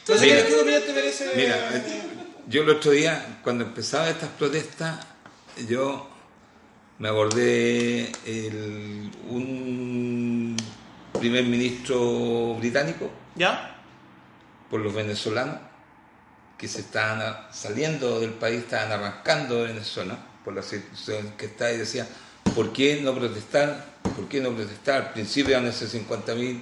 No 0.07 0.19
sé 0.19 0.27
Mira. 0.27 0.43
qué, 0.43 0.49
qué 0.49 0.55
opinión 0.57 0.83
te 0.83 0.93
merece. 0.93 1.31
Mira, 1.37 1.57
eh, 1.73 2.03
yo 2.49 2.63
el 2.63 2.71
otro 2.71 2.91
día, 2.91 3.41
cuando 3.43 3.65
empezaban 3.65 4.09
estas 4.09 4.31
protestas, 4.31 5.07
yo 5.69 6.09
me 6.99 7.09
acordé 7.09 8.13
el, 8.27 9.11
un 9.29 10.57
primer 11.19 11.45
ministro 11.45 12.55
británico 12.57 13.11
¿Ya? 13.35 13.77
por 14.71 14.81
los 14.81 14.95
venezolanos 14.95 15.57
que 16.59 16.69
se 16.69 16.81
estaban 16.81 17.47
saliendo 17.53 18.21
del 18.21 18.31
país, 18.31 18.61
estaban 18.61 18.93
arrancando 18.93 19.57
de 19.57 19.73
Venezuela 19.73 20.19
por 20.45 20.55
la 20.55 20.63
situación 20.63 21.33
que 21.37 21.47
está 21.47 21.73
y 21.73 21.79
decía, 21.79 22.07
¿por 22.55 22.73
qué 22.73 23.01
no 23.03 23.15
protestar? 23.15 23.95
¿Por 24.15 24.29
qué 24.29 24.41
no 24.41 24.51
protestar? 24.51 25.03
Al 25.03 25.13
principio 25.13 25.57
van 25.57 25.67
a 25.67 25.73
ser 25.73 25.89
50.000, 25.89 26.61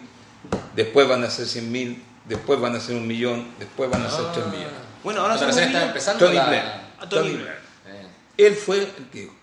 después 0.74 1.09
van 1.09 1.24
a 1.24 1.30
ser 1.30 1.47
100.000, 1.47 1.99
después 2.26 2.61
van 2.61 2.76
a 2.76 2.80
ser 2.80 2.97
un 2.97 3.07
millón, 3.07 3.49
después 3.59 3.91
van 3.91 4.03
a 4.03 4.11
ser 4.11 4.24
3 4.33 4.47
millones. 4.47 4.91
Bueno, 5.03 5.21
ahora 5.21 5.37
recién 5.37 5.65
está 5.67 5.87
empezando 5.87 6.25
Tony 6.25 6.37
la- 6.37 6.47
Blair. 6.47 6.63
A 6.99 7.09
Tony 7.09 7.23
Tony 7.31 7.31
Blair. 7.43 7.59
Blair. 7.85 8.03
Eh, 8.03 8.47
Él 8.47 8.55
fue 8.55 8.79
el 8.79 8.87
que 9.11 9.21
dijo. 9.23 9.35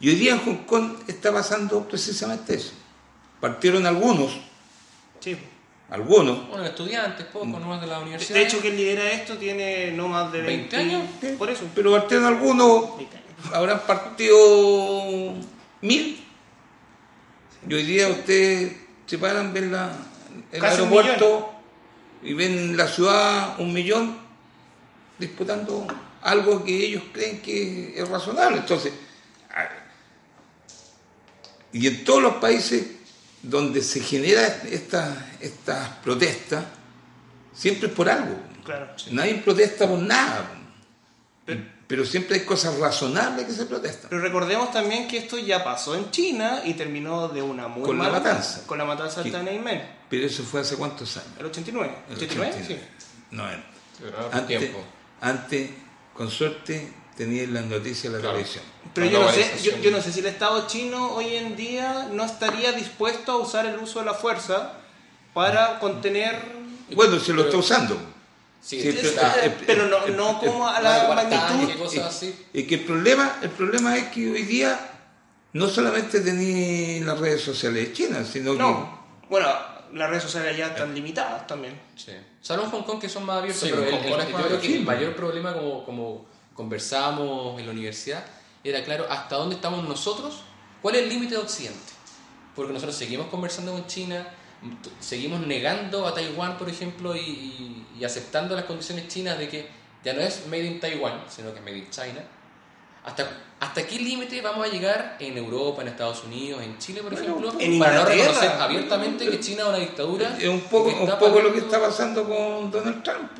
Y 0.00 0.08
hoy 0.10 0.14
día 0.16 0.32
en 0.32 0.40
Hong 0.40 0.64
Kong 0.66 0.96
está 1.06 1.32
pasando 1.32 1.86
precisamente 1.88 2.54
eso. 2.56 2.72
Partieron 3.40 3.86
algunos, 3.86 4.32
Sí. 5.20 5.36
algunos, 5.90 6.48
Bueno, 6.48 6.64
estudiantes, 6.64 7.26
poco, 7.26 7.46
nomás 7.46 7.80
de 7.80 7.86
la 7.86 8.00
universidad. 8.00 8.38
de 8.38 8.44
hecho, 8.44 8.58
quien 8.60 8.76
lidera 8.76 9.10
esto 9.12 9.36
tiene 9.38 9.92
no 9.92 10.08
más 10.08 10.30
de 10.32 10.42
20, 10.42 10.76
20 10.76 10.76
años. 10.76 11.02
Por 11.38 11.48
eso. 11.50 11.64
pero 11.74 11.92
partieron 11.92 12.26
algunos 12.26 12.96
20 12.96 13.16
años. 13.16 13.54
habrán 13.54 13.80
partido 13.86 15.34
mil. 15.80 16.24
Y 17.68 17.74
hoy 17.74 17.82
día 17.84 18.08
ustedes 18.08 18.76
se 19.06 19.16
paran, 19.18 19.52
ven 19.54 19.72
la, 19.72 19.90
el 20.52 20.60
Casi 20.60 20.76
aeropuerto 20.76 21.50
y 22.22 22.34
ven 22.34 22.76
la 22.76 22.86
ciudad 22.88 23.58
un 23.58 23.72
millón 23.72 24.18
disputando 25.18 25.86
algo 26.22 26.64
que 26.64 26.74
ellos 26.86 27.02
creen 27.12 27.40
que 27.42 27.94
es 28.00 28.08
razonable. 28.08 28.58
Entonces, 28.58 28.92
y 31.72 31.86
en 31.86 32.04
todos 32.04 32.22
los 32.22 32.34
países 32.36 32.86
donde 33.42 33.82
se 33.82 34.00
genera 34.00 34.46
estas 34.70 35.16
estas 35.40 35.88
protestas, 36.02 36.64
siempre 37.52 37.88
es 37.88 37.94
por 37.94 38.08
algo. 38.08 38.36
Claro. 38.64 38.94
Nadie 39.10 39.34
protesta 39.36 39.86
por 39.88 39.98
nada. 39.98 40.50
Pero- 41.44 41.74
Pero 41.86 42.06
siempre 42.06 42.36
hay 42.38 42.46
cosas 42.46 42.78
razonables 42.78 43.44
que 43.44 43.52
se 43.52 43.66
protestan. 43.66 44.08
Pero 44.08 44.22
recordemos 44.22 44.72
también 44.72 45.06
que 45.06 45.18
esto 45.18 45.36
ya 45.36 45.62
pasó 45.62 45.94
en 45.94 46.10
China 46.10 46.62
y 46.64 46.72
terminó 46.72 47.28
de 47.28 47.42
una 47.42 47.68
muy 47.68 47.82
Con 47.84 47.98
la 47.98 48.04
mala 48.04 48.20
matanza. 48.20 48.66
Con 48.66 48.78
la 48.78 48.86
matanza 48.86 49.22
de. 49.22 49.28
Tiananmen. 49.30 49.86
Pero 50.08 50.26
eso 50.26 50.42
fue 50.44 50.62
hace 50.62 50.76
cuántos 50.76 51.14
años? 51.18 51.28
El 51.38 51.44
89. 51.46 51.94
El 52.08 52.14
89, 52.16 52.50
89. 52.56 52.80
sí. 52.90 53.36
90. 53.36 53.66
Pero 54.00 54.16
ahora 54.18 54.38
Antes, 54.38 54.58
tiempo. 54.58 54.78
Antes, 55.24 55.70
con 56.14 56.30
suerte, 56.30 56.92
tenían 57.16 57.54
las 57.54 57.64
noticias 57.64 58.06
en 58.06 58.12
la 58.12 58.18
Claro. 58.20 58.34
televisión. 58.36 58.64
Pero 58.92 59.06
La 59.06 59.12
yo 59.12 59.22
no, 59.22 59.30
sé, 59.32 59.80
yo, 59.82 59.90
no 59.90 60.00
sé 60.00 60.12
si 60.12 60.20
el 60.20 60.26
Estado 60.26 60.66
chino 60.66 61.12
hoy 61.12 61.34
en 61.36 61.56
día 61.56 62.08
no 62.12 62.24
estaría 62.24 62.72
dispuesto 62.72 63.32
a 63.32 63.36
usar 63.38 63.66
el 63.66 63.78
uso 63.78 64.00
de 64.00 64.06
la 64.06 64.14
fuerza 64.14 64.74
para 65.32 65.78
contener... 65.80 66.40
Bueno, 66.94 67.18
se 67.18 67.32
lo 67.32 67.44
está 67.44 67.56
usando. 67.56 67.96
Sí, 68.60 68.80
Sí, 68.80 68.96
pero- 69.00 69.10
ah, 69.22 69.34
eh, 69.42 69.56
pero 69.66 69.88
no, 69.88 70.06
no 70.08 70.38
como 70.38 70.66
a 70.68 70.80
la 70.80 71.08
magnitud... 71.14 71.78
cosas 71.78 72.04
así. 72.16 72.34
Y 72.52 72.64
que 72.64 72.76
el 72.76 72.80
problema, 72.82 73.38
el 73.42 73.50
problema 73.50 73.96
es 73.96 74.08
que 74.08 74.30
hoy 74.30 74.42
día 74.42 74.78
no 75.52 75.68
solamente 75.68 76.20
tenéis 76.20 77.04
las 77.04 77.18
redes 77.18 77.42
sociales 77.42 77.88
de 77.88 77.92
China, 77.92 78.24
sino 78.24 78.54
No. 78.54 79.04
Bueno, 79.28 79.48
las 79.94 80.10
redes 80.10 80.22
sociales 80.24 80.56
ya 80.56 80.68
están 80.68 80.94
limitadas 80.94 81.46
también. 81.46 81.80
Sí. 81.96 82.12
Salvo 82.40 82.64
en 82.64 82.70
Hong 82.70 82.82
Kong 82.82 83.00
que 83.00 83.08
son 83.08 83.24
más 83.24 83.38
abiertos, 83.38 83.62
Sí, 83.62 83.68
pero 83.70 83.82
en 83.82 83.88
el- 83.88 83.94
Hong 83.94 84.20
el- 84.20 84.28
yo 84.28 84.46
creo 84.46 84.60
que 84.60 84.76
el 84.76 84.82
mayor 84.84 85.14
problema, 85.16 85.54
como, 85.54 85.84
como 85.84 86.26
conversábamos 86.54 87.58
en 87.60 87.66
la 87.66 87.72
universidad, 87.72 88.24
era 88.62 88.82
claro 88.84 89.06
hasta 89.08 89.36
dónde 89.36 89.54
estamos 89.56 89.86
nosotros, 89.88 90.42
cuál 90.82 90.96
es 90.96 91.02
el 91.02 91.08
límite 91.08 91.34
de 91.34 91.40
Occidente. 91.40 91.92
Porque 92.56 92.72
nosotros 92.72 92.96
seguimos 92.96 93.26
conversando 93.28 93.72
con 93.72 93.86
China, 93.86 94.26
t- 94.82 94.90
seguimos 95.00 95.40
negando 95.46 96.06
a 96.06 96.14
Taiwán, 96.14 96.56
por 96.58 96.68
ejemplo, 96.68 97.14
y, 97.16 97.20
y- 97.20 97.86
y 98.00 98.04
aceptando 98.04 98.54
las 98.56 98.64
condiciones 98.64 99.08
chinas 99.08 99.38
de 99.38 99.48
que 99.48 99.68
ya 100.04 100.12
no 100.12 100.20
es 100.20 100.46
made 100.46 100.64
in 100.64 100.80
Taiwan, 100.80 101.24
sino 101.28 101.52
que 101.52 101.58
es 101.60 101.64
made 101.64 101.78
in 101.78 101.90
China. 101.90 102.20
¿Hasta, 103.04 103.28
¿Hasta 103.60 103.86
qué 103.86 103.98
límite 103.98 104.40
vamos 104.40 104.66
a 104.66 104.70
llegar 104.70 105.16
en 105.20 105.36
Europa, 105.36 105.82
en 105.82 105.88
Estados 105.88 106.24
Unidos, 106.24 106.62
en 106.62 106.78
Chile, 106.78 107.02
por 107.02 107.12
ejemplo, 107.12 107.52
en 107.58 107.78
para 107.78 107.96
no 107.96 108.04
reconocer 108.06 108.50
abiertamente 108.52 109.28
que 109.28 109.40
China 109.40 109.62
es 109.62 109.68
una 109.68 109.78
dictadura? 109.78 110.36
es 110.38 110.48
un 110.48 110.62
poco, 110.62 110.88
un 110.88 111.02
está 111.02 111.18
poco 111.18 111.40
lo 111.40 111.52
que 111.52 111.58
está 111.58 111.80
pasando 111.80 112.24
con 112.24 112.70
Donald 112.70 113.02
Trump. 113.02 113.30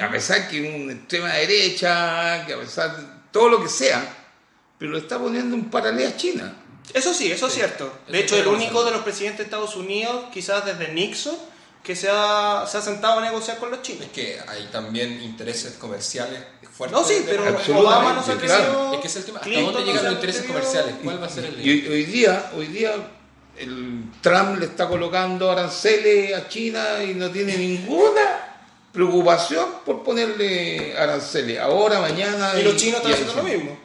A 0.00 0.10
pesar 0.10 0.48
que 0.48 0.66
es 0.66 0.82
una 0.82 0.92
extrema 0.94 1.34
derecha, 1.34 2.46
que 2.46 2.54
a 2.54 2.58
pesar 2.58 2.96
de 2.96 3.02
todo 3.30 3.48
lo 3.50 3.62
que 3.62 3.68
sea, 3.68 4.16
pero 4.78 4.92
lo 4.92 4.98
está 4.98 5.18
poniendo 5.18 5.54
en 5.54 5.70
paralelo 5.70 6.08
a 6.08 6.16
China. 6.16 6.56
Eso 6.94 7.12
sí, 7.12 7.30
eso 7.30 7.46
es 7.48 7.52
cierto. 7.52 7.92
Eso 8.04 8.12
De 8.12 8.20
hecho, 8.20 8.36
el 8.36 8.46
único 8.46 8.82
de 8.84 8.90
los 8.90 9.02
presidentes 9.02 9.38
de 9.38 9.44
Estados 9.44 9.76
Unidos, 9.76 10.24
quizás 10.32 10.64
desde 10.64 10.92
Nixon, 10.92 11.36
que 11.82 11.94
se 11.94 12.08
ha, 12.10 12.64
se 12.66 12.78
ha 12.78 12.80
sentado 12.80 13.18
a 13.18 13.22
negociar 13.22 13.58
con 13.58 13.70
los 13.70 13.82
chinos. 13.82 14.06
Es 14.06 14.12
que 14.12 14.38
hay 14.48 14.68
también 14.72 15.20
intereses 15.22 15.74
comerciales 15.74 16.40
fuertes. 16.72 16.98
No, 16.98 17.04
sí, 17.06 17.22
pero 17.26 17.42
Absolutamente, 17.44 17.72
Obama 17.80 18.12
no 18.14 18.22
se 18.22 18.36
claro. 18.36 18.62
atrevió. 18.64 18.92
Es 18.94 19.00
que 19.00 19.06
es 19.08 19.16
el 19.16 19.24
tema. 19.24 19.38
¿Hasta 19.38 19.50
Clinton 19.50 19.72
dónde 19.74 19.86
llegan 19.90 20.04
los 20.04 20.12
intereses 20.14 20.42
comerciales? 20.44 20.94
¿Cuál 21.02 21.22
va 21.22 21.26
a 21.26 21.28
ser 21.28 21.44
el 21.44 21.66
Y 21.66 21.88
hoy, 21.88 22.04
día, 22.04 22.50
hoy 22.56 22.66
día 22.66 22.92
el 23.58 24.04
Trump 24.22 24.58
le 24.58 24.66
está 24.66 24.88
colocando 24.88 25.50
aranceles 25.50 26.34
a 26.36 26.48
China 26.48 27.02
y 27.04 27.14
no 27.14 27.30
tiene 27.30 27.56
ninguna 27.56 28.46
preocupación 28.92 29.66
por 29.84 30.02
ponerle 30.02 30.96
aranceles. 30.96 31.58
Ahora, 31.60 32.00
mañana. 32.00 32.52
Y 32.58 32.62
los 32.62 32.76
chinos 32.76 32.96
están 32.98 33.12
haciendo 33.12 33.34
lo 33.34 33.42
mismo. 33.42 33.78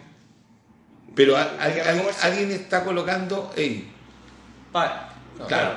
Pero 1.16 1.38
a- 1.38 1.44
a- 1.60 1.66
a- 1.66 2.26
alguien 2.28 2.52
está 2.52 2.84
colocando. 2.84 3.52
ey, 3.56 3.90
Para. 4.72 5.14
claro, 5.48 5.76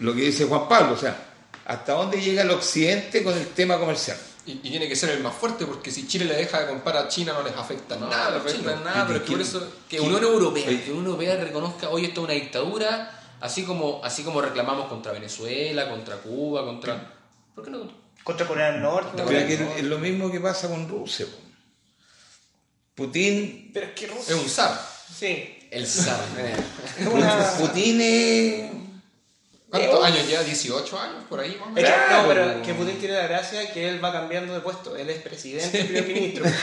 lo 0.00 0.14
que 0.14 0.22
dice 0.22 0.44
Juan 0.46 0.66
Pablo, 0.68 0.94
o 0.94 0.96
sea, 0.96 1.14
¿hasta 1.66 1.92
dónde 1.92 2.20
llega 2.20 2.42
el 2.42 2.50
occidente 2.50 3.22
con 3.22 3.36
el 3.36 3.46
tema 3.48 3.78
comercial? 3.78 4.16
Y, 4.48 4.52
y 4.64 4.70
tiene 4.70 4.88
que 4.88 4.96
ser 4.96 5.10
el 5.10 5.22
más 5.22 5.34
fuerte 5.34 5.66
porque 5.66 5.90
si 5.90 6.08
Chile 6.08 6.24
le 6.24 6.34
deja 6.34 6.60
de 6.60 6.66
comprar 6.68 6.96
a 6.96 7.08
China 7.08 7.34
no 7.34 7.42
les 7.42 7.54
afecta 7.54 7.96
No, 7.96 8.08
nada. 8.08 8.30
no 8.30 8.36
afecta 8.38 8.58
chinos. 8.58 8.84
nada, 8.84 9.06
pero 9.06 9.18
es 9.18 9.24
que 9.24 9.30
por 9.32 9.36
¿Quién- 9.36 9.40
eso 9.48 9.60
que 9.88 9.96
quién- 9.98 10.02
Unión 10.08 10.22
Europea, 10.24 10.64
que 10.66 10.90
Unión 10.90 11.04
Europea 11.06 11.36
reconozca 11.36 11.88
hoy 11.90 12.06
esto 12.06 12.20
es 12.22 12.24
una 12.24 12.32
dictadura, 12.34 13.20
así 13.40 13.64
como 13.64 14.00
así 14.02 14.22
como 14.22 14.40
reclamamos 14.40 14.88
contra 14.88 15.12
Venezuela, 15.12 15.88
contra 15.90 16.16
Cuba, 16.16 16.64
contra 16.64 17.14
¿Por 17.54 17.64
qué 17.64 17.70
no? 17.70 17.90
Contra 18.24 18.46
Corea 18.46 18.72
del 18.72 18.82
Norte. 18.82 19.16
Contra 19.22 19.38
es, 19.40 19.46
que 19.58 19.78
es 19.78 19.84
lo 19.84 19.98
mismo 19.98 20.30
que 20.30 20.40
pasa 20.40 20.68
con 20.68 20.88
Rusia. 20.88 21.26
Putin, 22.94 23.70
Pero 23.72 23.86
es 23.86 23.92
que 23.92 24.04
Es 24.06 24.10
Rusia. 24.14 24.36
un 24.36 24.48
zar. 24.48 24.80
Sí. 25.18 25.56
El 25.70 25.86
zar. 25.86 26.20
Es. 26.38 27.06
Putin 27.60 28.00
es 28.00 28.70
¿Cuántos 29.70 30.04
años 30.04 30.26
lleva? 30.26 30.42
¿18 30.44 30.98
años 30.98 31.24
por 31.28 31.40
ahí 31.40 31.56
más 31.60 31.68
o 31.68 31.70
menos? 31.72 31.90
Claro. 31.90 32.22
no, 32.22 32.28
pero 32.28 32.62
que 32.62 32.74
Putin 32.74 32.98
tiene 32.98 33.14
la 33.16 33.26
gracia 33.26 33.70
que 33.72 33.88
él 33.88 34.02
va 34.02 34.12
cambiando 34.12 34.54
de 34.54 34.60
puesto. 34.60 34.96
Él 34.96 35.10
es 35.10 35.20
presidente 35.20 35.80
y 35.80 35.84
primer 35.84 36.06
ministro. 36.06 36.44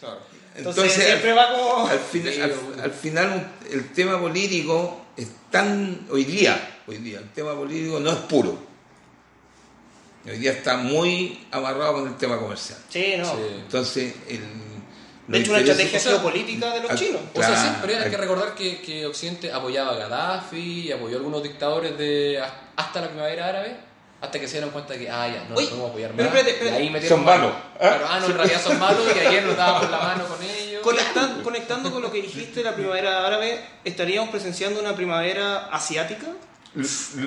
Claro. 0.00 0.18
Entonces, 0.56 0.82
Entonces, 0.84 1.04
siempre 1.04 1.32
va 1.32 1.48
como. 1.50 1.86
al, 1.88 1.98
fin- 1.98 2.28
al- 2.42 2.80
al 2.82 2.90
final 2.92 3.32
un- 3.32 3.72
el 3.72 3.92
tema 3.92 4.20
político 4.20 5.06
es 5.16 5.28
tan 5.50 6.06
hoy 6.10 6.24
día 6.24 6.80
hoy 6.86 6.98
día 6.98 7.18
el 7.20 7.30
tema 7.32 7.54
político 7.54 7.98
no 8.00 8.10
es 8.10 8.18
puro 8.18 8.58
hoy 10.26 10.38
día 10.38 10.52
está 10.52 10.76
muy 10.76 11.46
amarrado 11.50 11.94
con 11.94 12.08
el 12.08 12.16
tema 12.16 12.38
comercial 12.38 12.78
Sí, 12.90 13.14
no. 13.16 13.24
Sí. 13.24 13.40
entonces 13.62 14.14
el 14.28 14.40
De 15.26 15.38
hecho, 15.38 15.52
una 15.52 15.60
estrategia 15.60 16.00
geopolítica 16.00 16.70
de 16.74 16.80
los 16.80 16.90
al- 16.90 16.98
chinos. 16.98 17.20
O 17.32 17.38
sea, 17.38 17.48
Claro. 17.48 17.62
siempre 17.62 17.96
hay 17.96 18.10
que 18.10 18.16
recordar 18.16 18.54
que, 18.54 18.80
que 18.82 19.06
Occidente 19.06 19.50
apoyaba 19.52 19.92
a 19.92 19.94
Gaddafi 19.96 20.88
y 20.88 20.92
apoyó 20.92 21.16
a 21.16 21.18
algunos 21.18 21.42
dictadores 21.42 21.96
de 21.96 22.42
hasta 22.76 23.00
la 23.00 23.08
primavera 23.08 23.48
árabe, 23.48 23.76
hasta 24.20 24.38
que 24.40 24.46
se 24.46 24.54
dieron 24.54 24.70
cuenta 24.70 24.96
que, 24.98 25.08
ah, 25.10 25.26
ya, 25.28 25.44
no 25.48 25.54
Uy, 25.56 25.62
los 25.62 25.70
podemos 25.70 25.90
apoyar 25.90 26.10
pero 26.16 26.28
más. 26.30 26.38
espérate, 26.38 26.50
espérate. 26.58 26.82
Y 26.82 26.86
ahí 26.86 26.90
metieron 26.92 27.18
Son 27.18 27.24
malos. 27.26 27.52
Claro, 27.78 28.06
ah, 28.08 28.20
no, 28.20 28.26
en 28.26 28.36
realidad 28.36 28.60
son 28.62 28.78
malos 28.78 29.02
y 29.14 29.18
ayer 29.18 29.44
nos 29.44 29.56
dábamos 29.56 29.90
la 29.90 29.98
mano 29.98 30.24
con 30.26 30.42
ellos. 30.42 30.82
Conectan- 30.82 31.42
conectando 31.42 31.90
con 31.92 32.02
lo 32.02 32.12
que 32.12 32.20
dijiste 32.22 32.60
de 32.62 32.64
la 32.64 32.74
primavera 32.74 33.26
árabe, 33.26 33.64
¿estaríamos 33.84 34.28
presenciando 34.30 34.80
una 34.80 34.94
primavera 34.94 35.66
asiática? 35.66 36.26
lo, 36.74 36.84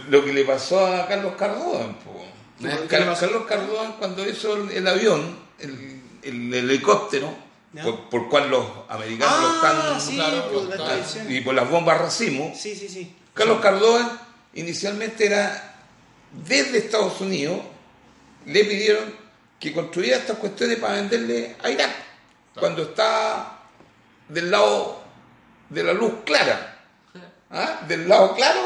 lo 0.10 0.26
que 0.26 0.34
le 0.34 0.44
pasó 0.44 0.86
a 0.86 1.08
Carlos 1.08 1.34
Cardón 1.38 1.96
po. 2.04 2.26
¿Qué- 2.60 2.68
qué 2.68 2.88
Car- 2.88 3.00
le 3.02 3.06
pasó? 3.06 3.22
Carlos 3.22 3.46
Cardón 3.48 3.94
cuando 3.98 4.28
hizo 4.28 4.56
el, 4.58 4.72
el 4.72 4.88
avión 4.88 5.40
el, 5.60 6.02
el 6.24 6.54
helicóptero. 6.54 7.47
Por, 7.84 8.10
por 8.10 8.30
cual 8.30 8.50
los 8.50 8.66
americanos 8.90 9.42
lo 9.42 9.48
Ah, 9.48 9.54
están 9.56 10.02
sí, 10.02 10.16
claro, 10.16 11.28
y 11.30 11.42
por 11.42 11.54
las 11.54 11.70
bombas 11.70 12.00
racimo 12.00 12.54
Sí, 12.56 12.76
sí, 12.76 12.88
sí. 12.90 13.16
Carlos 13.34 13.60
Cardón 13.62 14.10
inicialmente 14.54 15.26
era 15.28 15.76
desde 16.32 16.78
Estados 16.80 17.22
Unidos, 17.22 17.60
le 18.46 18.64
pidieron 18.66 19.14
que 19.60 19.74
construyera 19.74 20.18
estas 20.18 20.38
cuestiones 20.38 20.78
para 20.80 20.96
venderle 20.96 21.56
a 21.64 21.70
Irak, 21.70 21.92
cuando 22.60 22.84
está 22.84 23.60
del 24.28 24.50
lado 24.52 25.02
de 25.70 25.84
la 25.84 25.94
luz 25.94 26.14
clara, 26.26 26.80
¿ah? 27.52 27.82
del 27.88 28.08
lado 28.08 28.34
claro 28.36 28.62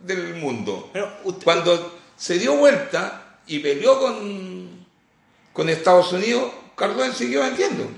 del 0.00 0.34
mundo. 0.34 0.90
Pero 0.92 1.12
usted- 1.24 1.44
Cuando 1.44 1.98
se 2.16 2.38
dio 2.38 2.56
vuelta 2.56 3.38
y 3.46 3.58
peleó 3.60 3.98
con, 4.00 4.86
con 5.52 5.68
Estados 5.68 6.12
Unidos, 6.12 6.50
Cardón 6.76 7.14
siguió 7.14 7.40
vendiendo. 7.42 7.88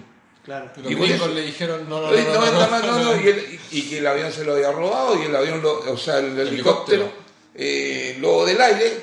Claro. 0.44 0.70
Y 0.76 0.80
los 0.82 0.92
Y 0.92 0.94
por 0.96 1.04
gringos 1.06 1.26
eso- 1.26 1.34
le 1.34 1.42
dijeron, 1.42 1.88
no, 1.88 1.96
no, 2.00 2.06
no, 2.06 2.08
Oye, 2.12 2.24
no, 2.24 2.34
no, 2.34 2.40
no, 2.40 2.52
no, 2.52 2.78
no, 2.80 2.86
no, 2.98 3.04
no, 3.16 3.20
y, 3.20 3.28
el- 3.28 3.60
y 3.70 3.82
que 3.90 3.98
el 3.98 4.06
avión 4.06 4.32
se 4.32 4.44
lo 4.44 4.54
había 4.54 4.72
robado 4.72 5.20
y 5.20 5.26
el 5.26 5.36
avión, 5.36 5.60
lo- 5.62 5.80
o 5.92 5.96
sea, 5.96 6.18
el 6.18 6.38
helicóptero, 6.38 7.02
helicóptero. 7.02 7.12
eh, 7.54 8.16
lo 8.20 8.44
del 8.46 8.60
aire, 8.60 9.00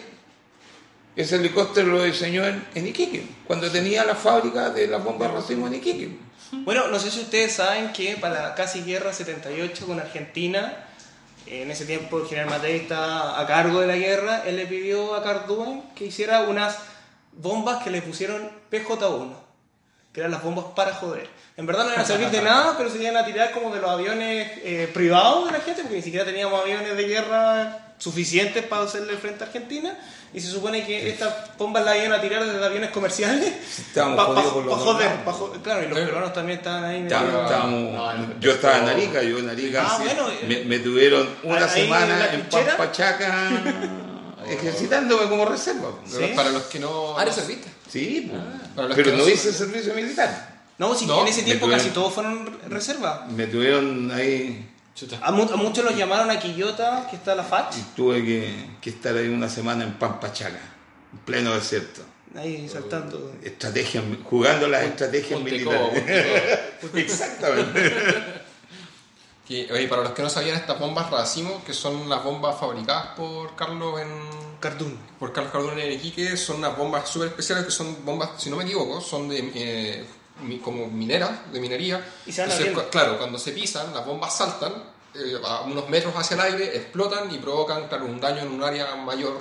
ese 1.16 1.36
helicóptero 1.36 1.88
lo 1.88 2.04
diseñó 2.04 2.46
en, 2.46 2.66
en 2.76 2.88
Iquique, 2.88 3.24
cuando 3.46 3.70
tenía 3.72 4.04
la 4.04 4.16
fábrica 4.16 4.70
de 4.70 4.88
las 4.88 5.04
bombas 5.04 5.32
racimo 5.32 5.68
en 5.68 5.76
Iquique. 5.76 6.10
Bueno, 6.52 6.88
no 6.88 7.00
sé 7.00 7.12
si 7.12 7.20
ustedes 7.22 7.54
saben 7.54 7.92
que 7.92 8.16
para 8.18 8.42
la 8.50 8.56
casi 8.56 8.82
guerra 8.84 9.12
78 9.14 9.86
con 9.86 10.00
Argentina, 10.00 10.86
en 11.46 11.70
ese 11.72 11.86
tiempo 11.86 12.20
el 12.20 12.28
general 12.28 12.50
Matei 12.50 12.78
estaba 12.78 13.40
a 13.40 13.48
cargo 13.48 13.80
de 13.82 13.88
la 13.88 13.96
guerra, 13.98 14.44
él 14.46 14.56
le 14.58 14.66
pidió 14.66 15.16
a 15.16 15.24
Cardúen 15.24 15.84
que 15.96 16.06
hiciera 16.06 16.42
unas 16.42 16.78
bombas 17.34 17.84
que 17.84 17.90
le 17.90 18.02
pusieron 18.02 18.50
PJ-1, 18.72 19.34
eran 20.20 20.32
las 20.32 20.44
bombas 20.44 20.66
para 20.76 20.94
joder. 20.94 21.28
En 21.58 21.66
verdad 21.66 21.86
no 21.86 21.90
iban 21.92 22.02
a 22.02 22.06
servir 22.06 22.30
de 22.30 22.42
nada, 22.42 22.76
pero 22.78 22.90
se 22.90 23.02
iban 23.02 23.18
a 23.18 23.26
tirar 23.26 23.52
como 23.52 23.74
de 23.74 23.82
los 23.82 23.90
aviones 23.90 24.52
eh, 24.64 24.90
privados 24.94 25.46
de 25.48 25.52
la 25.54 25.60
gente, 25.64 25.82
porque 25.82 25.98
ni 25.98 26.02
siquiera 26.04 26.26
teníamos 26.26 26.62
aviones 26.62 26.96
de 26.96 27.04
guerra 27.08 27.80
suficientes 27.98 28.64
para 28.66 28.84
hacerle 28.84 29.18
frente 29.18 29.44
a 29.44 29.48
Argentina. 29.48 29.98
Y 30.34 30.42
se 30.42 30.50
supone 30.52 30.86
que 30.86 31.10
estas 31.10 31.34
bombas 31.58 31.84
las 31.86 31.96
iban 31.98 32.12
a 32.14 32.22
tirar 32.22 32.46
desde 32.46 32.64
aviones 32.64 32.92
comerciales. 32.92 33.54
Estábamos 33.80 34.18
Pa- 34.18 34.26
jodidos 34.26 34.46
pa- 34.48 34.54
por 34.54 34.66
los 34.66 34.74
pa 34.78 34.84
joder, 34.84 35.06
normados. 35.10 35.26
pa 35.26 35.32
jo- 35.34 35.52
claro, 35.64 35.84
y 35.84 35.88
los 35.88 36.00
peruanos 36.00 36.34
también 36.34 36.58
estaban 36.60 36.84
ahí. 36.84 37.02
Metidos. 37.02 37.24
estábamos- 37.46 37.94
no, 37.94 38.14
no, 38.14 38.40
yo 38.40 38.52
estaba 38.52 38.78
en. 38.80 38.90
Arica, 38.90 39.24
yo 39.24 39.40
en 39.40 39.50
Arica 39.50 39.84
Ah, 39.88 39.98
sí, 39.98 40.04
bueno, 40.04 40.28
me, 40.48 40.64
me 40.66 40.80
tuvieron 40.80 41.28
una 41.44 41.62
en 41.62 41.70
semana 41.70 42.18
la 42.20 42.34
en 42.34 42.48
trinchera. 42.50 42.78
Ejercitándome 44.50 45.28
como 45.30 45.46
reserva. 45.46 45.90
¿Sí? 46.06 46.34
Para 46.36 46.50
los 46.52 46.64
que 46.64 46.80
no... 46.80 47.18
Ah, 47.18 47.24
eres 47.24 47.36
servista. 47.36 47.68
Sí, 47.90 48.30
pues. 48.30 48.42
Para 48.76 48.88
los 48.90 48.96
pero 48.98 49.12
que 49.12 49.18
no 49.18 49.24
no 49.24 49.30
hice 49.30 49.52
saben. 49.52 49.72
servicio 49.72 49.94
militar. 49.94 50.58
No, 50.78 50.94
si 50.96 51.06
No, 51.06 51.22
en 51.22 51.28
ese 51.28 51.44
tiempo 51.44 51.66
tuvieron- 51.66 51.80
casi 51.80 51.90
todos 51.94 52.14
fueron 52.14 52.58
reserva. 52.70 53.28
Me 53.30 53.48
tuvieron 53.48 54.12
ahí. 54.12 54.70
A, 55.22 55.32
mu- 55.32 55.44
a 55.52 55.56
muchos 55.58 55.84
los 55.86 55.96
llamaron 55.96 56.30
a 56.32 56.40
Quillota, 56.40 57.08
que 57.10 57.16
está 57.18 57.36
la 57.36 57.44
FACH, 57.44 57.78
y 57.78 57.82
tuve 57.96 58.24
que, 58.26 58.66
que 58.82 58.90
estar 58.90 59.16
ahí 59.16 59.28
una 59.28 59.48
semana 59.48 59.84
en 59.84 59.94
Pampachaca, 59.94 60.60
en 61.14 61.20
pleno 61.20 61.54
desierto. 61.54 62.02
ahí 62.36 62.68
saltando. 62.68 63.32
Estrategias, 63.44 64.04
jugando 64.24 64.68
las 64.68 64.84
estrategias 64.84 65.40
militares. 65.40 66.04
Exactamente. 66.96 67.94
Que, 69.48 69.72
oye, 69.72 69.88
para 69.88 70.04
los 70.04 70.12
que 70.12 70.22
no 70.22 70.30
sabían, 70.30 70.58
estas 70.58 70.78
bombas 70.78 71.10
Racimo, 71.10 71.64
que 71.64 71.74
son 71.74 72.10
las 72.10 72.24
bombas 72.24 72.60
fabricadas 72.60 73.16
por 73.16 73.56
Carlos 73.56 74.02
en... 74.02 74.10
Cardún. 74.60 74.98
por 75.20 75.32
Carlos 75.32 75.54
Cardona 75.54 75.84
en 75.84 75.94
Iquique, 75.94 76.36
son 76.36 76.58
unas 76.58 76.76
bombas 76.76 77.08
súper 77.08 77.30
especiales 77.30 77.64
que 77.64 77.72
son 77.72 78.04
bombas, 78.04 78.32
si 78.38 78.50
no 78.50 78.56
me 78.56 78.64
equivoco, 78.64 79.00
son 79.00 79.30
de 79.30 79.52
eh, 79.54 80.06
como 80.64 80.88
mineras, 80.88 81.52
de 81.52 81.60
minería. 81.60 82.04
Y 82.26 82.32
se 82.32 82.42
van 82.42 82.52
Entonces, 82.52 82.88
claro, 82.90 83.18
cuando 83.18 83.38
se 83.38 83.52
pisan, 83.52 83.94
las 83.94 84.06
bombas 84.06 84.36
saltan 84.36 84.74
eh, 85.16 85.40
a 85.44 85.62
unos 85.62 85.90
metros 85.90 86.14
hacia 86.16 86.36
el 86.36 86.42
aire, 86.42 86.78
explotan 86.78 87.34
y 87.34 87.38
provocan 87.38 87.88
claro, 87.88 88.06
un 88.06 88.20
daño 88.20 88.42
en 88.42 88.52
un 88.52 88.64
área 88.64 88.96
mayor 88.96 89.38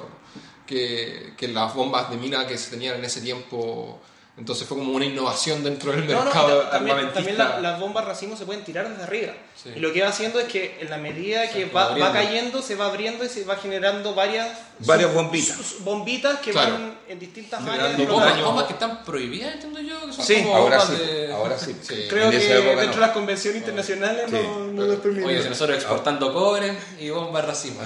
que, 0.66 1.34
que 1.36 1.48
las 1.48 1.74
bombas 1.74 2.10
de 2.10 2.16
mina 2.16 2.46
que 2.46 2.56
se 2.56 2.70
tenían 2.70 2.96
en 2.96 3.04
ese 3.04 3.20
tiempo. 3.20 4.00
Entonces 4.38 4.68
fue 4.68 4.76
como 4.76 4.92
una 4.92 5.06
innovación 5.06 5.64
dentro 5.64 5.92
del 5.92 6.06
No, 6.06 6.12
no, 6.18 6.24
mercado 6.24 6.60
ta- 6.60 6.70
también, 6.72 6.96
armamentista. 6.98 7.14
también 7.14 7.38
la- 7.38 7.58
las 7.70 7.80
bombas 7.80 8.04
racimo 8.04 8.36
se 8.36 8.44
pueden 8.44 8.64
tirar 8.64 8.86
desde 8.86 9.02
arriba. 9.02 9.32
Sí. 9.62 9.70
Y 9.74 9.78
lo 9.80 9.90
que 9.94 10.02
va 10.02 10.08
haciendo 10.08 10.38
es 10.38 10.46
que 10.46 10.76
en 10.80 10.90
la 10.90 10.98
medida 10.98 11.50
que 11.50 11.64
va 11.64 11.96
va, 11.96 12.12
cayendo, 12.12 12.60
se 12.60 12.74
va 12.74 12.86
abriendo 12.88 13.24
y 13.24 13.30
se 13.30 13.44
va 13.44 13.56
generando 13.56 14.14
varias, 14.14 14.50
Varias 14.80 15.08
sub- 15.10 15.16
bombitas. 15.22 15.56
sub- 15.56 15.84
bombitas 15.84 16.38
que 16.40 16.50
Claro. 16.50 16.72
van 16.74 16.98
en 17.08 17.18
distintas 17.18 17.62
áreas. 17.66 17.96
Bombas, 18.06 18.42
bombas 18.42 18.64
que 18.66 18.72
están 18.74 19.02
prohibidas, 19.04 19.54
entiendo 19.54 19.80
yo, 19.80 20.04
que 20.06 20.12
son 20.12 20.24
Sí, 20.26 20.42
como 20.42 20.54
Ahora 20.56 20.78
bombas 20.80 20.98
sí, 20.98 21.04
de... 21.06 21.32
ahora 21.32 21.58
sí. 21.58 21.76
Sí. 21.82 21.94
Creo 22.10 22.30
que 22.30 22.36
dentro 22.38 22.74
no. 22.74 22.90
de 22.92 22.96
las 22.98 23.10
convenciones 23.12 23.58
internacionales 23.60 24.24
Sí. 24.28 24.36
no, 24.36 24.64
no 24.66 24.86
les 24.86 24.98
permiten. 25.00 25.28
Oye, 25.28 25.42
si 25.42 25.48
nosotros 25.48 25.78
exportando 25.78 26.30
cobre 26.34 26.76
y 27.00 27.08
bombas 27.08 27.42
racimo. 27.42 27.80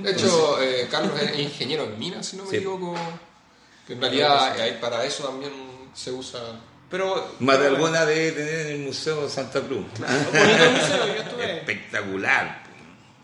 De 0.00 0.10
hecho, 0.10 0.60
eh, 0.60 0.88
Carlos 0.90 1.12
es 1.20 1.38
ingeniero 1.38 1.84
en 1.84 1.96
minas, 2.00 2.26
si 2.26 2.36
no 2.36 2.42
me 2.42 2.50
Sí. 2.50 2.56
equivoco. 2.56 2.96
En 3.92 4.00
realidad 4.00 4.66
eh, 4.66 4.78
para 4.80 5.04
eso 5.04 5.24
también 5.24 5.52
se 5.94 6.10
usa. 6.12 6.40
Pero 6.90 7.36
Más 7.40 7.58
de 7.58 7.66
alguna 7.68 8.04
debe 8.04 8.32
tener 8.32 8.66
en 8.66 8.72
el 8.72 8.78
Museo 8.86 9.22
de 9.24 9.30
Santa 9.30 9.60
Cruz. 9.60 9.84
bonito 9.98 10.64
el 10.64 10.72
museo, 10.72 11.06
yo 11.06 11.22
estuve. 11.22 11.56
Espectacular. 11.58 12.62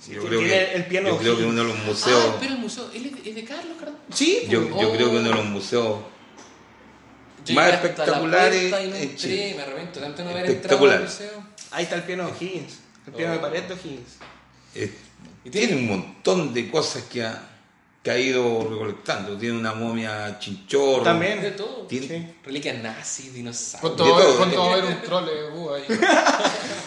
Yo 0.08 0.22
que 0.22 0.28
creo 0.28 0.40
que, 0.40 0.72
el 0.74 0.86
piano 0.86 1.08
yo 1.10 1.18
creo 1.18 1.36
que 1.36 1.44
uno 1.44 1.62
de 1.62 1.68
los 1.68 1.76
Ah, 1.78 1.82
museos, 1.86 2.24
espera, 2.34 2.52
el 2.54 2.58
museo. 2.60 2.90
¿Es 2.94 3.02
de, 3.02 3.30
es 3.30 3.34
de 3.34 3.44
Carlos, 3.44 3.76
Cardón? 3.78 3.96
Sí, 4.14 4.46
yo, 4.48 4.60
pues. 4.68 4.80
yo 4.82 4.88
Oh. 4.88 4.92
creo 4.94 5.10
que 5.10 5.16
uno 5.16 5.28
de 5.28 5.34
los 5.34 5.44
museos 5.44 5.98
Yo 7.44 7.54
Más 7.54 7.72
espectaculares 7.72 8.70
la 8.70 8.82
y 8.82 8.90
no 8.90 8.96
entré, 8.96 9.54
me 9.56 9.62
arrepiento 9.62 10.00
tanto 10.00 10.22
no 10.24 10.30
haber 10.30 10.46
entrado 10.50 10.90
al 10.90 11.00
museo. 11.02 11.44
ahí 11.70 11.84
está 11.84 11.96
el 11.96 12.02
piano 12.02 12.26
de 12.30 12.44
Higgins, 12.44 12.78
el 13.06 13.12
piano 13.14 13.32
Oh. 13.32 13.36
de 13.36 13.40
pared 13.42 13.62
de 13.64 13.74
Higgins. 13.74 14.16
eh, 14.74 14.94
Y 15.44 15.50
tiene 15.50 15.66
tiene- 15.68 15.80
un 15.82 15.88
montón 15.88 16.52
de 16.54 16.70
cosas 16.70 17.04
que 17.04 17.22
ha, 17.24 17.47
que 18.08 18.14
ha 18.14 18.18
ido 18.18 18.66
recolectando. 18.70 19.36
Tiene 19.36 19.58
una 19.58 19.74
momia 19.74 20.38
chinchorro. 20.38 21.02
También. 21.02 21.42
De 21.42 21.50
todo. 21.50 21.86
Tiene- 21.86 22.06
Sí. 22.08 22.26
Reliquias 22.44 22.78
nazis, 22.82 23.34
dinosaurios. 23.34 23.80
¿Cuánto, 23.80 24.04
va 24.04 24.10
a 24.10 24.22
haber- 24.22 24.58
va 24.58 24.64
a 24.64 24.72
haber 24.72 24.84
un 24.86 25.02
trole 25.02 25.32
uh, 25.54 25.74
ahí? 25.74 25.84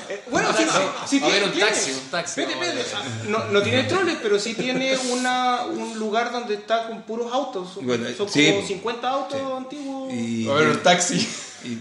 Eh, 0.09 0.23
bueno, 0.29 0.49
sí, 0.57 0.63
sí, 0.63 0.69
sí 1.07 1.19
Va 1.19 1.27
a 1.27 1.29
haber 1.29 1.41
tiene- 1.43 1.45
un 1.45 1.51
tiene. 1.53 1.69
taxi, 1.69 1.91
un 1.91 2.09
taxi. 2.11 2.41
Vete, 2.41 2.53
vamos 2.53 2.67
a 2.67 2.71
vete, 2.71 2.83
ver. 2.83 2.85
o 2.85 2.89
sea, 2.89 3.29
no, 3.29 3.45
no 3.51 3.61
tiene 3.61 3.83
troles, 3.83 4.17
pero 4.21 4.39
sí 4.39 4.53
tiene 4.55 4.97
una, 5.11 5.63
un 5.65 5.97
lugar 5.99 6.31
donde 6.33 6.55
está 6.55 6.87
con 6.87 7.03
puros 7.03 7.31
autos. 7.31 7.73
Son, 7.75 7.85
Bueno, 7.85 8.05
son 8.17 8.27
sí. 8.27 8.51
como 8.51 8.67
50 8.67 9.09
autos 9.09 9.39
antiguos. 9.57 10.11
Y, 10.13 10.49
a 10.49 10.53
un 10.53 10.83
taxi. 10.83 11.15
y- 11.63 11.67
y- 11.69 11.79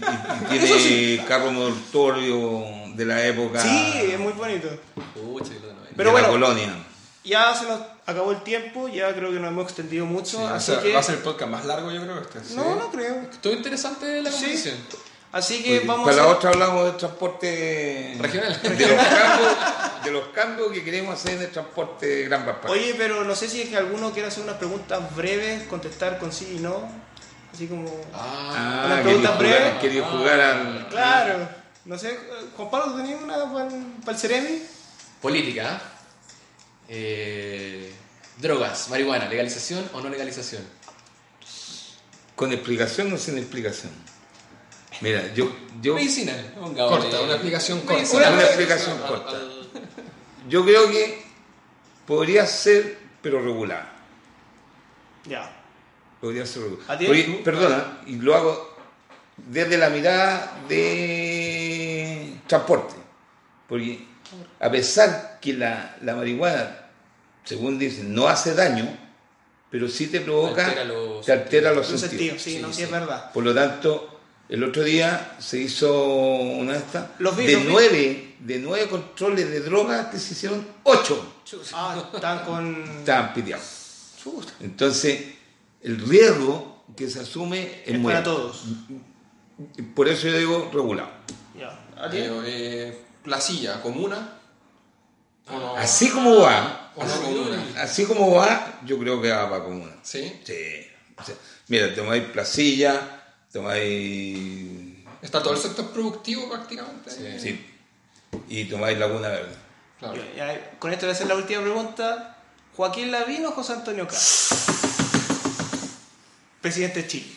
y 0.55 0.59
tiene 0.59 1.25
carro 1.27 1.51
mortorio 1.51 2.63
de 2.95 3.05
la 3.05 3.25
época 3.25 3.61
Sí, 3.61 4.01
es 4.13 4.19
muy 4.19 4.33
bonito. 4.33 4.67
Novela. 5.15 5.45
Pero 5.97 6.09
de 6.09 6.11
bueno. 6.11 6.27
la 6.27 6.31
colonia. 6.31 6.73
Ya 7.23 7.53
se 7.53 7.65
nos 7.65 7.79
acabó 8.05 8.31
el 8.31 8.41
tiempo, 8.41 8.87
ya 8.87 9.13
creo 9.13 9.29
que 9.31 9.39
nos 9.39 9.49
hemos 9.51 9.65
extendido 9.65 10.05
mucho, 10.05 10.37
Sí, 10.37 10.43
o 10.43 10.47
así 10.47 10.71
sea, 10.71 10.81
que... 10.81 10.93
Va 10.93 10.99
a 10.99 11.03
ser 11.03 11.15
el 11.15 11.21
podcast 11.21 11.51
más 11.51 11.65
largo, 11.65 11.91
yo 11.91 12.01
creo. 12.01 12.19
Este. 12.19 12.43
¿sí? 12.43 12.55
No, 12.55 12.75
no 12.75 12.91
creo. 12.91 13.27
Todo 13.41 13.53
interesante 13.53 14.21
la 14.23 14.31
Sí. 14.31 14.37
conversación. 14.45 14.75
Así 15.31 15.63
que 15.63 15.79
vamos 15.81 16.09
Para 16.09 16.23
a 16.23 16.25
la 16.25 16.31
otra 16.33 16.49
hablamos 16.49 16.85
del 16.85 16.97
transporte 16.97 18.17
Regional. 18.19 18.59
De 18.61 18.87
los 18.87 19.05
cambios, 19.07 20.03
de 20.03 20.11
los 20.11 20.27
cambios 20.29 20.71
que 20.73 20.83
queremos 20.83 21.13
hacer 21.13 21.35
en 21.37 21.41
el 21.43 21.51
transporte 21.51 22.05
de 22.05 22.23
Gran 22.25 22.45
Valparaíso. 22.45 22.73
Oye, 22.73 22.95
pero 22.97 23.23
no 23.23 23.33
sé 23.33 23.47
si 23.47 23.61
es 23.61 23.69
que 23.69 23.77
alguno 23.77 24.11
quiere 24.11 24.27
hacer 24.27 24.43
unas 24.43 24.57
preguntas 24.57 24.99
breves, 25.15 25.63
contestar 25.69 26.19
con 26.19 26.33
sí 26.33 26.55
y 26.57 26.59
no. 26.59 26.89
Así 27.53 27.67
como... 27.67 27.87
Ah, 28.13 28.83
una 28.87 28.97
ah, 28.97 29.01
pregunta 29.03 29.37
quería 29.37 29.53
jugar, 29.53 29.61
breve. 29.61 29.79
quería 29.79 30.03
jugar 30.03 30.39
al... 30.41 30.87
Claro. 30.89 31.49
No 31.85 31.97
sé, 31.97 32.19
Juan 32.57 32.69
Pablo, 32.69 32.95
¿tenía 32.95 33.17
una 33.17 33.35
para 33.51 33.67
el 34.11 34.17
Ceremi? 34.17 34.61
política. 35.21 35.79
¿ah? 35.81 36.00
Eh, 36.93 37.89
drogas, 38.37 38.89
marihuana, 38.89 39.29
legalización 39.29 39.89
o 39.93 40.01
no 40.01 40.09
legalización. 40.09 40.61
Con 42.35 42.51
explicación 42.51 43.13
o 43.13 43.17
sin 43.17 43.37
explicación. 43.37 43.91
Mira, 44.99 45.33
yo, 45.33 45.55
yo, 45.81 45.95
pongamos 46.59 46.99
Corta, 46.99 47.17
ahí. 47.17 47.23
una 47.23 47.33
explicación 47.33 47.79
corta. 47.81 48.17
Una 48.17 48.41
explicación 48.43 48.97
corta. 48.99 49.39
yo 50.49 50.65
creo 50.65 50.91
que 50.91 51.23
podría 52.05 52.45
ser, 52.45 52.99
pero 53.21 53.41
regular. 53.41 53.89
Ya. 55.25 55.49
Podría 56.19 56.45
ser 56.45 56.63
regular. 56.63 57.43
Perdona, 57.43 58.01
y 58.05 58.17
lo 58.17 58.35
hago 58.35 58.75
desde 59.37 59.77
la 59.77 59.89
mirada 59.89 60.61
de 60.67 62.33
transporte. 62.47 62.95
Porque 63.69 64.05
a 64.59 64.69
pesar 64.69 65.39
que 65.41 65.53
la, 65.53 65.95
la 66.01 66.15
marihuana, 66.15 66.80
según 67.43 67.79
dicen, 67.79 68.13
no 68.13 68.27
hace 68.27 68.53
daño, 68.53 68.87
pero 69.69 69.87
sí 69.87 70.07
te 70.07 70.21
provoca, 70.21 70.65
Altera 70.65 70.83
los 70.85 71.25
te 71.25 71.31
altera 71.31 71.71
los 71.73 71.87
sentidos. 71.87 72.09
sentido, 72.11 72.35
sí, 72.39 72.51
Sí, 72.55 72.59
no, 72.61 72.67
sí, 72.69 72.73
sí. 72.75 72.83
es 72.83 72.91
verdad. 72.91 73.31
Por 73.31 73.43
lo 73.43 73.53
tanto, 73.53 74.19
el 74.49 74.63
otro 74.63 74.83
día 74.83 75.35
se 75.39 75.59
hizo 75.59 76.03
una 76.05 76.73
de 76.73 76.79
estas. 76.79 77.07
Los 77.19 77.37
vi, 77.37 77.45
de, 77.45 77.53
los 77.53 77.61
vi. 77.63 77.69
nueve, 77.71 78.35
de 78.39 78.59
nueve 78.59 78.87
controles 78.89 79.49
de 79.49 79.61
drogas 79.61 80.07
que 80.07 80.19
se 80.19 80.33
hicieron, 80.33 80.65
ocho 80.83 81.35
Ah, 81.73 82.01
están 82.13 82.45
con... 82.45 82.83
estaban 82.99 83.33
piteados. 83.33 83.65
Entonces, 84.61 85.21
el 85.81 85.99
riesgo 85.99 86.83
que 86.95 87.09
se 87.09 87.19
asume 87.21 87.81
es, 87.85 87.93
Es 87.93 87.99
muy 87.99 88.11
para 88.13 88.23
todos. 88.23 88.63
Por 89.95 90.07
eso 90.07 90.27
yo 90.27 90.37
digo 90.37 90.69
regulado. 90.73 91.09
Ya. 91.57 91.77
¿A 91.97 92.09
ti? 92.09 92.17
Eh, 92.17 92.29
eh, 92.45 93.01
placilla, 93.23 93.81
comuna. 93.81 94.37
Así 95.77 96.09
como 96.09 96.39
va, 96.39 96.91
así 97.77 98.05
como 98.05 98.35
va, 98.35 98.79
yo 98.85 98.97
creo 98.99 99.21
que 99.21 99.31
va 99.31 99.49
para 99.49 99.63
comuna. 99.63 99.91
¿Sí? 100.03 100.39
Sí. 100.43 100.87
O 101.17 101.23
sea, 101.23 101.35
mira, 101.67 101.93
tomáis 101.93 102.23
Placilla, 102.25 103.35
tomáis. 103.51 104.97
Está 105.21 105.41
todo 105.41 105.53
el 105.53 105.59
sector 105.59 105.91
productivo 105.91 106.49
prácticamente. 106.49 107.11
Sí. 107.11 107.39
Sí. 107.39 107.67
Y 108.47 108.65
tomáis 108.65 108.97
Laguna 108.97 109.27
Verde. 109.27 109.55
Claro. 109.99 110.21
Con 110.79 110.91
esto 110.91 111.05
voy 111.05 111.11
a 111.11 111.15
hacer 111.15 111.27
la 111.27 111.35
última 111.35 111.61
pregunta. 111.61 112.37
¿Joaquín 112.75 113.11
Lavín 113.11 113.45
o 113.45 113.51
José 113.51 113.73
Antonio 113.73 114.07
Caz? 114.07 114.49
Presidente 116.61 117.01
de 117.03 117.07
Chile. 117.07 117.33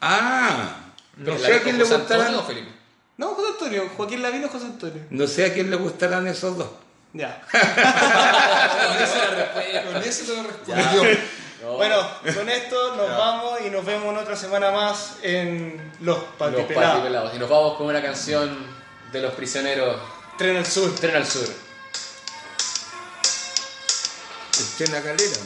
Ah, 0.00 0.92
no 1.16 1.32
¿El 1.32 1.40
sé 1.40 1.54
a 1.54 1.62
quién 1.62 1.78
le 1.78 1.84
gustarán. 1.84 2.32
No, 2.32 3.34
José 3.34 3.48
Antonio. 3.52 3.90
Joaquín 3.96 4.22
Lavín 4.22 4.44
o 4.44 4.48
José 4.48 4.66
Antonio. 4.66 5.02
No 5.10 5.26
sé 5.26 5.46
a 5.46 5.52
quién 5.52 5.70
le 5.70 5.76
gustarán 5.76 6.26
esos 6.28 6.56
dos. 6.56 6.68
Ya. 7.12 7.40
Con 9.84 9.94
la 9.94 10.00
eso 10.00 10.24
te 10.24 10.36
lo 10.36 10.42
respondió. 10.42 11.02
No. 11.62 11.72
Bueno, 11.72 11.96
con 12.34 12.48
esto 12.48 12.94
nos 12.96 13.08
vamos 13.10 13.60
y 13.66 13.70
nos 13.70 13.84
vemos 13.84 14.12
en 14.12 14.18
otra 14.18 14.36
semana 14.36 14.70
más 14.70 15.16
en 15.22 15.92
Los 16.00 16.18
los 16.18 16.24
Patipelados. 16.38 16.92
patipelados. 16.98 17.34
Y 17.34 17.38
nos 17.38 17.48
vamos 17.50 17.76
con 17.76 17.88
una 17.88 18.00
canción 18.00 18.56
de 19.10 19.20
los 19.20 19.32
prisioneros 19.34 19.96
Tren 20.38 20.56
al 20.56 20.66
Sur. 20.66 20.94
Tren 20.94 21.16
al 21.16 21.26
Sur. 21.26 21.48
El 24.58 24.76
Chena 24.86 25.02
Calera. 25.02 25.36